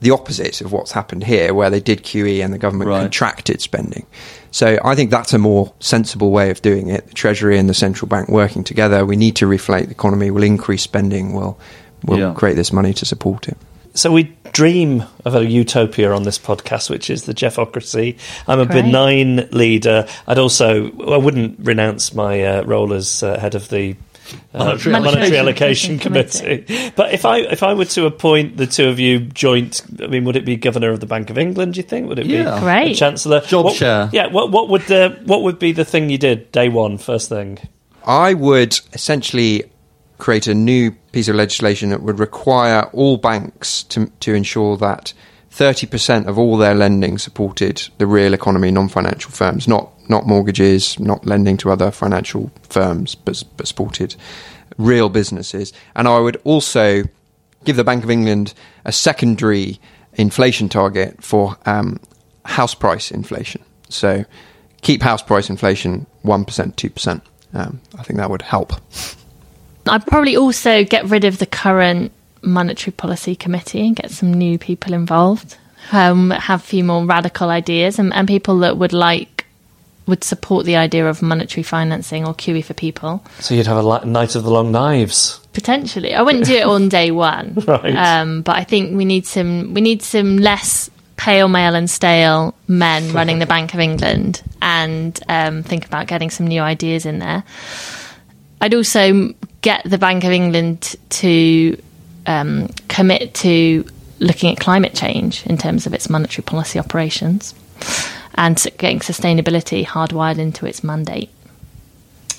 The 0.00 0.10
opposite 0.10 0.60
of 0.62 0.72
what's 0.72 0.90
happened 0.92 1.22
here, 1.24 1.54
where 1.54 1.70
they 1.70 1.78
did 1.78 2.02
QE 2.02 2.42
and 2.42 2.52
the 2.52 2.58
government 2.58 2.88
Right. 2.88 3.02
contracted 3.02 3.60
spending. 3.60 4.04
So 4.50 4.78
I 4.84 4.96
think 4.96 5.10
that's 5.12 5.32
a 5.32 5.38
more 5.38 5.72
sensible 5.78 6.32
way 6.32 6.50
of 6.50 6.60
doing 6.60 6.88
it. 6.88 7.06
The 7.08 7.14
Treasury 7.14 7.56
and 7.56 7.68
the 7.68 7.74
central 7.74 8.08
bank 8.08 8.28
working 8.28 8.64
together. 8.64 9.06
We 9.06 9.14
need 9.16 9.36
to 9.36 9.46
reflate 9.46 9.84
the 9.84 9.90
economy. 9.92 10.30
We'll 10.32 10.42
increase 10.42 10.82
spending. 10.82 11.34
We'll 11.34 11.56
we'll 12.04 12.18
Yeah. 12.18 12.32
create 12.34 12.56
this 12.56 12.72
money 12.72 12.92
to 12.94 13.04
support 13.04 13.46
it. 13.46 13.56
So 13.94 14.10
we 14.12 14.34
dream 14.52 15.04
of 15.24 15.34
a 15.34 15.44
utopia 15.44 16.12
on 16.12 16.22
this 16.22 16.38
podcast, 16.38 16.88
which 16.90 17.10
is 17.10 17.24
the 17.24 17.34
Geoffocracy. 17.34 18.18
I'm 18.48 18.60
a 18.60 18.66
Great. 18.66 18.82
benign 18.84 19.48
leader. 19.50 20.06
I'd 20.26 20.38
also, 20.38 20.90
I 21.10 21.16
wouldn't 21.16 21.58
renounce 21.60 22.14
my 22.14 22.42
uh, 22.42 22.62
role 22.64 22.92
as 22.92 23.22
uh, 23.22 23.38
head 23.38 23.54
of 23.54 23.68
the 23.68 23.96
uh, 24.54 24.64
Monetary 24.64 24.92
monetary, 24.92 25.36
Allocation 25.36 25.38
allocation 25.38 25.98
committee. 25.98 26.92
But 26.96 27.12
if 27.12 27.26
I 27.26 27.38
if 27.40 27.62
I 27.62 27.74
were 27.74 27.84
to 27.86 28.06
appoint 28.06 28.56
the 28.56 28.66
two 28.66 28.88
of 28.88 28.98
you 28.98 29.20
joint, 29.20 29.82
I 30.02 30.06
mean, 30.06 30.24
would 30.24 30.36
it 30.36 30.46
be 30.46 30.56
governor 30.56 30.90
of 30.90 31.00
the 31.00 31.06
Bank 31.06 31.28
of 31.28 31.36
England? 31.36 31.74
Do 31.74 31.78
you 31.80 31.82
think? 31.82 32.08
Would 32.08 32.18
it 32.18 32.26
Yeah. 32.26 32.54
be 32.54 32.60
Great. 32.60 32.96
chancellor? 32.96 33.40
Job 33.40 33.66
What- 33.66 33.76
share. 33.76 34.08
Yeah. 34.12 34.28
What 34.28 34.50
what 34.50 34.68
would 34.70 34.82
the 34.82 35.18
what 35.24 35.42
would 35.42 35.58
be 35.58 35.72
the 35.72 35.84
thing 35.84 36.08
you 36.08 36.16
did 36.18 36.50
day 36.50 36.68
one, 36.70 36.96
first 36.98 37.28
thing? 37.28 37.58
I 38.06 38.32
would 38.32 38.78
essentially 38.94 39.64
create 40.22 40.46
a 40.46 40.54
new 40.54 40.92
piece 41.10 41.26
of 41.26 41.34
legislation 41.34 41.90
that 41.90 42.00
would 42.00 42.20
require 42.20 42.84
all 42.92 43.16
banks 43.16 43.82
to, 43.82 44.06
to 44.20 44.32
ensure 44.32 44.76
that 44.76 45.12
30% 45.50 46.26
of 46.26 46.38
all 46.38 46.56
their 46.56 46.76
lending 46.76 47.18
supported 47.18 47.88
the 47.98 48.06
real 48.06 48.32
economy, 48.32 48.70
non 48.70 48.88
financial 48.88 49.32
firms, 49.32 49.66
not, 49.66 49.90
not 50.08 50.24
mortgages, 50.24 50.96
not 51.00 51.26
lending 51.26 51.56
to 51.56 51.72
other 51.72 51.90
financial 51.90 52.52
firms, 52.62 53.16
but, 53.16 53.42
but 53.56 53.66
supported 53.66 54.14
real 54.78 55.08
businesses. 55.08 55.72
And 55.96 56.06
I 56.06 56.20
would 56.20 56.36
also 56.44 57.02
give 57.64 57.74
the 57.74 57.82
Bank 57.82 58.04
of 58.04 58.10
England 58.10 58.54
a 58.84 58.92
secondary 58.92 59.80
inflation 60.14 60.68
target 60.68 61.20
for 61.20 61.56
um, 61.66 61.98
house 62.44 62.76
price 62.76 63.10
inflation. 63.10 63.64
So 63.88 64.24
keep 64.82 65.02
house 65.02 65.20
price 65.20 65.50
inflation 65.50 66.06
1%, 66.24 66.46
2%. 66.46 67.20
Um, 67.54 67.80
I 67.98 68.04
think 68.04 68.18
that 68.18 68.30
would 68.30 68.42
help. 68.42 68.72
I'd 69.88 70.06
probably 70.06 70.36
also 70.36 70.84
get 70.84 71.04
rid 71.06 71.24
of 71.24 71.38
the 71.38 71.46
current 71.46 72.12
monetary 72.42 72.92
policy 72.92 73.34
committee 73.36 73.86
and 73.86 73.96
get 73.96 74.10
some 74.10 74.32
new 74.32 74.58
people 74.58 74.92
involved. 74.94 75.56
Um, 75.92 76.30
have 76.30 76.60
a 76.60 76.64
few 76.64 76.84
more 76.84 77.04
radical 77.04 77.48
ideas 77.50 77.98
and, 77.98 78.12
and 78.14 78.26
people 78.28 78.58
that 78.60 78.76
would 78.78 78.92
like 78.92 79.46
would 80.06 80.24
support 80.24 80.64
the 80.66 80.74
idea 80.76 81.06
of 81.08 81.22
monetary 81.22 81.62
financing 81.62 82.26
or 82.26 82.34
QE 82.34 82.64
for 82.64 82.74
people. 82.74 83.22
So 83.40 83.54
you'd 83.54 83.66
have 83.66 83.76
a 83.76 83.82
li- 83.88 84.04
night 84.10 84.34
of 84.34 84.42
the 84.44 84.50
long 84.50 84.72
knives. 84.72 85.38
Potentially, 85.52 86.14
I 86.14 86.22
wouldn't 86.22 86.46
do 86.46 86.54
it 86.54 86.64
on 86.66 86.88
day 86.88 87.10
one, 87.12 87.54
Right. 87.66 87.94
um, 87.94 88.42
but 88.42 88.56
I 88.56 88.64
think 88.64 88.96
we 88.96 89.04
need 89.04 89.26
some. 89.26 89.74
We 89.74 89.80
need 89.80 90.02
some 90.02 90.38
less 90.38 90.90
pale, 91.16 91.46
male, 91.48 91.74
and 91.76 91.88
stale 91.88 92.54
men 92.66 93.12
running 93.12 93.38
the 93.38 93.46
Bank 93.46 93.74
of 93.74 93.80
England, 93.80 94.42
and 94.60 95.18
um, 95.28 95.62
think 95.62 95.84
about 95.86 96.06
getting 96.08 96.30
some 96.30 96.46
new 96.48 96.62
ideas 96.62 97.06
in 97.06 97.18
there. 97.20 97.44
I'd 98.62 98.74
also 98.74 99.34
get 99.60 99.82
the 99.84 99.98
Bank 99.98 100.22
of 100.24 100.30
England 100.30 100.94
to 101.10 101.76
um, 102.26 102.68
commit 102.88 103.34
to 103.34 103.84
looking 104.20 104.52
at 104.52 104.60
climate 104.60 104.94
change 104.94 105.44
in 105.46 105.58
terms 105.58 105.84
of 105.86 105.92
its 105.92 106.08
monetary 106.08 106.44
policy 106.44 106.78
operations 106.78 107.54
and 108.36 108.56
getting 108.78 109.00
sustainability 109.00 109.84
hardwired 109.84 110.38
into 110.38 110.64
its 110.64 110.84
mandate. 110.84 111.28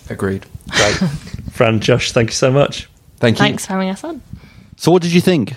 Agreed. 0.09 0.45
Great. 0.69 0.93
Fran, 1.51 1.81
Josh, 1.81 2.13
thank 2.13 2.29
you 2.29 2.35
so 2.35 2.51
much. 2.51 2.89
Thank 3.17 3.37
you. 3.37 3.43
Thanks 3.43 3.65
for 3.65 3.73
having 3.73 3.89
us 3.89 4.03
on. 4.03 4.21
So, 4.77 4.91
what 4.91 5.01
did 5.01 5.13
you 5.13 5.21
think? 5.21 5.55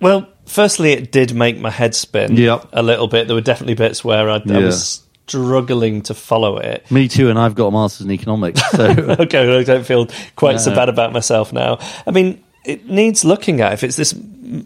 Well, 0.00 0.28
firstly, 0.46 0.92
it 0.92 1.12
did 1.12 1.34
make 1.34 1.58
my 1.58 1.70
head 1.70 1.94
spin 1.94 2.36
a 2.72 2.82
little 2.82 3.06
bit. 3.06 3.26
There 3.28 3.34
were 3.36 3.40
definitely 3.40 3.74
bits 3.74 4.04
where 4.04 4.28
I, 4.28 4.36
I 4.36 4.42
Yeah. 4.44 4.58
was 4.58 5.02
struggling 5.30 6.02
to 6.02 6.14
follow 6.14 6.58
it. 6.58 6.90
Me 6.90 7.08
too, 7.08 7.30
and 7.30 7.38
I've 7.38 7.54
got 7.54 7.66
a 7.66 7.70
master's 7.70 8.06
in 8.06 8.12
economics. 8.12 8.60
So 8.72 8.84
okay, 9.20 9.46
well, 9.46 9.58
I 9.58 9.62
don't 9.62 9.86
feel 9.86 10.08
quite 10.36 10.60
so 10.60 10.72
uh, 10.72 10.74
bad 10.74 10.88
about 10.88 11.12
myself 11.12 11.52
now. 11.52 11.78
I 12.06 12.10
mean, 12.10 12.42
it 12.64 12.88
needs 12.88 13.24
looking 13.24 13.60
at. 13.60 13.72
If 13.72 13.84
it's 13.84 13.96
this, 13.96 14.14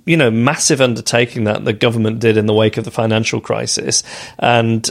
you 0.06 0.16
know, 0.16 0.30
massive 0.30 0.80
undertaking 0.80 1.44
that 1.44 1.64
the 1.64 1.72
government 1.72 2.20
did 2.20 2.36
in 2.36 2.46
the 2.46 2.54
wake 2.54 2.76
of 2.76 2.84
the 2.84 2.90
financial 2.90 3.40
crisis, 3.40 4.02
and 4.38 4.88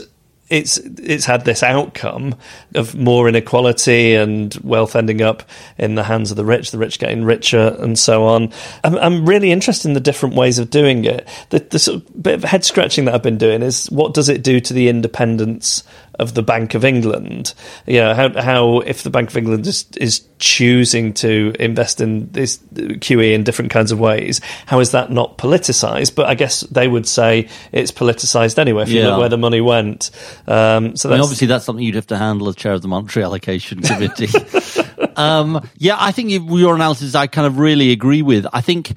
it's 0.50 0.76
it's 0.76 1.24
had 1.24 1.44
this 1.44 1.62
outcome 1.62 2.34
of 2.74 2.94
more 2.94 3.28
inequality 3.28 4.14
and 4.14 4.54
wealth 4.62 4.94
ending 4.94 5.22
up 5.22 5.42
in 5.78 5.94
the 5.94 6.04
hands 6.04 6.30
of 6.30 6.36
the 6.36 6.44
rich, 6.44 6.70
the 6.70 6.78
rich 6.78 6.98
getting 6.98 7.24
richer, 7.24 7.76
and 7.80 7.98
so 7.98 8.24
on. 8.24 8.52
I'm, 8.82 8.96
I'm 8.98 9.26
really 9.26 9.50
interested 9.50 9.88
in 9.88 9.94
the 9.94 10.00
different 10.00 10.34
ways 10.34 10.58
of 10.58 10.70
doing 10.70 11.04
it. 11.06 11.26
The, 11.48 11.60
the 11.60 11.78
sort 11.78 11.96
of 11.96 12.22
bit 12.22 12.34
of 12.34 12.44
head 12.44 12.64
scratching 12.64 13.06
that 13.06 13.14
I've 13.14 13.22
been 13.22 13.38
doing 13.38 13.62
is 13.62 13.90
what 13.90 14.12
does 14.12 14.28
it 14.28 14.42
do 14.42 14.60
to 14.60 14.74
the 14.74 14.88
independence 14.88 15.82
of 16.18 16.34
the 16.34 16.42
Bank 16.42 16.74
of 16.74 16.84
England? 16.84 17.54
You 17.86 18.00
know, 18.00 18.14
how 18.14 18.42
how 18.42 18.80
if 18.80 19.02
the 19.02 19.10
Bank 19.10 19.30
of 19.30 19.36
England 19.36 19.66
is 19.66 19.86
is 19.96 20.22
choosing 20.38 21.14
to 21.14 21.54
invest 21.58 22.00
in 22.00 22.30
this 22.32 22.58
QE 22.74 23.34
in 23.34 23.44
different 23.44 23.70
kinds 23.70 23.92
of 23.92 24.00
ways, 24.00 24.40
how 24.66 24.80
is 24.80 24.90
that 24.92 25.10
not 25.10 25.38
politicised? 25.38 26.14
But 26.14 26.26
I 26.26 26.34
guess 26.34 26.60
they 26.60 26.88
would 26.88 27.06
say 27.06 27.48
it's 27.72 27.92
politicised 27.92 28.58
anyway. 28.58 28.82
If 28.82 28.90
you 28.90 29.02
look 29.02 29.18
where 29.18 29.28
the 29.28 29.38
money 29.38 29.60
went, 29.60 30.10
um, 30.46 30.96
so 30.96 31.08
I 31.08 31.12
mean, 31.12 31.20
obviously, 31.22 31.46
that's 31.46 31.64
something 31.64 31.84
you'd 31.84 31.94
have 31.94 32.06
to 32.08 32.18
handle 32.18 32.48
as 32.48 32.56
chair 32.56 32.72
of 32.72 32.82
the 32.82 32.88
monetary 32.88 33.24
allocation 33.24 33.80
committee. 33.80 34.28
um, 35.16 35.66
yeah, 35.78 35.96
I 35.98 36.12
think 36.12 36.30
your 36.30 36.74
analysis 36.74 37.14
I 37.14 37.26
kind 37.26 37.46
of 37.46 37.58
really 37.58 37.90
agree 37.90 38.22
with. 38.22 38.46
I 38.52 38.60
think, 38.60 38.94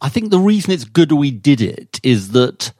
I 0.00 0.08
think 0.08 0.30
the 0.30 0.38
reason 0.38 0.72
it's 0.72 0.84
good 0.84 1.12
we 1.12 1.30
did 1.30 1.60
it 1.60 2.00
is 2.02 2.30
that 2.32 2.72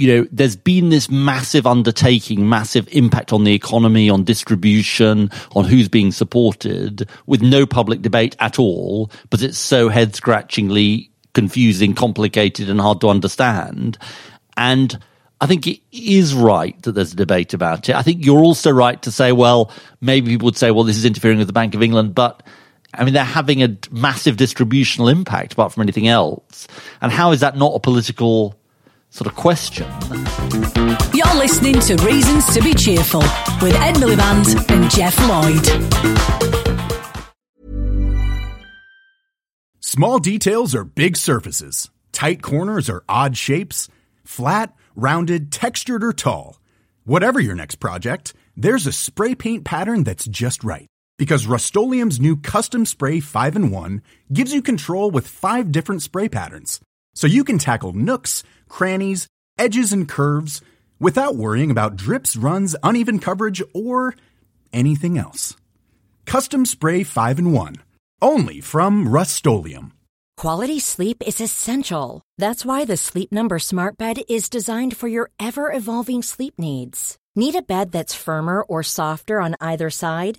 you 0.00 0.16
know, 0.16 0.28
there's 0.32 0.56
been 0.56 0.88
this 0.88 1.10
massive 1.10 1.66
undertaking, 1.66 2.48
massive 2.48 2.88
impact 2.90 3.32
on 3.32 3.44
the 3.44 3.52
economy, 3.52 4.08
on 4.08 4.24
distribution, 4.24 5.30
on 5.54 5.66
who's 5.66 5.88
being 5.88 6.10
supported, 6.10 7.06
with 7.26 7.42
no 7.42 7.66
public 7.66 8.00
debate 8.00 8.34
at 8.40 8.58
all, 8.58 9.10
but 9.28 9.42
it's 9.42 9.58
so 9.58 9.90
head 9.90 10.16
scratchingly 10.16 11.10
confusing, 11.34 11.94
complicated, 11.94 12.70
and 12.70 12.80
hard 12.80 13.00
to 13.02 13.08
understand. 13.08 13.98
And 14.56 14.98
I 15.40 15.46
think 15.46 15.66
it 15.66 15.80
is 15.92 16.34
right 16.34 16.80
that 16.82 16.92
there's 16.92 17.12
a 17.12 17.16
debate 17.16 17.52
about 17.52 17.88
it. 17.88 17.94
I 17.94 18.02
think 18.02 18.24
you're 18.24 18.42
also 18.42 18.70
right 18.70 19.00
to 19.02 19.12
say, 19.12 19.32
well, 19.32 19.70
maybe 20.00 20.30
people 20.30 20.46
would 20.46 20.56
say, 20.56 20.70
well, 20.70 20.84
this 20.84 20.96
is 20.96 21.04
interfering 21.04 21.38
with 21.38 21.46
the 21.46 21.52
Bank 21.52 21.74
of 21.74 21.82
England, 21.82 22.14
but 22.14 22.42
I 22.94 23.04
mean, 23.04 23.14
they're 23.14 23.24
having 23.24 23.62
a 23.62 23.76
massive 23.90 24.36
distributional 24.36 25.08
impact 25.08 25.52
apart 25.52 25.72
from 25.72 25.82
anything 25.82 26.08
else. 26.08 26.66
And 27.00 27.12
how 27.12 27.32
is 27.32 27.40
that 27.40 27.56
not 27.56 27.74
a 27.74 27.80
political 27.80 28.59
sort 29.10 29.26
of 29.26 29.36
question? 29.36 29.86
You're 31.12 31.34
listening 31.34 31.78
to 31.80 31.96
Reasons 32.04 32.46
to 32.54 32.62
Be 32.62 32.72
Cheerful 32.74 33.20
with 33.60 33.74
Ed 33.74 33.96
Miliband 33.96 34.70
and 34.70 34.90
Geoff 34.90 35.18
Lloyd. 35.28 35.66
Small 39.80 40.18
details 40.20 40.74
are 40.74 40.84
big 40.84 41.16
surfaces. 41.16 41.90
Tight 42.12 42.42
corners 42.42 42.88
are 42.88 43.04
odd 43.08 43.36
shapes. 43.36 43.88
Flat, 44.24 44.74
rounded, 44.94 45.50
textured, 45.50 46.04
or 46.04 46.12
tall. 46.12 46.60
Whatever 47.04 47.40
your 47.40 47.56
next 47.56 47.76
project, 47.76 48.32
there's 48.56 48.86
a 48.86 48.92
spray 48.92 49.34
paint 49.34 49.64
pattern 49.64 50.04
that's 50.04 50.26
just 50.26 50.62
right. 50.62 50.86
Because 51.18 51.46
Rust 51.46 51.74
new 51.76 52.36
Custom 52.36 52.86
Spray 52.86 53.20
5 53.20 53.56
in 53.56 53.70
1 53.70 54.02
gives 54.32 54.54
you 54.54 54.62
control 54.62 55.10
with 55.10 55.26
five 55.26 55.72
different 55.72 56.02
spray 56.02 56.28
patterns. 56.28 56.80
So 57.20 57.26
you 57.26 57.44
can 57.44 57.58
tackle 57.58 57.92
nooks, 57.92 58.42
crannies, 58.70 59.26
edges, 59.58 59.92
and 59.92 60.08
curves 60.08 60.62
without 60.98 61.36
worrying 61.36 61.70
about 61.70 61.96
drips, 61.96 62.34
runs, 62.34 62.74
uneven 62.82 63.18
coverage, 63.18 63.62
or 63.74 64.14
anything 64.72 65.18
else. 65.18 65.54
Custom 66.24 66.64
Spray 66.64 67.04
5 67.04 67.38
in 67.38 67.52
1. 67.52 67.74
Only 68.22 68.62
from 68.62 69.06
Rust 69.06 69.46
Quality 70.38 70.80
sleep 70.80 71.22
is 71.26 71.42
essential. 71.42 72.22
That's 72.38 72.64
why 72.64 72.86
the 72.86 72.96
Sleep 72.96 73.30
Number 73.30 73.58
Smart 73.58 73.98
Bed 73.98 74.22
is 74.26 74.48
designed 74.48 74.96
for 74.96 75.06
your 75.06 75.28
ever 75.38 75.70
evolving 75.70 76.22
sleep 76.22 76.54
needs. 76.58 77.18
Need 77.36 77.54
a 77.54 77.60
bed 77.60 77.92
that's 77.92 78.14
firmer 78.14 78.62
or 78.62 78.82
softer 78.82 79.42
on 79.42 79.56
either 79.60 79.90
side? 79.90 80.38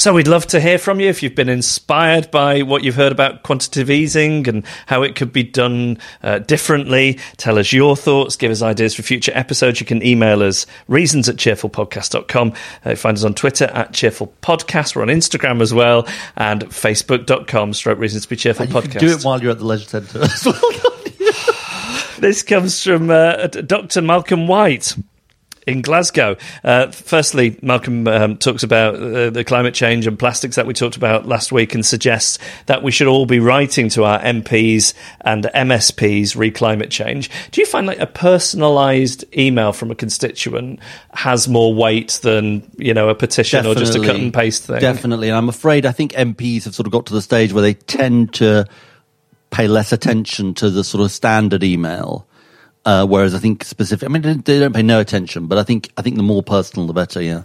So 0.00 0.14
we'd 0.14 0.28
love 0.28 0.46
to 0.46 0.60
hear 0.60 0.78
from 0.78 0.98
you 0.98 1.10
if 1.10 1.22
you've 1.22 1.34
been 1.34 1.50
inspired 1.50 2.30
by 2.30 2.62
what 2.62 2.82
you've 2.82 2.94
heard 2.94 3.12
about 3.12 3.42
quantitative 3.42 3.90
easing 3.90 4.48
and 4.48 4.64
how 4.86 5.02
it 5.02 5.14
could 5.14 5.30
be 5.30 5.42
done 5.42 5.98
uh, 6.22 6.38
differently. 6.38 7.18
Tell 7.36 7.58
us 7.58 7.70
your 7.70 7.96
thoughts, 7.96 8.34
give 8.34 8.50
us 8.50 8.62
ideas 8.62 8.94
for 8.94 9.02
future 9.02 9.30
episodes. 9.34 9.78
You 9.78 9.84
can 9.84 10.02
email 10.02 10.42
us 10.42 10.64
reasons 10.88 11.28
at 11.28 11.36
cheerfulpodcast.com. 11.36 12.54
Uh, 12.82 12.94
find 12.94 13.18
us 13.18 13.24
on 13.24 13.34
Twitter 13.34 13.66
at 13.66 13.92
cheerfulpodcast. 13.92 14.96
We're 14.96 15.02
on 15.02 15.08
Instagram 15.08 15.60
as 15.60 15.74
well 15.74 16.08
and 16.34 16.62
facebook.com 16.62 17.74
stroke 17.74 17.98
reasons 17.98 18.22
to 18.22 18.30
be 18.30 18.36
cheerful 18.36 18.64
You 18.64 18.72
podcast. 18.72 18.92
can 18.92 19.00
do 19.00 19.12
it 19.12 19.22
while 19.22 19.42
you're 19.42 19.52
at 19.52 19.58
the 19.58 19.66
leisure 19.66 19.84
centre 19.84 20.22
as 20.22 20.46
well. 20.46 20.62
This 22.20 22.42
comes 22.42 22.84
from 22.84 23.08
uh, 23.08 23.46
Dr. 23.46 24.02
Malcolm 24.02 24.46
White 24.46 24.94
in 25.66 25.82
Glasgow. 25.82 26.36
Uh, 26.64 26.88
firstly, 26.88 27.58
Malcolm 27.62 28.06
um, 28.08 28.36
talks 28.36 28.62
about 28.62 28.94
uh, 28.96 29.30
the 29.30 29.44
climate 29.44 29.74
change 29.74 30.06
and 30.06 30.18
plastics 30.18 30.56
that 30.56 30.66
we 30.66 30.74
talked 30.74 30.96
about 30.96 31.26
last 31.26 31.52
week 31.52 31.74
and 31.74 31.84
suggests 31.84 32.38
that 32.66 32.82
we 32.82 32.90
should 32.90 33.06
all 33.06 33.26
be 33.26 33.38
writing 33.38 33.88
to 33.90 34.04
our 34.04 34.18
MPs 34.20 34.94
and 35.20 35.44
MSPs 35.44 36.36
re 36.36 36.50
climate 36.50 36.90
change. 36.90 37.30
Do 37.50 37.60
you 37.60 37.66
find 37.66 37.86
like 37.86 38.00
a 38.00 38.06
personalised 38.06 39.24
email 39.36 39.72
from 39.72 39.90
a 39.90 39.94
constituent 39.94 40.80
has 41.12 41.48
more 41.48 41.74
weight 41.74 42.20
than 42.22 42.68
you 42.76 42.94
know 42.94 43.08
a 43.08 43.14
petition 43.14 43.66
or 43.66 43.74
just 43.74 43.94
a 43.94 44.00
cut 44.00 44.16
and 44.16 44.32
paste 44.32 44.64
thing? 44.64 44.80
Definitely. 44.80 45.28
And 45.28 45.36
I'm 45.36 45.48
afraid 45.48 45.86
I 45.86 45.92
think 45.92 46.12
MPs 46.12 46.64
have 46.64 46.74
sort 46.74 46.86
of 46.86 46.92
got 46.92 47.06
to 47.06 47.14
the 47.14 47.22
stage 47.22 47.52
where 47.52 47.62
they 47.62 47.74
tend 47.74 48.34
to 48.34 48.66
pay 49.50 49.68
less 49.68 49.92
attention 49.92 50.54
to 50.54 50.70
the 50.70 50.84
sort 50.84 51.04
of 51.04 51.10
standard 51.10 51.62
email. 51.62 52.26
Uh, 52.84 53.06
whereas 53.06 53.34
I 53.34 53.38
think 53.38 53.62
specific, 53.64 54.08
I 54.08 54.12
mean, 54.12 54.42
they 54.42 54.58
don't 54.58 54.74
pay 54.74 54.82
no 54.82 55.00
attention, 55.00 55.46
but 55.46 55.58
I 55.58 55.64
think 55.64 55.92
I 55.96 56.02
think 56.02 56.16
the 56.16 56.22
more 56.22 56.42
personal, 56.42 56.86
the 56.86 56.94
better. 56.94 57.20
Yeah. 57.20 57.42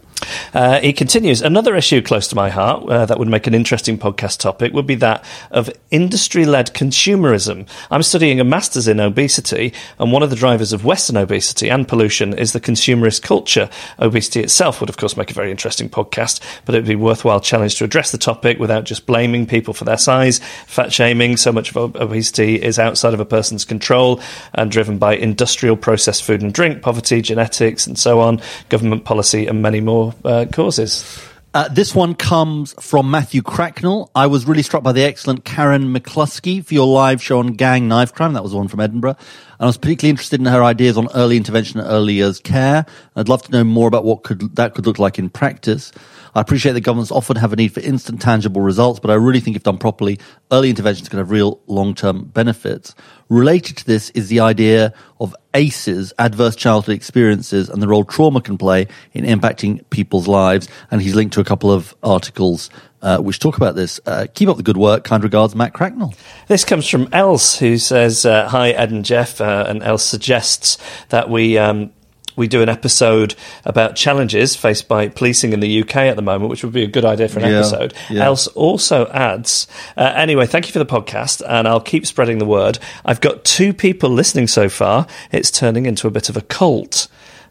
Uh, 0.54 0.80
he 0.80 0.94
continues. 0.94 1.42
Another 1.42 1.76
issue 1.76 2.02
close 2.02 2.28
to 2.28 2.36
my 2.36 2.50
heart 2.50 2.88
uh, 2.90 3.06
that 3.06 3.20
would 3.20 3.28
make 3.28 3.48
an 3.48 3.54
interesting 3.54 3.98
podcast 3.98 4.40
topic 4.40 4.74
would 4.74 4.88
be 4.88 4.96
that 4.96 5.24
of 5.52 5.70
industry 5.92 6.46
led 6.46 6.74
consumerism. 6.74 7.68
I'm 7.92 8.04
studying 8.04 8.40
a 8.40 8.44
master's 8.44 8.88
in 8.88 9.00
obesity, 9.00 9.74
and 10.00 10.12
one 10.12 10.24
of 10.24 10.30
the 10.30 10.36
drivers 10.36 10.74
of 10.74 10.86
Western 10.86 11.18
obesity 11.18 11.70
and 11.70 11.88
pollution 11.88 12.38
is 12.38 12.54
the 12.54 12.62
consumerist 12.62 13.22
culture. 13.22 13.70
Obesity 14.00 14.42
itself 14.42 14.80
would, 14.80 14.90
of 14.90 14.98
course, 14.98 15.18
make 15.18 15.32
a 15.32 15.36
very 15.36 15.52
interesting 15.52 15.90
podcast, 15.90 16.40
but 16.66 16.76
it 16.76 16.80
would 16.80 16.88
be 16.88 16.94
a 16.94 16.98
worthwhile 16.98 17.40
challenge 17.40 17.76
to 17.76 17.84
address 17.84 18.12
the 18.12 18.18
topic 18.18 18.60
without 18.60 18.86
just 18.86 19.06
blaming 19.06 19.46
people 19.46 19.74
for 19.74 19.86
their 19.86 19.98
size, 19.98 20.40
fat 20.66 20.92
shaming. 20.92 21.38
So 21.38 21.52
much 21.52 21.76
of 21.76 21.96
obesity 21.96 22.62
is 22.62 22.80
outside 22.80 23.14
of 23.14 23.20
a 23.20 23.26
person's 23.26 23.66
control 23.66 24.20
and 24.54 24.72
driven 24.72 24.98
by 24.98 25.16
industrial 25.16 25.78
processed 25.78 26.24
food 26.24 26.42
and 26.42 26.54
drink, 26.54 26.82
poverty, 26.82 27.22
genetics, 27.22 27.86
and 27.86 27.98
so 27.98 28.20
on, 28.20 28.42
government 28.70 29.06
policy, 29.06 29.46
and 29.46 29.62
many 29.62 29.82
more 29.82 30.15
uh, 30.24 30.46
causes. 30.52 31.22
Uh, 31.56 31.70
this 31.70 31.96
one 31.96 32.14
comes 32.14 32.74
from 32.82 33.10
Matthew 33.10 33.42
Cracknell. 33.42 34.12
I 34.14 34.28
was 34.28 34.46
really 34.46 34.62
struck 34.62 34.84
by 34.84 34.92
the 34.92 35.04
excellent 35.04 35.46
Karen 35.46 35.94
McCluskey 35.94 36.66
for 36.66 36.74
your 36.74 36.86
live 36.86 37.24
show 37.24 37.40
on 37.40 37.54
gang 37.54 37.88
knife 37.88 38.14
crime. 38.14 38.34
That 38.34 38.44
was 38.44 38.54
one 38.54 38.68
from 38.68 38.82
Edinburgh. 38.82 39.16
And 39.58 39.62
I 39.62 39.66
was 39.66 39.78
particularly 39.78 40.10
interested 40.10 40.42
in 40.42 40.48
her 40.48 40.62
ideas 40.66 40.98
on 40.98 41.08
early 41.16 41.38
intervention 41.38 41.80
and 41.80 41.90
early 41.90 42.16
years 42.16 42.42
care. 42.42 42.86
I'd 43.16 43.30
love 43.30 43.42
to 43.44 43.52
know 43.52 43.64
more 43.64 43.88
about 43.88 44.04
what 44.04 44.24
could 44.24 44.54
that 44.58 44.74
could 44.74 44.86
look 44.86 45.00
like 45.00 45.18
in 45.18 45.30
practice. 45.30 45.94
I 46.36 46.42
appreciate 46.42 46.74
that 46.74 46.82
governments 46.82 47.12
often 47.12 47.38
have 47.38 47.54
a 47.54 47.56
need 47.56 47.74
for 47.74 47.80
instant 47.80 48.22
tangible 48.22 48.62
results, 48.62 49.00
but 49.00 49.10
I 49.10 49.14
really 49.14 49.40
think 49.40 49.56
if 49.56 49.64
done 49.64 49.78
properly, 49.78 50.20
early 50.52 50.70
interventions 50.70 51.08
can 51.08 51.18
have 51.18 51.32
real 51.32 51.62
long-term 51.68 52.26
benefits. 52.26 52.94
Related 53.30 53.78
to 53.78 53.86
this 53.86 54.10
is 54.12 54.28
the 54.28 54.42
idea 54.42 54.94
of 55.22 55.34
ACEs, 55.54 56.14
adverse 56.20 56.58
childhood 56.58 56.94
experiences, 56.94 57.70
and 57.70 57.82
the 57.82 57.88
role 57.88 58.04
trauma 58.04 58.42
can 58.42 58.58
play 58.58 58.88
in 59.14 59.24
impacting 59.24 59.90
people's 59.90 60.28
lives. 60.28 60.68
And 60.92 61.02
he's 61.02 61.16
linked 61.16 61.34
to 61.36 61.40
a 61.40 61.46
couple 61.46 61.72
of 61.72 61.96
articles 62.04 62.70
uh, 63.02 63.20
which 63.20 63.40
talk 63.40 63.56
about 63.56 63.76
this. 63.76 64.00
Uh, 64.06 64.26
keep 64.34 64.50
up 64.50 64.58
the 64.58 64.64
good 64.64 64.78
work. 64.78 65.04
Kind 65.04 65.24
regards, 65.24 65.56
Matt 65.56 65.74
Cracknell. 65.74 66.14
This 66.48 66.66
comes 66.66 66.88
from 66.88 67.08
Else, 67.14 67.58
who 67.60 67.78
says, 67.78 68.26
uh, 68.26 68.50
"Hi, 68.50 68.72
Ed 68.72 68.92
and 68.92 69.06
Geoff," 69.06 69.40
uh, 69.40 69.66
and 69.68 69.84
Else 69.84 70.04
suggests 70.04 70.78
that 71.10 71.30
we. 71.30 71.58
Um, 71.58 71.92
we 72.36 72.48
do 72.48 72.62
an 72.62 72.70
episode 72.70 73.36
about 73.64 73.96
challenges 73.96 74.56
faced 74.56 74.88
by 74.88 75.08
policing 75.08 75.54
in 75.54 75.60
the 75.60 75.82
UK 75.82 75.96
at 75.98 76.16
the 76.16 76.22
moment, 76.22 76.50
which 76.50 76.64
would 76.64 76.74
be 76.74 76.84
a 76.84 76.88
good 76.88 77.06
idea 77.06 77.28
for 77.28 77.40
an 77.40 77.50
Yeah, 77.50 77.60
episode. 77.60 77.94
yeah. 78.10 78.26
Else 78.26 78.48
also 78.48 79.08
adds, 79.08 79.68
uh, 79.98 80.14
anyway, 80.16 80.46
thank 80.46 80.68
you 80.68 80.74
for 80.74 80.80
the 80.80 80.86
podcast, 80.86 81.42
and 81.48 81.68
I'll 81.68 81.80
keep 81.82 82.06
spreading 82.06 82.38
the 82.40 82.46
word. 82.46 82.80
I've 83.06 83.22
got 83.22 83.44
two 83.46 83.74
people 83.74 84.10
listening 84.10 84.48
so 84.48 84.70
far. 84.70 85.08
It's 85.32 85.52
turning 85.52 85.86
into 85.86 86.08
a 86.08 86.12
bit 86.12 86.30
of 86.30 86.38
a 86.38 86.42
cult. 86.42 87.08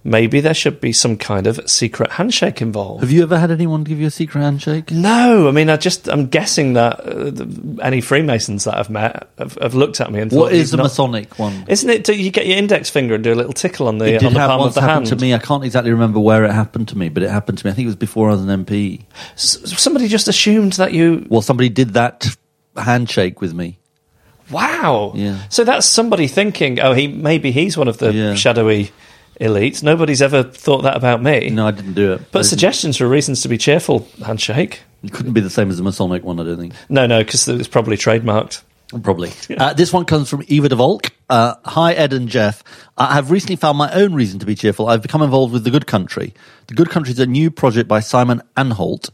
Maybe 0.06 0.40
there 0.40 0.52
should 0.52 0.82
be 0.82 0.92
some 0.92 1.16
kind 1.16 1.46
of 1.46 1.58
secret 1.68 2.12
handshake 2.12 2.60
involved. 2.60 3.00
Have 3.02 3.10
you 3.10 3.22
ever 3.22 3.38
had 3.38 3.50
anyone 3.50 3.84
give 3.84 3.98
you 3.98 4.06
a 4.08 4.10
secret 4.10 4.42
handshake? 4.42 4.90
No, 4.90 5.48
I 5.48 5.50
mean, 5.50 5.70
I 5.70 5.78
just 5.78 6.08
I'm 6.10 6.26
guessing 6.26 6.74
that 6.74 7.00
uh, 7.00 7.30
the, 7.30 7.78
any 7.82 8.02
Freemasons 8.02 8.64
that 8.64 8.76
I've 8.76 8.90
met 8.90 9.26
have, 9.38 9.56
have 9.62 9.74
looked 9.74 10.02
at 10.02 10.12
me 10.12 10.20
and 10.20 10.30
thought, 10.30 10.40
What 10.40 10.52
is 10.52 10.72
"You've 10.72 10.74
a 10.74 10.82
not-" 10.82 10.82
Masonic 10.84 11.38
one? 11.38 11.64
Isn't 11.68 11.88
it? 11.88 12.04
Do 12.04 12.12
you 12.12 12.30
get 12.30 12.46
your 12.46 12.58
index 12.58 12.90
finger 12.90 13.14
and 13.14 13.24
do 13.24 13.32
a 13.32 13.34
little 13.34 13.54
tickle 13.54 13.88
on 13.88 13.96
the 13.96 14.18
on 14.26 14.34
the 14.34 14.38
palm 14.38 14.60
of 14.60 14.74
the 14.74 14.82
hand? 14.82 15.06
to 15.06 15.16
me. 15.16 15.32
I 15.32 15.38
can't 15.38 15.64
exactly 15.64 15.90
remember 15.90 16.20
where 16.20 16.44
it 16.44 16.52
happened 16.52 16.88
to 16.88 16.98
me, 16.98 17.08
but 17.08 17.22
it 17.22 17.30
happened 17.30 17.56
to 17.58 17.66
me. 17.66 17.70
I 17.70 17.74
think 17.74 17.84
it 17.84 17.88
was 17.88 17.96
before 17.96 18.28
I 18.28 18.32
was 18.32 18.42
an 18.44 18.64
MP. 18.66 19.04
S- 19.36 19.80
somebody 19.80 20.06
just 20.08 20.28
assumed 20.28 20.74
that 20.74 20.92
you. 20.92 21.24
Well, 21.30 21.40
somebody 21.40 21.70
did 21.70 21.94
that 21.94 22.26
handshake 22.76 23.40
with 23.40 23.54
me. 23.54 23.78
Wow. 24.50 25.12
Yeah. 25.14 25.38
So 25.48 25.64
that's 25.64 25.86
somebody 25.86 26.26
thinking, 26.26 26.78
oh, 26.80 26.92
he 26.92 27.08
maybe 27.08 27.50
he's 27.52 27.78
one 27.78 27.88
of 27.88 27.96
the 27.96 28.12
Yeah. 28.12 28.34
shadowy 28.34 28.90
elites. 29.40 29.82
Nobody's 29.82 30.22
ever 30.22 30.42
thought 30.42 30.82
that 30.82 30.96
about 30.96 31.22
me. 31.22 31.50
No, 31.50 31.66
I 31.66 31.70
didn't 31.70 31.94
do 31.94 32.12
it. 32.14 32.32
But 32.32 32.44
suggestions 32.46 32.96
for 32.96 33.08
reasons 33.08 33.42
to 33.42 33.48
be 33.48 33.58
cheerful 33.58 34.08
handshake. 34.24 34.82
It 35.02 35.12
couldn't 35.12 35.32
be 35.32 35.40
the 35.40 35.50
same 35.50 35.70
as 35.70 35.76
the 35.76 35.82
Masonic 35.82 36.24
one, 36.24 36.40
I 36.40 36.44
don't 36.44 36.58
think. 36.58 36.74
No, 36.88 37.06
no, 37.06 37.18
because 37.22 37.46
it's 37.48 37.68
probably 37.68 37.96
trademarked. 37.96 38.62
Probably. 39.02 39.32
Uh, 39.56 39.72
this 39.72 39.92
one 39.92 40.04
comes 40.04 40.28
from 40.28 40.42
Eva 40.48 40.68
de 40.68 40.76
Volk. 40.76 41.10
Uh, 41.28 41.54
Hi, 41.64 41.92
Ed 41.94 42.12
and 42.12 42.28
Geoff. 42.28 42.62
I 42.98 43.14
have 43.14 43.30
recently 43.30 43.56
found 43.56 43.78
my 43.78 43.92
own 43.92 44.14
reason 44.14 44.38
to 44.40 44.46
be 44.46 44.54
cheerful. 44.54 44.88
I've 44.88 45.02
become 45.02 45.22
involved 45.22 45.52
with 45.52 45.64
The 45.64 45.70
Good 45.70 45.86
Country. 45.86 46.34
The 46.66 46.74
Good 46.74 46.90
Country 46.90 47.12
is 47.12 47.18
a 47.18 47.26
new 47.26 47.50
project 47.50 47.88
by 47.88 48.00
Simon 48.00 48.42
Anholt. 48.56 49.10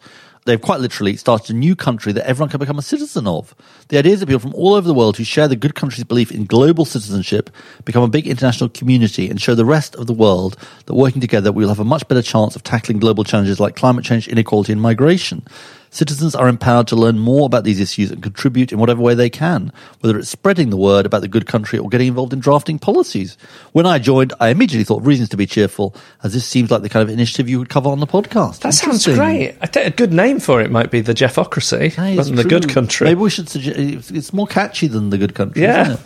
They've 0.47 0.61
quite 0.61 0.81
literally 0.81 1.17
started 1.17 1.55
a 1.55 1.59
new 1.59 1.77
country 1.77 2.13
that 2.13 2.27
everyone 2.27 2.49
can 2.49 2.61
become 2.61 2.79
a 2.79 2.83
citizen 2.83 3.27
of. 3.27 3.55
The 3.89 3.99
ideas 3.99 4.23
of 4.23 4.29
people 4.29 4.41
from 4.41 4.55
all 4.55 4.75
over 4.75 4.89
the 4.89 4.95
world 4.95 5.17
who 5.17 5.25
share 5.25 5.49
the 5.49 5.57
Good 5.57 5.75
Country's 5.75 6.05
belief 6.05 6.33
in 6.33 6.47
global 6.47 6.87
citizenship, 6.87 7.51
become 7.85 8.03
a 8.03 8.09
big 8.09 8.27
international 8.27 8.71
community, 8.71 9.29
and 9.29 9.41
show 9.41 9.55
the 9.55 9.67
rest 9.67 9.95
of 9.97 10.07
the 10.07 10.15
world 10.15 10.57
that 10.87 10.95
working 10.95 11.21
together 11.21 11.53
we 11.53 11.63
will 11.63 11.69
have 11.69 11.79
a 11.79 11.85
much 11.85 12.09
better 12.09 12.23
chance 12.23 12.57
of 12.57 12.63
tackling 12.63 12.99
global 12.99 13.23
challenges 13.23 13.61
like 13.61 13.77
climate 13.77 14.05
change, 14.05 14.29
inequality, 14.29 14.73
and 14.73 14.81
migration. 14.81 15.43
Citizens 15.91 16.37
are 16.37 16.47
empowered 16.47 16.87
to 16.89 16.97
learn 16.97 17.19
more 17.19 17.47
about 17.47 17.65
these 17.65 17.81
issues 17.81 18.13
and 18.13 18.23
contribute 18.23 18.71
in 18.71 18.79
whatever 18.79 19.03
way 19.03 19.15
they 19.15 19.29
can, 19.29 19.73
whether 20.01 20.19
it's 20.19 20.29
spreading 20.29 20.71
the 20.71 20.77
word 20.77 21.05
about 21.05 21.21
the 21.21 21.29
good 21.29 21.47
country 21.47 21.81
or 21.81 21.89
getting 21.89 22.07
involved 22.07 22.33
in 22.33 22.39
drafting 22.39 22.79
policies. 22.79 23.37
When 23.73 23.87
I 23.87 23.99
joined, 23.99 24.33
I 24.39 24.51
immediately 24.51 24.85
thought 24.85 25.01
of 25.01 25.07
reasons 25.07 25.31
to 25.31 25.37
be 25.37 25.47
cheerful, 25.47 25.97
as 26.23 26.33
this 26.33 26.47
seems 26.47 26.71
like 26.71 26.83
the 26.83 26.89
kind 26.89 27.03
of 27.03 27.11
initiative 27.11 27.49
you 27.49 27.59
would 27.59 27.71
cover 27.71 27.89
on 27.89 27.99
the 27.99 28.07
podcast. 28.07 28.61
That 28.61 28.75
sounds 28.75 29.05
great. 29.05 29.57
I 29.61 29.67
think 29.67 29.87
a 29.87 29.97
good 29.97 30.13
name 30.13 30.39
for 30.39 30.61
it 30.61 30.71
might 30.71 30.93
be 30.93 31.01
the 31.01 31.15
Geoffocracy, 31.15 31.97
rather 31.99 32.23
than 32.23 32.37
the. 32.37 32.45
Good 32.45 32.69
Country. 32.69 33.07
Maybe 33.07 33.21
we 33.21 33.31
should 33.31 33.49
suggest 33.49 34.11
it's 34.11 34.33
more 34.33 34.47
catchy 34.47 34.87
than 34.87 35.11
the 35.11 35.19
good 35.19 35.35
country. 35.35 35.63
Yeah. 35.63 35.97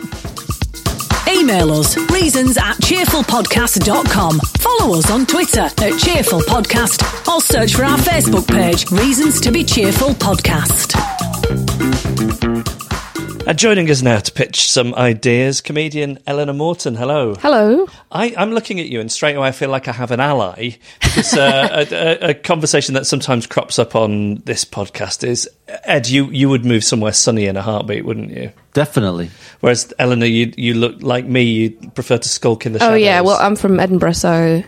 Email 1.34 1.72
us 1.72 1.96
reasons 2.10 2.56
at 2.56 2.76
cheerfulpodcast.com. 2.76 4.38
Follow 4.58 4.98
us 4.98 5.10
on 5.10 5.26
Twitter 5.26 5.60
at 5.60 5.98
Cheerful 5.98 6.40
Podcast 6.40 7.02
or 7.28 7.40
search 7.40 7.74
for 7.74 7.84
our 7.84 7.98
Facebook 7.98 8.46
page, 8.46 8.90
Reasons 8.90 9.40
to 9.40 9.50
be 9.50 9.64
Cheerful 9.64 10.10
Podcast. 10.10 10.94
And 13.46 13.58
joining 13.58 13.90
us 13.90 14.00
now 14.00 14.20
to 14.20 14.32
pitch 14.32 14.70
some 14.70 14.94
ideas, 14.94 15.60
comedian 15.60 16.18
Eleanor 16.26 16.54
Morton. 16.54 16.94
Hello. 16.94 17.34
Hello. 17.34 17.86
I, 18.10 18.34
I'm 18.38 18.52
looking 18.52 18.80
at 18.80 18.86
you, 18.86 19.00
and 19.00 19.12
straight 19.12 19.36
away 19.36 19.48
I 19.48 19.52
feel 19.52 19.68
like 19.68 19.86
I 19.86 19.92
have 19.92 20.10
an 20.12 20.20
ally. 20.20 20.78
Because 21.02 21.34
uh, 21.34 21.84
a, 21.90 21.94
a, 21.94 22.30
a 22.30 22.34
conversation 22.34 22.94
that 22.94 23.06
sometimes 23.06 23.46
crops 23.46 23.78
up 23.78 23.94
on 23.94 24.36
this 24.46 24.64
podcast 24.64 25.28
is 25.28 25.46
Ed, 25.68 26.08
you, 26.08 26.30
you 26.30 26.48
would 26.48 26.64
move 26.64 26.84
somewhere 26.84 27.12
sunny 27.12 27.44
in 27.44 27.58
a 27.58 27.62
heartbeat, 27.62 28.06
wouldn't 28.06 28.30
you? 28.30 28.50
Definitely. 28.72 29.30
Whereas 29.60 29.92
Eleanor, 29.98 30.26
you 30.26 30.52
you 30.56 30.72
look 30.72 31.02
like 31.02 31.26
me. 31.26 31.42
You 31.42 31.70
prefer 31.94 32.16
to 32.16 32.28
skulk 32.28 32.64
in 32.64 32.72
the 32.72 32.78
shadows. 32.78 32.94
Oh 32.94 32.96
yeah, 32.96 33.20
well 33.20 33.36
I'm 33.38 33.56
from 33.56 33.78
Edinburgh, 33.78 34.12
so 34.12 34.64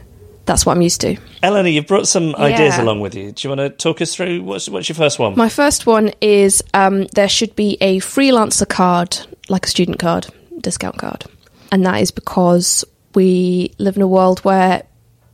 that's 0.47 0.64
what 0.64 0.76
I'm 0.76 0.82
used 0.82 1.01
to. 1.03 1.16
Eleanor, 1.42 1.68
you've 1.68 1.86
brought 1.86 2.09
some 2.09 2.34
ideas 2.36 2.76
Yeah. 2.76 2.82
along 2.84 3.01
with 3.01 3.14
you. 3.14 3.32
Do 3.32 3.47
you 3.49 3.55
want 3.55 3.61
to 3.61 3.70
talk 3.70 4.01
us 4.01 4.14
through 4.14 4.42
what's 4.42 4.68
what's 4.68 4.88
your 4.88 4.97
first 4.97 5.18
one? 5.18 5.36
My 5.36 5.49
first 5.49 5.86
one 5.86 6.12
is 6.20 6.62
um, 6.72 7.05
there 7.14 7.28
should 7.28 7.55
be 7.57 7.76
a 7.80 7.99
freelancer 7.99 8.68
card, 8.68 9.18
like 9.49 9.66
a 9.66 9.68
student 9.68 9.99
card, 9.99 10.28
discount 10.61 10.99
card, 10.99 11.24
and 11.70 11.84
that 11.84 12.01
is 12.01 12.11
because 12.11 12.84
we 13.14 13.72
live 13.78 13.97
in 13.97 14.03
a 14.03 14.09
world 14.09 14.40
where 14.40 14.84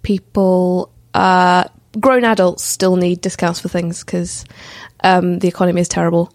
people, 0.02 0.90
uh, 1.14 1.64
grown 2.00 2.24
adults, 2.24 2.64
still 2.64 2.96
need 2.96 3.20
discounts 3.20 3.60
for 3.60 3.68
things 3.68 4.02
because 4.04 4.44
um, 5.04 5.38
the 5.38 5.48
economy 5.48 5.80
is 5.80 5.88
terrible. 5.88 6.32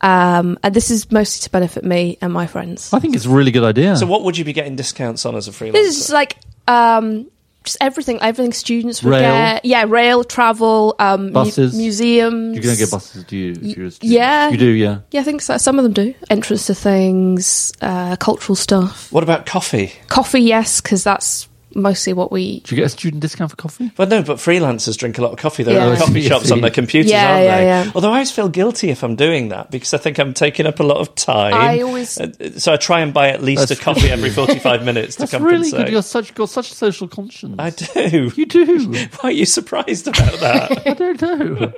Um, 0.00 0.58
and 0.62 0.74
this 0.74 0.90
is 0.90 1.10
mostly 1.10 1.44
to 1.44 1.50
benefit 1.50 1.84
me 1.84 2.16
and 2.22 2.32
my 2.32 2.46
friends. 2.46 2.92
I 2.92 3.00
think 3.00 3.14
it's 3.14 3.26
a 3.26 3.30
really 3.30 3.50
good 3.50 3.64
idea. 3.64 3.96
So, 3.96 4.06
what 4.06 4.22
would 4.22 4.38
you 4.38 4.44
be 4.46 4.54
getting 4.54 4.74
discounts 4.74 5.26
on 5.26 5.36
as 5.36 5.46
a 5.46 5.50
freelancer? 5.50 5.72
This 5.72 6.00
is 6.00 6.10
like 6.10 6.36
um, 6.66 7.30
just 7.64 7.76
everything, 7.80 8.18
everything 8.22 8.52
students 8.52 9.02
would 9.02 9.10
Rail. 9.10 9.20
get. 9.34 9.64
Yeah, 9.64 9.84
rail, 9.86 10.24
travel, 10.24 10.94
um, 10.98 11.26
mu- 11.26 11.32
Buses. 11.32 11.76
museums. 11.76 12.54
You're 12.54 12.62
going 12.62 12.74
to 12.76 12.80
get 12.80 12.90
buses, 12.90 13.24
do 13.24 13.36
you? 13.36 13.52
If 13.52 13.76
you're 13.76 13.86
a? 13.88 13.92
Yeah, 14.00 14.48
You 14.48 14.56
do, 14.56 14.66
yeah. 14.70 15.00
Yeah, 15.10 15.20
I 15.20 15.24
think 15.24 15.42
so. 15.42 15.58
Some 15.58 15.78
of 15.78 15.82
them 15.84 15.92
do. 15.92 16.14
Entrance 16.30 16.66
to 16.66 16.74
things, 16.74 17.72
uh, 17.82 18.16
cultural 18.16 18.56
stuff. 18.56 19.12
What 19.12 19.22
about 19.22 19.44
coffee? 19.44 19.92
Coffee, 20.08 20.40
yes, 20.40 20.80
because 20.80 21.04
that's 21.04 21.48
mostly 21.74 22.12
what 22.12 22.30
we. 22.32 22.60
Do 22.60 22.74
you 22.74 22.80
get 22.80 22.86
a 22.86 22.88
student 22.90 23.20
discount 23.22 23.50
for 23.50 23.56
coffee? 23.56 23.90
Well, 23.96 24.08
no, 24.08 24.22
but 24.22 24.38
freelancers 24.38 24.96
drink 24.98 25.18
a 25.18 25.22
lot 25.22 25.32
of 25.32 25.38
coffee. 25.38 25.62
They're 25.62 25.74
Yeah. 25.74 25.92
in 25.92 25.96
coffee 25.98 26.22
shops 26.22 26.50
on 26.50 26.60
their 26.60 26.70
computers, 26.70 27.10
Yeah, 27.10 27.30
aren't 27.32 27.44
yeah, 27.44 27.56
they? 27.58 27.64
yeah. 27.66 27.92
Although 27.94 28.08
I 28.10 28.14
always 28.14 28.30
feel 28.30 28.48
guilty 28.48 28.90
if 28.90 29.02
I'm 29.02 29.16
doing 29.16 29.48
that 29.48 29.70
because 29.70 29.94
I 29.94 29.98
think 29.98 30.18
I'm 30.18 30.34
taking 30.34 30.66
up 30.66 30.80
a 30.80 30.82
lot 30.82 30.98
of 30.98 31.14
time. 31.14 31.54
I 31.54 31.80
always- 31.80 32.18
Uh, 32.20 32.28
so 32.58 32.72
I 32.72 32.76
try 32.76 33.00
and 33.00 33.12
buy 33.14 33.28
at 33.30 33.42
least 33.42 33.68
That's 33.68 33.80
a 33.80 33.82
coffee 33.84 34.10
every 34.10 34.30
45 34.40 34.84
minutes 34.84 35.14
to 35.16 35.20
That's 35.20 35.32
compensate. 35.32 35.72
really 35.72 35.84
good. 35.84 35.92
You're 35.92 36.02
such, 36.02 36.34
got 36.34 36.48
such 36.50 36.70
a 36.70 36.74
social 36.74 37.08
conscience. 37.08 37.56
I 37.58 37.70
do. 37.70 38.32
You 38.36 38.46
do. 38.46 38.88
Why 39.20 39.30
are 39.30 39.32
you 39.32 39.46
surprised 39.46 40.08
about 40.08 40.32
that? 40.40 40.82
I 40.86 40.94
don't 40.94 41.20
know. 41.22 41.72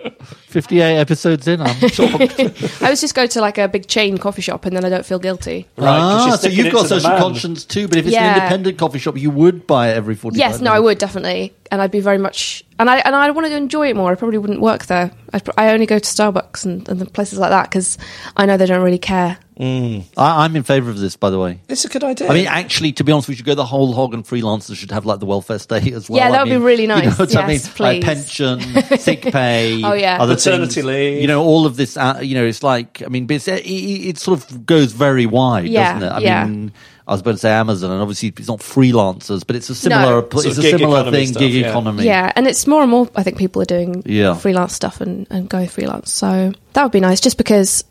58 0.49 0.97
episodes 0.99 1.49
in, 1.49 1.61
I'm 1.61 1.89
shocked. 1.89 2.39
I 2.41 2.53
always 2.83 3.01
just 3.01 3.15
go 3.15 3.27
to 3.27 3.41
like 3.41 3.59
a 3.59 3.69
big 3.69 3.87
chain 3.87 4.19
coffee 4.19 4.43
shop 4.43 4.65
and 4.67 4.77
then 4.77 4.85
I 4.85 4.89
don't 4.89 5.07
feel 5.07 5.19
guilty. 5.19 5.67
ah, 5.79 6.37
so 6.41 6.49
you've 6.49 6.73
got 6.73 6.83
to 6.83 6.89
social 6.89 7.11
conscience 7.19 7.65
too, 7.65 7.89
but 7.89 7.99
if 7.99 8.07
it's 8.07 8.13
Yeah. 8.15 8.33
an 8.33 8.39
independent 8.39 8.79
coffee 8.79 8.99
shop, 8.99 9.17
you 9.19 9.31
would 9.31 9.67
buy 9.67 9.82
it 9.91 9.97
every 9.97 10.15
45 10.15 10.39
Yes, 10.39 10.61
no, 10.61 10.73
I 10.73 10.81
would 10.81 10.99
definitely, 10.99 11.53
and 11.71 11.81
I'd 11.83 11.91
be 11.91 12.01
very 12.01 12.19
much, 12.19 12.63
and 12.79 12.89
I 12.91 12.99
and 12.99 13.15
I 13.15 13.31
wanted 13.31 13.51
to 13.51 13.57
enjoy 13.57 13.89
it 13.91 13.97
more. 13.97 14.11
I 14.13 14.15
probably 14.15 14.39
wouldn't 14.39 14.61
work 14.61 14.87
there. 14.87 15.11
I'd, 15.33 15.43
I 15.57 15.73
only 15.73 15.87
go 15.87 15.99
to 15.99 16.05
Starbucks 16.05 16.65
and, 16.65 16.89
and 16.89 17.01
the 17.01 17.07
places 17.07 17.39
like 17.39 17.51
that 17.51 17.71
because 17.71 17.99
I 18.37 18.47
know 18.47 18.57
they 18.57 18.67
don't 18.67 18.83
really 18.85 18.99
care. 18.99 19.39
I, 19.65 20.05
I'm 20.17 20.57
in 20.57 20.65
favour 20.65 20.91
of 20.91 20.99
this, 20.99 21.15
by 21.15 21.31
the 21.31 21.39
way. 21.39 21.61
It's 21.69 21.85
a 21.85 21.89
good 21.89 22.03
idea. 22.03 22.29
I 22.29 22.35
mean, 22.35 22.47
actually, 22.49 22.91
to 22.95 23.05
be 23.05 23.13
honest, 23.13 23.29
we 23.29 23.37
should 23.37 23.45
go 23.47 23.55
the 23.55 23.65
whole 23.65 23.93
hog 23.93 24.13
and 24.13 24.25
freelancers 24.25 24.75
should 24.75 24.91
have 24.91 25.07
like 25.07 25.21
the 25.21 25.27
welfare 25.27 25.61
state 25.61 25.93
as 25.93 26.11
well. 26.11 26.19
Yeah, 26.19 26.31
that 26.31 26.41
I 26.41 26.43
would 26.43 26.49
be 26.51 26.57
mean, 26.57 26.65
really 26.65 26.83
You 26.83 26.89
know 26.89 26.97
nice. 26.97 27.19
what 27.19 27.37
I 27.37 27.43
mean? 27.47 27.51
Yes, 27.57 27.79
Like 27.79 28.03
please. 28.03 28.05
pension, 28.05 28.61
sick 28.99 29.23
pay, 29.23 29.81
Oh, 29.85 29.93
yeah. 29.93 30.21
other 30.21 30.35
Maternity 30.35 30.75
things. 30.75 30.87
leave. 30.87 31.21
You 31.21 31.29
know, 31.29 31.45
all 31.45 31.65
of 31.67 31.77
this. 31.77 31.97
Uh, 31.97 32.19
you 32.23 32.35
know, 32.35 32.45
it's 32.45 32.65
like 32.65 33.03
I 33.03 33.07
mean, 33.09 33.27
but 33.27 33.35
it's, 33.37 33.47
it, 33.47 33.65
it, 33.65 34.09
it 34.09 34.19
sort 34.19 34.43
of 34.43 34.67
goes 34.67 34.93
very 34.93 35.27
wide, 35.27 35.69
Yeah, 35.69 35.93
doesn't 35.95 36.09
it? 36.09 36.13
I 36.13 36.19
yeah. 36.21 36.47
mean. 36.47 36.73
I 37.07 37.13
was 37.13 37.21
about 37.21 37.33
to 37.33 37.39
say 37.39 37.51
Amazon, 37.51 37.91
and 37.91 38.01
obviously 38.01 38.33
it's 38.37 38.47
not 38.49 38.61
freelancers, 38.61 39.45
but 39.47 39.57
it's 39.57 39.69
a 39.71 39.75
similar, 39.75 40.03
No. 40.03 40.19
it's 40.21 40.33
Sort 40.43 40.47
of 40.47 40.59
a 40.59 40.63
similar 40.63 41.11
thing, 41.11 41.27
stuff, 41.29 41.41
gig 41.41 41.53
yeah. 41.55 41.69
economy. 41.71 42.05
Yeah, 42.05 42.33
and 42.37 42.47
it's 42.47 42.67
more 42.67 42.83
and 42.83 42.91
more. 42.91 43.09
I 43.17 43.23
think 43.25 43.39
people 43.39 43.61
are 43.63 43.67
doing 43.67 44.03
Yeah. 44.07 44.35
freelance 44.35 44.73
stuff 44.73 45.01
and, 45.01 45.27
and 45.31 45.49
going 45.49 45.69
freelance. 45.69 46.13
So 46.13 46.53
that 46.75 46.83
would 46.83 46.93
be 46.93 47.01
nice, 47.01 47.21
just 47.21 47.39
because 47.39 47.85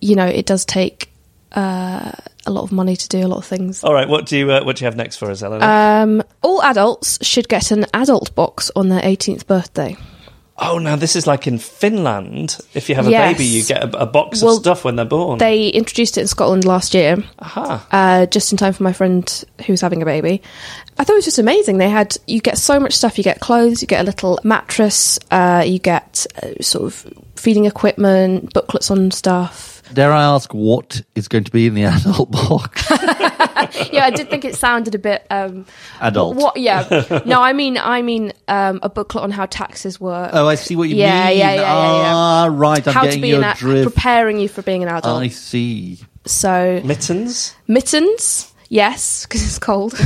you 0.00 0.16
know 0.16 0.26
it 0.26 0.46
does 0.46 0.64
take 0.64 1.10
uh, 1.52 2.10
a 2.46 2.50
lot 2.50 2.62
of 2.62 2.72
money 2.72 2.96
to 2.96 3.08
do 3.08 3.24
a 3.24 3.28
lot 3.28 3.38
of 3.38 3.44
things. 3.44 3.82
All 3.84 3.94
right, 3.94 4.08
what 4.08 4.26
do 4.26 4.36
you 4.36 4.50
uh, 4.50 4.64
what 4.64 4.76
do 4.76 4.84
you 4.84 4.86
have 4.86 4.96
next 4.96 5.16
for 5.16 5.30
us, 5.30 5.42
Eleanor? 5.42 5.64
Um, 5.64 6.22
all 6.42 6.62
adults 6.62 7.24
should 7.24 7.48
get 7.48 7.70
an 7.70 7.86
adult 7.94 8.34
box 8.34 8.70
on 8.76 8.88
their 8.88 9.00
18th 9.02 9.46
birthday. 9.46 9.96
Oh, 10.60 10.78
now 10.78 10.96
this 10.96 11.14
is 11.16 11.26
like 11.26 11.46
in 11.46 11.58
Finland. 11.58 12.58
If 12.74 12.88
you 12.88 12.94
have 12.94 13.06
a 13.06 13.10
Yes. 13.10 13.32
baby, 13.32 13.44
you 13.44 13.62
get 13.64 13.82
a, 13.94 13.98
a 14.02 14.06
box 14.06 14.42
Well, 14.42 14.54
of 14.56 14.60
stuff 14.60 14.84
when 14.84 14.96
they're 14.96 15.04
born. 15.04 15.38
They 15.38 15.68
introduced 15.68 16.18
it 16.18 16.22
in 16.22 16.26
Scotland 16.26 16.64
last 16.64 16.94
year, 16.94 17.16
Aha. 17.38 17.86
uh, 17.90 18.26
just 18.26 18.52
in 18.52 18.58
time 18.58 18.72
for 18.72 18.82
my 18.82 18.92
friend 18.92 19.44
who 19.66 19.72
was 19.72 19.80
having 19.80 20.02
a 20.02 20.04
baby. 20.04 20.42
I 20.98 21.04
thought 21.04 21.12
it 21.12 21.16
was 21.16 21.24
just 21.26 21.38
amazing. 21.38 21.78
They 21.78 21.88
had 21.88 22.16
you 22.26 22.40
get 22.40 22.58
so 22.58 22.80
much 22.80 22.94
stuff. 22.94 23.18
You 23.18 23.24
get 23.24 23.40
clothes, 23.40 23.80
you 23.82 23.86
get 23.88 24.00
a 24.00 24.04
little 24.04 24.38
mattress, 24.42 25.18
uh, 25.30 25.62
you 25.66 25.78
get 25.78 26.26
uh, 26.42 26.60
sort 26.60 26.84
of 26.84 27.12
feeding 27.36 27.66
equipment, 27.66 28.52
booklets 28.52 28.90
on 28.90 29.10
stuff. 29.12 29.77
Dare 29.92 30.12
I 30.12 30.22
ask 30.22 30.52
what 30.52 31.02
is 31.14 31.28
going 31.28 31.44
to 31.44 31.50
be 31.50 31.66
in 31.66 31.74
the 31.74 31.84
adult 31.84 32.30
box? 32.30 32.90
yeah, 33.92 34.04
I 34.04 34.10
did 34.14 34.30
think 34.30 34.44
it 34.44 34.54
sounded 34.54 34.94
a 34.94 34.98
bit 34.98 35.26
um, 35.30 35.66
Adult. 36.00 36.36
What? 36.36 36.56
Yeah. 36.56 36.86
No, 37.26 37.42
I 37.42 37.52
mean, 37.52 37.76
I 37.76 38.00
mean, 38.02 38.32
um, 38.48 38.80
a 38.82 38.88
booklet 38.88 39.24
on 39.24 39.30
how 39.30 39.46
taxes 39.46 40.00
work. 40.00 40.30
Oh, 40.32 40.46
I 40.46 40.54
see 40.54 40.76
what 40.76 40.88
you 40.88 40.96
yeah, 40.96 41.28
mean. 41.28 41.38
Yeah, 41.38 41.50
yeah, 41.50 41.54
yeah, 41.54 41.60
yeah. 41.62 42.14
Ah, 42.14 42.48
right. 42.50 42.86
I'm 42.86 42.94
how 42.94 43.04
to 43.04 43.20
be 43.20 43.28
your 43.28 43.38
an 43.38 43.44
a- 43.44 43.54
drift. 43.54 43.92
preparing 43.92 44.38
you 44.38 44.48
for 44.48 44.62
being 44.62 44.82
an 44.82 44.88
adult. 44.88 45.22
I 45.22 45.28
see. 45.28 45.98
So 46.24 46.80
Mittens? 46.84 47.54
mittens, 47.66 48.47
yes, 48.68 49.24
because 49.26 49.42
it's 49.44 49.58
cold. 49.58 49.94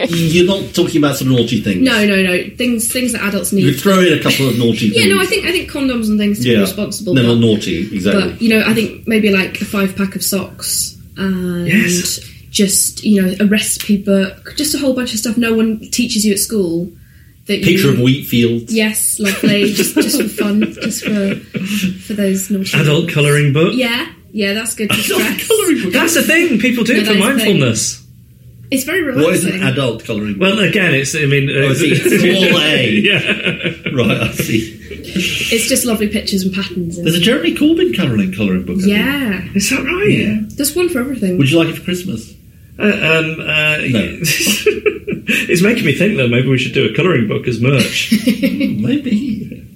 Mm, 0.00 0.34
you're 0.34 0.46
not 0.46 0.74
talking 0.74 0.96
about 0.96 1.14
some 1.16 1.28
naughty 1.30 1.60
things. 1.60 1.82
No, 1.82 2.04
no, 2.04 2.20
no. 2.22 2.42
Things 2.56 2.90
things 2.92 3.12
that 3.12 3.22
adults 3.22 3.52
You 3.52 3.64
need. 3.66 3.72
could 3.74 3.80
throw 3.82 4.00
in 4.00 4.18
a 4.18 4.22
couple 4.22 4.48
of 4.48 4.58
naughty 4.58 4.90
things. 4.90 4.96
Yeah, 4.96 5.14
no, 5.14 5.20
I 5.20 5.26
think 5.26 5.44
I 5.46 5.52
think 5.52 5.70
condoms 5.70 6.08
and 6.08 6.18
things 6.18 6.38
to 6.38 6.44
be 6.44 6.56
responsible. 6.58 7.14
They're 7.14 7.22
but, 7.24 7.34
not 7.34 7.40
naughty, 7.40 7.94
exactly. 7.94 8.32
But 8.32 8.42
you 8.42 8.48
know, 8.48 8.64
I 8.66 8.74
think 8.74 9.06
maybe 9.06 9.30
like 9.30 9.60
a 9.60 9.64
five 9.64 9.94
pack 9.94 10.16
of 10.16 10.24
socks 10.24 10.96
and 11.16 11.66
Yes. 11.68 12.18
just 12.50 13.04
you 13.04 13.22
know 13.22 13.34
a 13.40 13.46
recipe 13.46 14.02
book, 14.02 14.54
just 14.56 14.74
a 14.74 14.78
whole 14.78 14.94
bunch 14.94 15.12
of 15.12 15.20
stuff 15.20 15.36
no 15.36 15.54
one 15.54 15.78
teaches 15.90 16.24
you 16.24 16.32
at 16.32 16.38
school. 16.40 16.90
That 17.46 17.62
Picture 17.62 17.88
you, 17.88 17.92
of 17.94 18.00
wheat 18.00 18.24
fields. 18.26 18.72
Yes, 18.74 19.18
lovely. 19.20 19.72
just 19.72 19.94
just 19.94 20.20
for 20.20 20.28
fun, 20.28 20.60
just 20.72 21.04
for 21.04 21.34
for 21.36 22.14
those 22.14 22.50
naughty 22.50 22.76
Adult 22.78 23.02
things. 23.04 23.14
colouring 23.14 23.52
book? 23.52 23.74
Yeah, 23.74 24.10
yeah, 24.32 24.52
that's 24.54 24.74
good 24.74 24.90
to 24.90 24.96
stress. 24.96 25.48
That's 25.92 26.14
the 26.14 26.22
thing. 26.22 26.58
People 26.58 26.84
do 26.84 26.94
Yeah, 26.94 27.02
it 27.02 27.06
for 27.06 27.12
that 27.14 27.18
is 27.18 27.34
the 27.36 27.38
thing. 27.44 27.58
mindfulness. 27.60 28.06
It's 28.70 28.84
very 28.84 29.02
relaxing. 29.02 29.24
What 29.24 29.34
is 29.34 29.44
an 29.46 29.62
adult 29.64 30.04
colouring 30.04 30.34
book? 30.34 30.42
Well, 30.42 30.58
again, 30.60 30.94
it's. 30.94 31.14
I 31.16 31.26
mean, 31.26 31.50
Oh, 31.50 31.70
I 31.70 31.74
see. 31.74 31.94
Small 31.96 32.60
A. 32.60 32.90
yeah. 33.02 33.92
Right, 33.92 34.20
I 34.22 34.30
see. 34.32 34.76
It's 34.92 35.68
just 35.68 35.84
lovely 35.84 36.06
pictures 36.08 36.44
and 36.44 36.54
patterns. 36.54 36.96
And, 36.96 37.04
There's 37.06 37.16
a 37.16 37.20
Jeremy 37.20 37.54
Corbyn 37.56 37.96
colouring 37.96 38.32
colouring 38.32 38.64
book. 38.64 38.76
I 38.78 38.80
think. 38.82 38.92
yeah, 38.92 39.48
Is 39.54 39.70
that 39.70 39.82
right? 39.84 40.08
Yeah. 40.10 40.40
there's 40.56 40.76
one 40.76 40.88
for 40.88 41.00
everything. 41.00 41.36
Would 41.38 41.50
you 41.50 41.58
like 41.58 41.68
it 41.68 41.76
for 41.78 41.82
Christmas? 41.84 42.32
Uh, 42.78 42.84
um, 42.84 43.40
uh, 43.40 43.76
No. 43.90 44.18
it's 44.22 45.62
making 45.62 45.84
me 45.84 45.92
think 45.94 46.16
that 46.18 46.28
maybe 46.28 46.48
we 46.48 46.56
should 46.58 46.72
do 46.72 46.88
a 46.92 46.94
colouring 46.94 47.26
book 47.26 47.48
as 47.48 47.60
merch. 47.60 48.12
Maybe. 48.40 49.66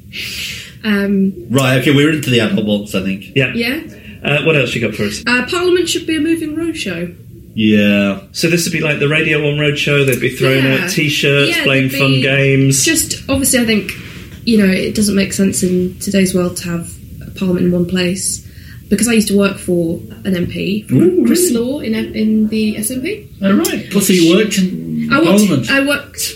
Um, 0.85 1.33
Right, 1.51 1.79
okay, 1.81 1.95
we're 1.95 2.13
into 2.13 2.31
the 2.31 2.41
adult 2.41 2.67
box, 2.67 2.95
I 2.95 3.03
think. 3.03 3.35
yeah. 3.35 3.53
yeah. 3.55 3.81
Uh, 4.25 4.43
what 4.45 4.57
else 4.57 4.75
you 4.75 4.81
got 4.81 4.95
for 4.95 5.05
us? 5.05 5.22
Uh, 5.27 5.47
Parliament 5.51 5.89
should 5.89 6.07
be 6.07 6.16
a 6.16 6.20
moving 6.20 6.57
roadshow. 6.57 7.14
Yeah. 7.55 8.20
So 8.33 8.49
this 8.49 8.64
would 8.64 8.72
be 8.72 8.81
like 8.81 8.99
the 8.99 9.09
Radio 9.09 9.43
One 9.45 9.55
Roadshow. 9.59 10.07
They'd 10.07 10.20
be 10.20 10.31
throwing 10.31 10.64
Yeah. 10.64 10.85
out 10.85 10.91
T-shirts, 10.91 11.57
Yeah, 11.57 11.62
playing 11.64 11.89
there'd 11.89 12.01
fun 12.01 12.11
be 12.12 12.22
games. 12.22 12.85
Just 12.85 13.22
obviously, 13.29 13.61
I 13.61 13.64
think 13.64 13.93
you 14.45 14.59
know 14.59 14.66
it 14.66 14.95
doesn't 14.95 15.14
make 15.14 15.33
sense 15.33 15.62
in 15.62 15.97
today's 16.01 16.35
world 16.35 16.57
to 16.59 16.68
have 16.68 16.91
a 17.27 17.31
Parliament 17.31 17.66
in 17.66 17.72
one 17.72 17.87
place. 17.87 18.41
Because 18.89 19.09
I 19.09 19.12
used 19.12 19.29
to 19.29 19.37
work 19.39 19.57
for 19.59 19.97
an 20.25 20.35
MP, 20.35 20.85
Ooh, 20.93 21.25
Chris 21.27 21.51
Law 21.53 21.79
in 21.81 21.95
in 21.95 22.49
the 22.49 22.77
SNP. 22.77 23.27
All 23.43 23.53
right. 23.55 23.93
Well, 23.95 24.03
so 24.03 24.12
you 24.12 24.35
worked 24.37 24.59
in 24.59 25.09
I 25.12 25.18
worked. 25.18 25.27
Parliament. 25.39 25.70
I 25.70 25.87
worked. 25.87 26.33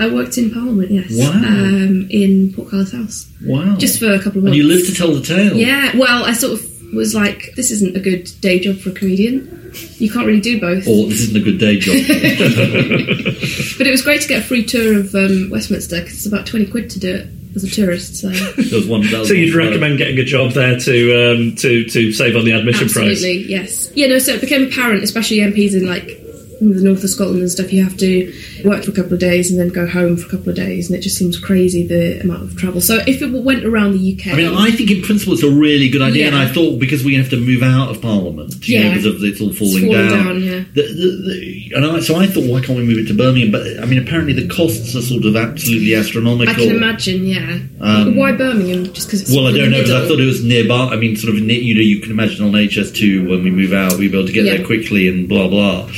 I 0.00 0.08
worked 0.08 0.36
in 0.38 0.50
Parliament. 0.50 0.90
Yes. 0.90 1.10
Wow. 1.12 1.32
Um, 1.32 2.08
in 2.10 2.52
Portcullis 2.54 2.92
House, 2.92 3.28
wow. 3.44 3.76
just 3.76 4.00
for 4.00 4.06
a 4.12 4.16
couple 4.18 4.30
of 4.30 4.36
and 4.36 4.44
months. 4.46 4.56
you 4.56 4.64
lived 4.64 4.86
to 4.86 4.94
tell 4.94 5.12
the 5.12 5.22
tale. 5.22 5.54
Yeah. 5.56 5.96
Well, 5.96 6.24
I 6.24 6.32
sort 6.32 6.54
of 6.54 6.71
was 6.92 7.14
like, 7.14 7.52
this 7.56 7.70
isn't 7.70 7.96
a 7.96 8.00
good 8.00 8.30
day 8.40 8.58
job 8.60 8.76
for 8.78 8.90
a 8.90 8.92
comedian. 8.92 9.72
You 9.96 10.10
can't 10.10 10.26
really 10.26 10.40
do 10.40 10.60
both. 10.60 10.86
Or 10.86 11.06
this 11.08 11.20
isn't 11.22 11.36
a 11.36 11.40
good 11.40 11.58
day 11.58 11.78
job. 11.78 11.96
But 13.78 13.86
it 13.86 13.90
was 13.90 14.02
great 14.02 14.20
to 14.22 14.28
get 14.28 14.40
a 14.40 14.44
free 14.44 14.64
tour 14.64 15.00
of 15.00 15.14
um, 15.14 15.48
Westminster 15.50 16.00
because 16.00 16.14
it's 16.14 16.26
about 16.26 16.46
twenty 16.46 16.66
quid 16.66 16.90
to 16.90 17.00
do 17.00 17.14
it 17.14 17.26
as 17.56 17.64
a 17.64 17.70
tourist. 17.70 18.16
So 18.16 18.28
was 18.56 18.86
one. 18.86 19.00
was 19.00 19.28
So 19.28 19.34
you'd 19.34 19.54
one- 19.56 19.66
recommend 19.66 19.98
getting 19.98 20.18
a 20.18 20.24
job 20.24 20.52
there 20.52 20.78
to 20.78 21.32
um, 21.32 21.56
to 21.56 21.84
to 21.84 22.12
save 22.12 22.36
on 22.36 22.44
the 22.44 22.52
admission 22.52 22.84
absolutely 22.84 23.14
price? 23.14 23.24
Absolutely, 23.24 23.50
yes. 23.50 23.90
Yeah. 23.94 24.06
No. 24.08 24.18
So 24.18 24.32
it 24.34 24.40
became 24.40 24.64
apparent, 24.64 25.02
especially 25.02 25.38
MPs 25.38 25.74
in 25.74 25.86
like 25.86 26.06
in 26.08 26.21
the 26.70 26.82
north 26.82 27.02
of 27.04 27.10
Scotland 27.10 27.40
and 27.40 27.50
stuff, 27.50 27.72
you 27.72 27.82
have 27.82 27.96
to 27.98 28.32
work 28.64 28.84
for 28.84 28.90
a 28.90 28.94
couple 28.94 29.14
of 29.14 29.18
days 29.20 29.50
and 29.50 29.58
then 29.58 29.68
go 29.68 29.86
home 29.86 30.16
for 30.16 30.26
a 30.26 30.30
couple 30.30 30.50
of 30.50 30.56
days, 30.56 30.88
and 30.88 30.98
it 30.98 31.02
just 31.02 31.16
seems 31.16 31.38
crazy 31.38 31.86
the 31.86 32.20
amount 32.20 32.42
of 32.42 32.56
travel. 32.56 32.80
So 32.80 32.98
if 33.06 33.20
it 33.22 33.30
went 33.32 33.64
around 33.64 33.92
the 33.98 34.14
UK, 34.18 34.32
I 34.32 34.36
mean, 34.36 34.54
I 34.54 34.70
think 34.70 34.90
in 34.90 35.02
principle 35.02 35.34
it's 35.34 35.42
a 35.42 35.50
really 35.50 35.88
good 35.88 36.02
idea, 36.02 36.26
and 36.28 36.36
I 36.36 36.46
thought 36.46 36.78
because 36.78 37.04
we 37.04 37.14
have 37.16 37.30
to 37.30 37.36
move 37.36 37.62
out 37.62 37.90
of 37.90 38.00
Parliament, 38.00 38.66
you 38.68 38.78
know, 38.78 38.84
Yeah. 38.86 38.88
because 38.94 39.06
of 39.06 39.22
it's 39.24 39.40
all 39.40 39.50
It's 39.50 39.58
falling, 39.58 39.86
falling 39.86 40.08
down. 40.08 40.24
down, 40.26 40.42
yeah. 40.42 40.64
The, 40.74 40.82
the, 40.82 41.22
the, 41.26 41.72
and 41.76 41.84
I, 41.86 42.00
so 42.00 42.16
I 42.16 42.26
thought, 42.26 42.44
why 42.44 42.60
can't 42.60 42.78
we 42.78 42.84
move 42.84 42.98
it 42.98 43.08
to 43.08 43.14
Birmingham? 43.14 43.50
But 43.50 43.80
I 43.82 43.86
mean, 43.86 43.98
apparently 43.98 44.32
the 44.34 44.48
costs 44.48 44.94
are 44.94 45.02
sort 45.02 45.24
of 45.24 45.34
absolutely 45.36 45.94
astronomical. 45.94 46.52
I 46.54 46.56
can 46.66 46.76
imagine, 46.76 47.26
yeah. 47.26 47.58
Um, 47.80 48.16
Why 48.16 48.32
Birmingham? 48.32 48.92
Just 48.92 49.08
because 49.08 49.22
it's 49.22 49.30
Well, 49.34 49.46
I 49.48 49.52
don't 49.52 49.70
know 49.70 49.78
because 49.78 49.92
I 49.92 50.06
thought 50.06 50.20
it 50.20 50.24
was 50.26 50.44
nearby. 50.44 50.88
I 50.92 50.96
mean, 50.96 51.16
sort 51.16 51.34
of, 51.34 51.42
near, 51.42 51.60
you 51.60 51.74
know, 51.74 51.80
you 51.80 52.00
can 52.00 52.10
imagine 52.12 52.44
on 52.44 52.52
HS2 52.52 53.28
when 53.28 53.42
we 53.42 53.50
move 53.50 53.72
out, 53.72 53.92
we'll 53.92 54.10
be 54.10 54.16
able 54.18 54.26
to 54.26 54.32
get 54.32 54.44
Yeah. 54.44 54.56
there 54.58 54.66
quickly 54.66 55.08
and 55.08 55.28
blah 55.28 55.48
blah. 55.48 55.88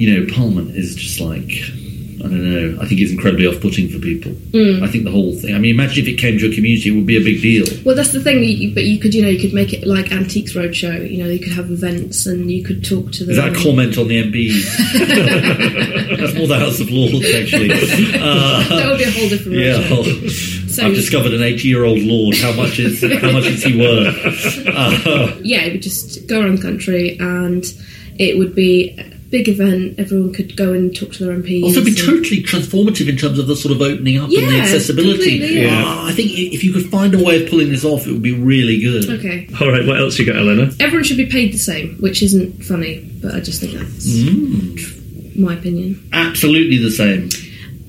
You 0.00 0.06
know, 0.24 0.32
Parliament 0.32 0.74
is 0.76 0.94
just 0.94 1.20
like 1.20 1.50
I 2.20 2.28
don't 2.28 2.44
know. 2.52 2.82
I 2.82 2.86
think 2.86 3.00
it's 3.00 3.12
incredibly 3.12 3.46
off-putting 3.46 3.88
for 3.88 3.98
people. 3.98 4.32
Mm. 4.52 4.82
I 4.82 4.88
think 4.88 5.04
the 5.04 5.10
whole 5.10 5.32
thing. 5.34 5.54
I 5.54 5.58
mean, 5.58 5.74
imagine 5.74 6.04
if 6.04 6.08
it 6.08 6.16
came 6.16 6.38
to 6.38 6.50
a 6.50 6.54
community, 6.54 6.90
it 6.90 6.92
would 6.92 7.06
be 7.06 7.16
a 7.16 7.24
big 7.24 7.40
deal. 7.40 7.64
Well, 7.84 7.96
that's 7.96 8.12
the 8.12 8.20
thing. 8.20 8.44
You, 8.44 8.74
but 8.74 8.84
you 8.84 8.98
could, 8.98 9.14
you 9.14 9.22
know, 9.22 9.28
you 9.28 9.40
could 9.40 9.54
make 9.54 9.72
it 9.72 9.86
like 9.86 10.12
Antiques 10.12 10.52
Roadshow. 10.52 11.10
You 11.10 11.22
know, 11.24 11.30
you 11.30 11.38
could 11.38 11.54
have 11.54 11.70
events 11.70 12.26
and 12.26 12.50
you 12.50 12.62
could 12.62 12.84
talk 12.84 13.10
to 13.12 13.24
them. 13.24 13.30
Is 13.30 13.36
that 13.36 13.56
a 13.56 13.62
comment 13.62 13.96
on 13.96 14.08
the 14.08 14.22
MPs? 14.22 14.68
That's 16.18 16.34
more 16.34 16.46
the 16.46 16.58
House 16.58 16.80
of 16.80 16.90
Lords, 16.90 17.32
actually. 17.34 17.70
Uh, 18.20 18.68
that 18.68 18.86
would 18.86 18.98
be 18.98 19.04
a 19.04 19.10
whole 19.10 19.28
different 19.28 19.58
yeah, 19.58 19.74
roadshow. 19.88 20.70
So- 20.70 20.86
I've 20.86 20.94
discovered 20.94 21.32
an 21.32 21.40
80-year-old 21.40 22.00
lord. 22.00 22.36
How 22.36 22.52
much 22.52 22.78
is 22.78 23.00
how 23.00 23.32
much 23.32 23.46
is 23.46 23.62
he 23.64 23.78
worth? 23.78 24.66
Uh, 24.80 25.34
yeah, 25.42 25.62
it 25.62 25.72
would 25.72 25.82
just 25.82 26.26
go 26.26 26.40
around 26.40 26.58
the 26.58 26.62
country 26.62 27.18
and 27.18 27.64
it 28.18 28.38
would 28.38 28.54
be 28.54 28.96
big 29.30 29.48
event. 29.48 29.98
Everyone 29.98 30.32
could 30.32 30.56
go 30.56 30.72
and 30.72 30.94
talk 30.94 31.12
to 31.12 31.24
their 31.24 31.34
MPs. 31.36 31.62
Also, 31.62 31.82
be 31.84 31.90
and- 31.90 31.98
totally 31.98 32.42
transformative 32.42 33.08
in 33.08 33.16
terms 33.16 33.38
of 33.38 33.46
the 33.46 33.54
sort 33.56 33.72
of 33.74 33.80
opening 33.80 34.18
up 34.18 34.24
and 34.24 34.32
the 34.50 34.58
accessibility. 34.60 35.38
completely, 35.38 35.62
yeah. 35.62 35.82
Ah, 35.84 36.08
I 36.08 36.12
think 36.12 36.30
if 36.32 36.64
you 36.64 36.72
could 36.72 36.86
find 36.90 37.14
a 37.14 37.22
way 37.22 37.42
of 37.42 37.48
pulling 37.48 37.70
this 37.70 37.84
off, 37.84 38.06
it 38.06 38.12
would 38.12 38.22
be 38.22 38.34
really 38.36 38.80
good. 38.80 39.08
Okay. 39.08 39.48
All 39.60 39.70
right, 39.70 39.86
what 39.86 39.98
else 40.00 40.18
you 40.18 40.26
got, 40.26 40.36
Eleanor? 40.36 40.70
Everyone 40.80 41.04
should 41.04 41.16
be 41.16 41.26
paid 41.26 41.52
the 41.52 41.58
same, 41.58 41.96
which 42.00 42.22
isn't 42.22 42.64
funny, 42.64 43.08
but 43.22 43.34
I 43.34 43.40
just 43.40 43.60
think 43.60 43.74
that's 43.74 44.06
Mm, 44.08 45.36
my 45.38 45.54
opinion. 45.54 46.02
absolutely 46.12 46.78
the 46.78 46.90
same. 46.90 47.28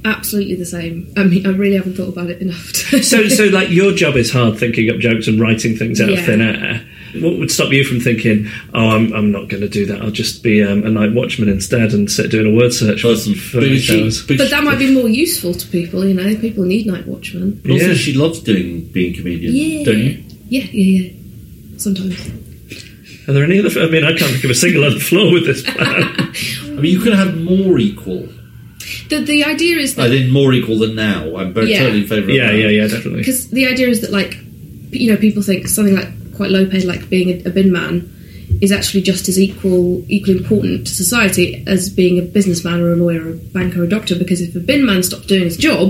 Absolutely 0.03 0.55
the 0.55 0.65
same. 0.65 1.11
I 1.15 1.23
mean, 1.25 1.45
I 1.45 1.51
really 1.51 1.75
haven't 1.75 1.95
thought 1.95 2.09
about 2.09 2.29
it 2.31 2.41
enough. 2.41 2.71
To 2.73 3.03
so, 3.03 3.27
so 3.27 3.45
like 3.51 3.69
your 3.69 3.91
job 3.93 4.15
is 4.15 4.31
hard 4.31 4.57
thinking 4.57 4.89
up 4.89 4.97
jokes 4.97 5.27
and 5.27 5.39
writing 5.39 5.75
things 5.77 6.01
out 6.01 6.09
Yeah. 6.11 6.19
of 6.19 6.25
thin 6.25 6.41
air. 6.41 6.85
What 7.19 7.37
would 7.39 7.51
stop 7.51 7.71
you 7.71 7.83
from 7.83 7.99
thinking, 7.99 8.47
"Oh, 8.73 8.89
I'm, 8.89 9.11
I'm 9.13 9.31
not 9.31 9.49
going 9.49 9.61
to 9.61 9.69
do 9.69 9.85
that. 9.87 10.01
I'll 10.01 10.11
just 10.11 10.43
be 10.43 10.63
um, 10.63 10.85
a 10.85 10.89
night 10.89 11.13
watchman 11.13 11.49
instead 11.49 11.93
and 11.93 12.09
sit 12.09 12.31
doing 12.31 12.53
a 12.53 12.55
word 12.57 12.73
search 12.73 13.01
for, 13.01 13.15
for 13.15 13.59
eight 13.61 13.89
hours." 13.89 14.25
but 14.25 14.37
that 14.37 14.63
might 14.63 14.79
be 14.79 14.93
more 14.93 15.09
useful 15.09 15.53
to 15.53 15.67
people. 15.67 16.05
You 16.05 16.13
know, 16.13 16.35
people 16.39 16.63
need 16.63 16.87
night 16.87 17.05
watchmen. 17.07 17.59
But 17.63 17.71
also, 17.71 17.93
she 17.95 18.13
loves 18.13 18.39
doing 18.39 18.85
being 18.85 19.13
comedian, 19.13 19.53
Yeah. 19.53 19.83
don't 19.85 19.97
you? 19.99 20.23
Yeah, 20.49 20.63
yeah, 20.71 21.01
yeah. 21.01 21.77
Sometimes. 21.77 22.29
Are 23.27 23.33
there 23.33 23.43
any 23.43 23.59
other? 23.59 23.69
I 23.81 23.87
mean, 23.87 24.03
I 24.03 24.15
can't 24.17 24.31
think 24.31 24.43
of 24.43 24.49
a 24.51 24.55
single 24.55 24.83
other 24.83 24.99
flaw 24.99 25.31
with 25.31 25.45
this 25.45 25.63
plan. 25.63 26.03
I 26.77 26.81
mean, 26.81 26.91
you 26.91 26.99
could 26.99 27.13
have 27.13 27.37
more 27.39 27.77
equal. 27.79 28.27
The 29.09 29.19
the 29.19 29.43
idea 29.45 29.77
is 29.77 29.97
I 29.97 30.07
that 30.07 30.09
think 30.15 30.31
more 30.31 30.53
equal 30.53 30.79
than 30.79 30.95
now. 30.95 31.35
I'm 31.37 31.53
very 31.53 31.71
Yeah. 31.71 31.79
totally 31.79 32.01
in 32.01 32.07
favour 32.07 32.29
of 32.29 32.35
Yeah, 32.35 32.51
that. 32.51 32.57
yeah, 32.57 32.67
yeah, 32.69 32.87
definitely. 32.87 33.19
because 33.19 33.49
the 33.49 33.67
idea 33.67 33.87
is 33.89 34.01
that 34.01 34.11
like 34.11 34.37
you 34.91 35.11
know 35.11 35.17
people 35.17 35.41
think 35.43 35.67
something 35.67 35.95
like 35.95 36.09
quite 36.41 36.51
low 36.57 36.65
paid 36.73 36.85
like 36.85 37.03
being 37.09 37.29
a, 37.29 37.49
a 37.49 37.51
bin 37.51 37.71
man 37.71 37.93
is 38.61 38.71
actually 38.71 39.01
just 39.11 39.29
as 39.29 39.37
equal 39.39 40.03
equally 40.09 40.37
important 40.37 40.87
to 40.87 40.93
society 40.93 41.63
as 41.67 41.89
being 42.01 42.17
a 42.19 42.21
businessman 42.37 42.81
or 42.81 42.89
a 42.93 42.95
lawyer 42.95 43.21
or 43.27 43.31
a 43.31 43.37
banker 43.57 43.81
or 43.81 43.85
a 43.85 43.89
doctor 43.97 44.15
because 44.23 44.41
if 44.41 44.55
a 44.55 44.59
bin 44.59 44.83
man 44.85 45.01
stops 45.03 45.25
doing 45.27 45.43
his 45.43 45.57
job 45.57 45.87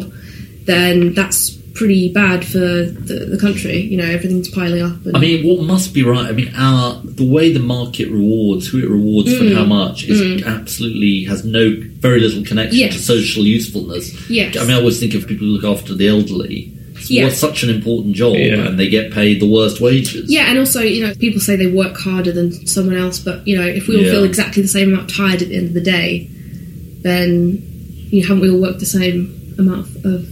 then 0.65 1.13
that's 1.13 1.41
pretty 1.73 2.11
bad 2.13 2.43
for 2.45 2.59
the, 2.59 3.27
the 3.31 3.37
country 3.45 3.77
you 3.91 3.95
know 3.97 4.03
everything's 4.17 4.49
piling 4.49 4.81
up 4.81 4.95
and 5.05 5.15
I 5.15 5.19
mean, 5.21 5.47
what 5.47 5.63
must 5.73 5.93
be 5.93 6.03
right? 6.03 6.27
I 6.27 6.33
mean, 6.33 6.51
our 6.55 7.01
the 7.19 7.27
way 7.35 7.51
the 7.53 7.61
market 7.77 8.09
rewards, 8.09 8.67
who 8.67 8.79
it 8.79 8.89
rewards 8.89 9.29
for 9.37 9.45
Mm. 9.45 9.55
how 9.55 9.65
much, 9.79 10.03
is 10.03 10.19
Mm. 10.21 10.45
absolutely 10.45 11.23
has 11.31 11.45
no 11.45 11.63
very 12.07 12.19
little 12.19 12.43
connection 12.43 12.77
Yes. 12.77 12.93
to 12.97 13.01
social 13.01 13.45
usefulness. 13.45 14.05
Yes. 14.29 14.57
I 14.57 14.61
mean, 14.65 14.71
I 14.71 14.79
always 14.79 14.99
think 14.99 15.13
of 15.15 15.25
people 15.27 15.47
who 15.47 15.53
look 15.53 15.63
after 15.75 15.93
the 15.95 16.07
elderly. 16.09 16.73
It's 17.01 17.11
Yeah. 17.11 17.23
what's 17.25 17.37
such 17.37 17.63
an 17.63 17.69
important 17.69 18.15
job, 18.15 18.35
Yeah. 18.35 18.67
and 18.67 18.79
they 18.79 18.87
get 18.89 19.11
paid 19.11 19.39
the 19.41 19.47
worst 19.47 19.81
wages. 19.81 20.31
yeah, 20.31 20.49
and 20.49 20.57
also, 20.59 20.81
you 20.81 21.01
know, 21.05 21.13
people 21.15 21.41
say 21.41 21.55
they 21.55 21.67
work 21.67 21.97
harder 21.97 22.31
than 22.31 22.65
someone 22.67 22.95
else, 22.95 23.19
but, 23.19 23.45
you 23.47 23.57
know, 23.57 23.65
if 23.65 23.87
we 23.87 23.95
all 23.97 24.03
Yeah. 24.03 24.11
feel 24.11 24.23
exactly 24.23 24.61
the 24.61 24.67
same 24.69 24.93
amount 24.93 25.09
tired 25.09 25.41
at 25.41 25.49
the 25.49 25.55
end 25.55 25.67
of 25.67 25.73
the 25.73 25.81
day, 25.81 26.27
then, 27.01 27.61
you 28.11 28.21
know, 28.21 28.27
haven't 28.27 28.41
we 28.41 28.49
all 28.49 28.59
worked 28.61 28.79
the 28.79 28.85
same 28.85 29.33
amount 29.57 29.87
of, 29.87 30.05
of, 30.05 30.27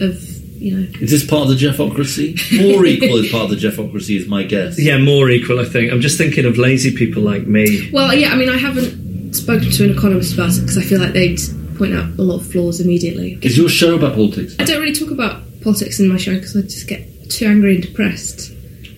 of 0.00 0.28
you 0.58 0.76
know, 0.76 0.86
Is 1.00 1.10
this 1.10 1.24
part 1.24 1.48
of 1.48 1.58
the 1.58 1.66
Geoffocracy? 1.66 2.36
More 2.72 2.84
equal 2.86 3.16
is 3.16 3.30
part 3.30 3.50
of 3.50 3.60
the 3.60 3.66
Geoffocracy, 3.68 4.16
is 4.20 4.28
my 4.28 4.44
guess. 4.44 4.78
yeah, 4.78 4.96
more 4.98 5.28
equal. 5.30 5.58
I 5.58 5.64
think. 5.64 5.90
I'm 5.92 6.00
just 6.00 6.16
thinking 6.18 6.44
of 6.44 6.56
lazy 6.56 6.92
people 6.92 7.22
like 7.22 7.46
me. 7.48 7.88
Well, 7.92 8.14
yeah, 8.16 8.32
I 8.32 8.36
mean, 8.36 8.48
I 8.48 8.58
haven't 8.58 9.34
spoken 9.34 9.70
to 9.70 9.84
an 9.84 9.90
economist 9.90 10.34
about 10.34 10.52
it 10.56 10.60
because 10.60 10.78
I 10.78 10.82
feel 10.82 11.00
like 11.00 11.14
they'd 11.14 11.40
point 11.76 11.94
out 11.94 12.10
a 12.18 12.22
lot 12.22 12.36
of 12.36 12.46
flaws 12.46 12.80
immediately. 12.80 13.38
Is 13.42 13.56
your 13.58 13.68
show 13.68 13.96
about 13.96 14.14
politics? 14.14 14.54
I 14.60 14.64
don't 14.64 14.80
really 14.80 14.94
talk 14.94 15.10
about 15.10 15.42
politics 15.62 15.98
in 16.00 16.08
my 16.08 16.16
show 16.16 16.34
because 16.34 16.56
I 16.56 16.62
just 16.62 16.88
get 16.88 17.30
too 17.30 17.46
angry 17.46 17.74
and 17.76 17.84
depressed. 17.84 18.52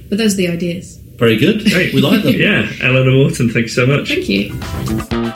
But 0.09 0.19
those 0.19 0.35
are 0.35 0.37
the 0.39 0.49
ideas. 0.49 0.97
Very 1.17 1.37
good. 1.37 1.65
Great. 1.71 1.95
We 1.95 2.01
like 2.01 2.23
them. 2.25 2.35
yeah, 2.35 2.69
Eleanor 2.83 3.13
Morton. 3.13 3.49
Thanks 3.49 3.75
so 3.75 3.87
much. 3.87 4.09
Thank 4.09 4.29
you. 4.29 4.53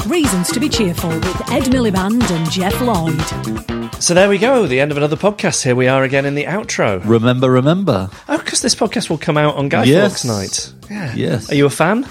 Reasons 0.09 0.51
to 0.53 0.59
be 0.61 0.69
cheerful 0.69 1.11
with 1.11 1.51
Ed 1.53 1.65
Miliband 1.65 2.29
and 2.31 2.51
Geoff 2.51 2.81
Lloyd. 2.81 3.93
So 4.03 4.13
there 4.15 4.29
we 4.29 4.39
go. 4.39 4.67
The 4.67 4.81
end 4.81 4.91
of 4.91 4.97
another 4.97 5.17
podcast. 5.17 5.63
Here 5.63 5.77
we 5.77 5.87
are 5.87 6.03
again 6.03 6.25
in 6.27 6.35
the 6.35 6.45
outro. 6.45 7.01
Remember, 7.05 7.51
remember. 7.51 8.11
Oh, 8.29 8.39
because 8.39 8.61
this 8.61 8.75
podcast 8.75 9.09
will 9.09 9.19
come 9.19 9.37
out 9.37 9.55
on 9.57 9.69
Guy 9.69 9.85
Yes. 9.85 10.23
Fawkes 10.23 10.25
night. 10.25 10.73
Yeah. 10.91 11.15
Yes. 11.15 11.51
Are 11.51 11.55
you 11.55 11.67
a 11.67 11.71
fan? 11.71 12.09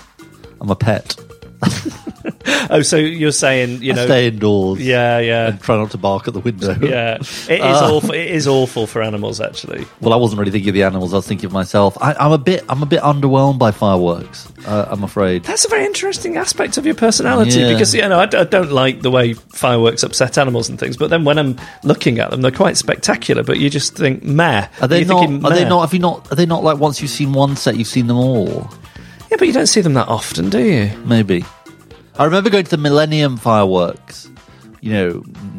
I'm 0.61 0.70
a 0.70 0.76
pet. 0.76 1.15
Oh, 2.69 2.82
so 2.82 2.97
you're 2.97 3.32
saying 3.32 3.82
you 3.82 3.93
I 3.93 3.95
know? 3.95 4.05
stay 4.05 4.28
indoors. 4.28 4.80
Yeah, 4.82 5.19
yeah. 5.19 5.47
And 5.49 5.61
try 5.61 5.78
not 5.78 5.91
to 5.91 5.97
bark 5.97 6.28
at 6.28 6.34
the 6.34 6.39
window. 6.41 6.75
Yeah, 6.82 7.15
it 7.15 7.21
is 7.49 7.59
Uh, 7.61 7.95
awful. 7.95 8.11
It 8.13 8.28
is 8.32 8.45
awful 8.47 8.88
for 8.88 9.01
animals, 9.01 9.39
actually. 9.39 9.86
Well, 10.01 10.11
I 10.13 10.17
wasn't 10.17 10.39
really 10.39 10.51
thinking 10.51 10.69
of 10.69 10.73
the 10.75 10.84
animals. 10.84 11.13
I 11.13 11.17
was 11.17 11.28
thinking 11.28 11.45
of 11.45 11.53
myself. 11.53 11.97
I, 12.01 12.13
I'm 12.19 12.32
a 12.34 12.38
bit. 12.38 12.65
I'm 12.67 12.84
a 12.84 12.86
bit 12.86 13.01
underwhelmed 13.01 13.57
by 13.59 13.71
fireworks. 13.71 14.51
Uh, 14.65 14.86
I'm 14.89 15.03
afraid. 15.03 15.43
That's 15.43 15.63
a 15.65 15.69
very 15.69 15.86
interesting 15.86 16.36
aspect 16.38 16.78
of 16.78 16.86
your 16.86 16.95
personality 16.95 17.59
Yeah. 17.59 17.71
because 17.71 17.93
you 17.95 18.01
know 18.01 18.19
I, 18.19 18.23
I 18.23 18.43
don't 18.43 18.71
like 18.71 19.01
the 19.01 19.11
way 19.11 19.34
fireworks 19.34 20.03
upset 20.03 20.38
animals 20.38 20.67
and 20.69 20.78
things, 20.80 20.97
but 20.97 21.09
then 21.09 21.23
when 21.23 21.38
I'm 21.39 21.57
looking 21.84 22.19
at 22.19 22.32
them, 22.32 22.41
they're 22.41 22.51
quite 22.51 22.75
spectacular. 22.78 23.43
But 23.43 23.59
you 23.59 23.69
just 23.69 23.95
think, 23.95 24.23
meh. 24.23 24.67
Are 24.82 24.88
they 24.88 25.03
not? 25.05 25.19
thinking, 25.21 25.45
Are 25.45 25.53
they 25.53 25.63
not? 25.67 25.82
Have 25.82 25.93
you 25.93 25.99
not? 25.99 26.30
Are 26.32 26.36
they 26.36 26.45
not 26.45 26.63
like 26.63 26.80
once 26.80 27.01
you've 27.01 27.11
seen 27.11 27.32
one 27.34 27.55
set, 27.55 27.78
you've 27.78 27.88
seen 27.88 28.07
them 28.07 28.17
all? 28.17 28.69
Yeah, 29.30 29.36
but 29.38 29.47
you 29.47 29.53
don't 29.53 29.67
see 29.67 29.82
them 29.82 29.93
that 29.95 30.07
often, 30.07 30.49
do 30.49 30.59
you? 30.59 30.89
Maybe. 31.05 31.43
I 32.18 32.26
remember 32.26 32.49
going 32.49 32.63
to 32.65 32.72
the 32.72 32.78
Millennium 32.78 33.38
fireworks. 33.38 34.30
You 34.82 34.93
know, 34.93 35.09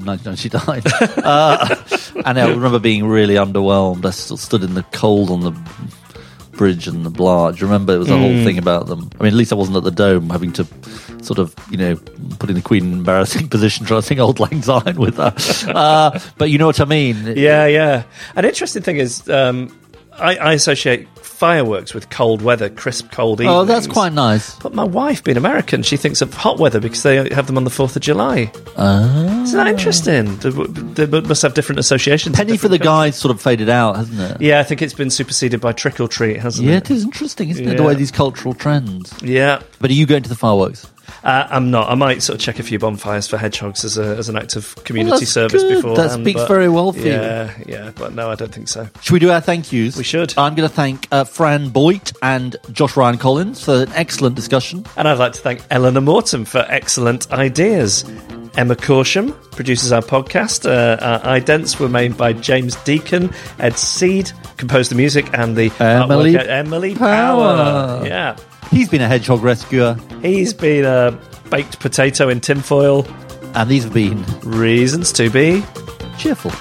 1999. 0.04 0.82
uh, 1.24 1.76
and 2.24 2.38
I 2.38 2.48
remember 2.48 2.78
being 2.78 3.06
really 3.06 3.34
underwhelmed. 3.34 4.04
I 4.04 4.10
still 4.10 4.36
stood 4.36 4.62
in 4.62 4.74
the 4.74 4.84
cold 4.84 5.30
on 5.30 5.40
the 5.40 5.52
bridge 6.58 6.88
and 6.88 7.06
the 7.06 7.10
you 7.60 7.66
remember? 7.66 7.94
It 7.94 7.98
was 7.98 8.10
a 8.10 8.18
whole 8.18 8.28
Mm. 8.30 8.44
thing 8.44 8.58
about 8.58 8.86
them. 8.88 9.08
I 9.18 9.22
mean, 9.22 9.32
at 9.32 9.36
least 9.38 9.52
I 9.52 9.54
wasn't 9.54 9.76
at 9.78 9.84
the 9.84 9.90
dome 9.90 10.28
having 10.28 10.52
to 10.54 10.66
sort 11.22 11.38
of, 11.38 11.54
you 11.70 11.76
know, 11.78 11.96
putting 12.38 12.56
the 12.56 12.62
Queen 12.62 12.84
in 12.84 12.92
an 12.92 12.98
embarrassing 12.98 13.48
position 13.56 13.86
trying 13.86 14.00
to 14.02 14.06
sing 14.06 14.18
Auld 14.20 14.40
Lang 14.40 14.60
Syne 14.62 14.96
with 14.98 15.16
her. 15.16 15.32
Uh, 15.68 16.18
but 16.36 16.50
you 16.50 16.58
know 16.58 16.66
what 16.66 16.80
I 16.80 16.84
mean? 16.84 17.34
Yeah, 17.36 17.66
yeah. 17.66 18.02
An 18.36 18.44
interesting 18.44 18.82
thing 18.82 18.96
is, 18.98 19.28
um, 19.30 19.74
I, 20.18 20.36
I 20.36 20.52
associate 20.52 21.06
fireworks 21.38 21.94
with 21.94 22.10
cold 22.10 22.42
weather, 22.42 22.68
crisp, 22.68 23.12
cold 23.12 23.40
evenings. 23.40 23.54
Oh, 23.54 23.64
that's 23.64 23.86
quite 23.86 24.12
nice. 24.12 24.56
But 24.56 24.74
my 24.74 24.82
wife, 24.82 25.22
being 25.22 25.36
American, 25.36 25.84
she 25.84 25.96
thinks 25.96 26.20
of 26.20 26.34
hot 26.34 26.58
weather 26.58 26.80
because 26.80 27.04
they 27.04 27.32
have 27.32 27.46
them 27.46 27.56
on 27.56 27.62
the 27.62 27.70
Fourth 27.70 27.94
of 27.94 28.02
July. 28.02 28.50
Ah. 28.76 29.42
Isn't 29.44 29.56
that 29.56 29.68
interesting? 29.68 30.36
They, 30.38 31.06
must 31.06 31.42
have 31.42 31.54
different 31.54 31.78
associations. 31.78 32.34
Penny 32.34 32.56
for 32.56 32.66
the 32.66 32.76
different 32.78 32.82
guys 32.82 33.16
sort 33.16 33.32
of 33.32 33.40
faded 33.40 33.68
out, 33.68 33.96
hasn't 33.96 34.20
it? 34.20 34.40
Yeah, 34.40 34.58
I 34.58 34.64
think 34.64 34.82
it's 34.82 34.94
been 34.94 35.10
superseded 35.10 35.60
by 35.60 35.72
trick 35.72 36.00
or 36.00 36.08
treat, 36.08 36.38
hasn't 36.40 36.66
Yeah, 36.66 36.78
it? 36.78 36.90
Yeah, 36.90 36.94
it 36.94 36.98
is 36.98 37.04
interesting, 37.04 37.50
isn't 37.50 37.68
it? 37.68 37.76
The 37.76 37.84
way 37.84 37.94
these 37.94 38.10
cultural 38.10 38.52
trends. 38.52 39.14
Yeah. 39.22 39.62
But 39.80 39.90
are 39.90 39.94
you 39.94 40.06
going 40.06 40.24
to 40.24 40.28
the 40.28 40.34
fireworks? 40.34 40.90
Uh, 41.24 41.46
I'm 41.50 41.70
not. 41.70 41.90
I 41.90 41.94
might 41.94 42.22
sort 42.22 42.38
of 42.38 42.44
check 42.44 42.58
a 42.58 42.62
few 42.62 42.78
bonfires 42.78 43.26
for 43.26 43.36
hedgehogs 43.36 43.84
as, 43.84 43.98
a, 43.98 44.16
as 44.16 44.28
an 44.28 44.36
act 44.36 44.56
of 44.56 44.74
community 44.84 45.20
that's 45.20 45.30
service 45.30 45.62
good. 45.62 45.76
before. 45.76 45.96
That 45.96 46.12
speaks 46.12 46.42
very 46.44 46.68
well 46.68 46.92
for 46.92 47.00
you. 47.00 47.12
yeah, 47.12 47.54
Yeah, 47.66 47.90
but 47.94 48.14
no, 48.14 48.30
I 48.30 48.34
don't 48.34 48.52
think 48.52 48.68
so. 48.68 48.88
Should 49.00 49.12
we 49.12 49.18
do 49.18 49.30
our 49.30 49.40
thank 49.40 49.72
yous? 49.72 49.96
We 49.96 50.04
should. 50.04 50.34
I'm 50.38 50.54
going 50.54 50.68
to 50.68 50.74
thank 50.74 51.08
uh, 51.10 51.24
Fran 51.24 51.70
Boait 51.70 52.16
and 52.22 52.56
Josh 52.72 52.96
Ryan 52.96 53.18
Collins 53.18 53.64
for 53.64 53.82
an 53.82 53.92
excellent 53.94 54.36
discussion. 54.36 54.84
And 54.96 55.08
I'd 55.08 55.18
like 55.18 55.32
to 55.32 55.40
thank 55.40 55.62
Eleanor 55.70 56.00
Morton 56.00 56.44
for 56.44 56.64
excellent 56.68 57.30
ideas. 57.32 58.04
Emma 58.56 58.74
Corsham 58.74 59.32
produces 59.52 59.92
our 59.92 60.02
podcast. 60.02 60.68
Uh, 60.68 60.96
our 61.00 61.38
idents 61.38 61.78
were 61.78 61.88
made 61.88 62.16
by 62.16 62.32
James 62.32 62.74
Deacon, 62.76 63.30
Ed 63.60 63.78
Seed, 63.78 64.32
composed 64.56 64.90
the 64.90 64.94
music 64.96 65.28
and 65.32 65.56
the 65.56 65.70
Emily 65.78 66.32
artwork, 66.32 66.46
Emily 66.48 66.94
Power. 66.96 67.56
Power. 67.56 68.06
Yeah. 68.06 68.36
He's 68.70 68.88
been 68.88 69.00
a 69.00 69.08
hedgehog 69.08 69.42
rescuer. 69.42 69.96
He's 70.22 70.52
been 70.52 70.84
a 70.84 71.18
baked 71.50 71.80
potato 71.80 72.28
in 72.28 72.40
tinfoil. 72.40 73.06
And 73.54 73.68
these 73.68 73.84
have 73.84 73.94
been 73.94 74.24
Reasons 74.42 75.12
to 75.14 75.30
be 75.30 75.64
cheerful. 76.18 76.52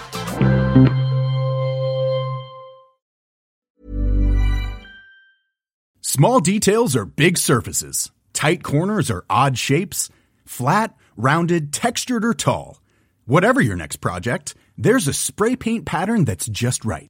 Small 6.02 6.40
details 6.40 6.96
are 6.96 7.06
big 7.06 7.38
surfaces. 7.38 8.12
Tight 8.34 8.64
corners 8.64 9.12
are 9.12 9.26
odd 9.30 9.58
shapes. 9.58 10.10
Flat, 10.46 10.96
rounded, 11.16 11.74
textured, 11.74 12.24
or 12.24 12.34
tall. 12.34 12.82
Whatever 13.26 13.62
your 13.62 13.76
next 13.76 13.98
project, 13.98 14.56
there's 14.78 15.08
a 15.08 15.14
spray 15.14 15.56
paint 15.56 15.86
pattern 15.86 16.24
that's 16.26 16.48
just 16.48 16.86
right. 16.86 17.10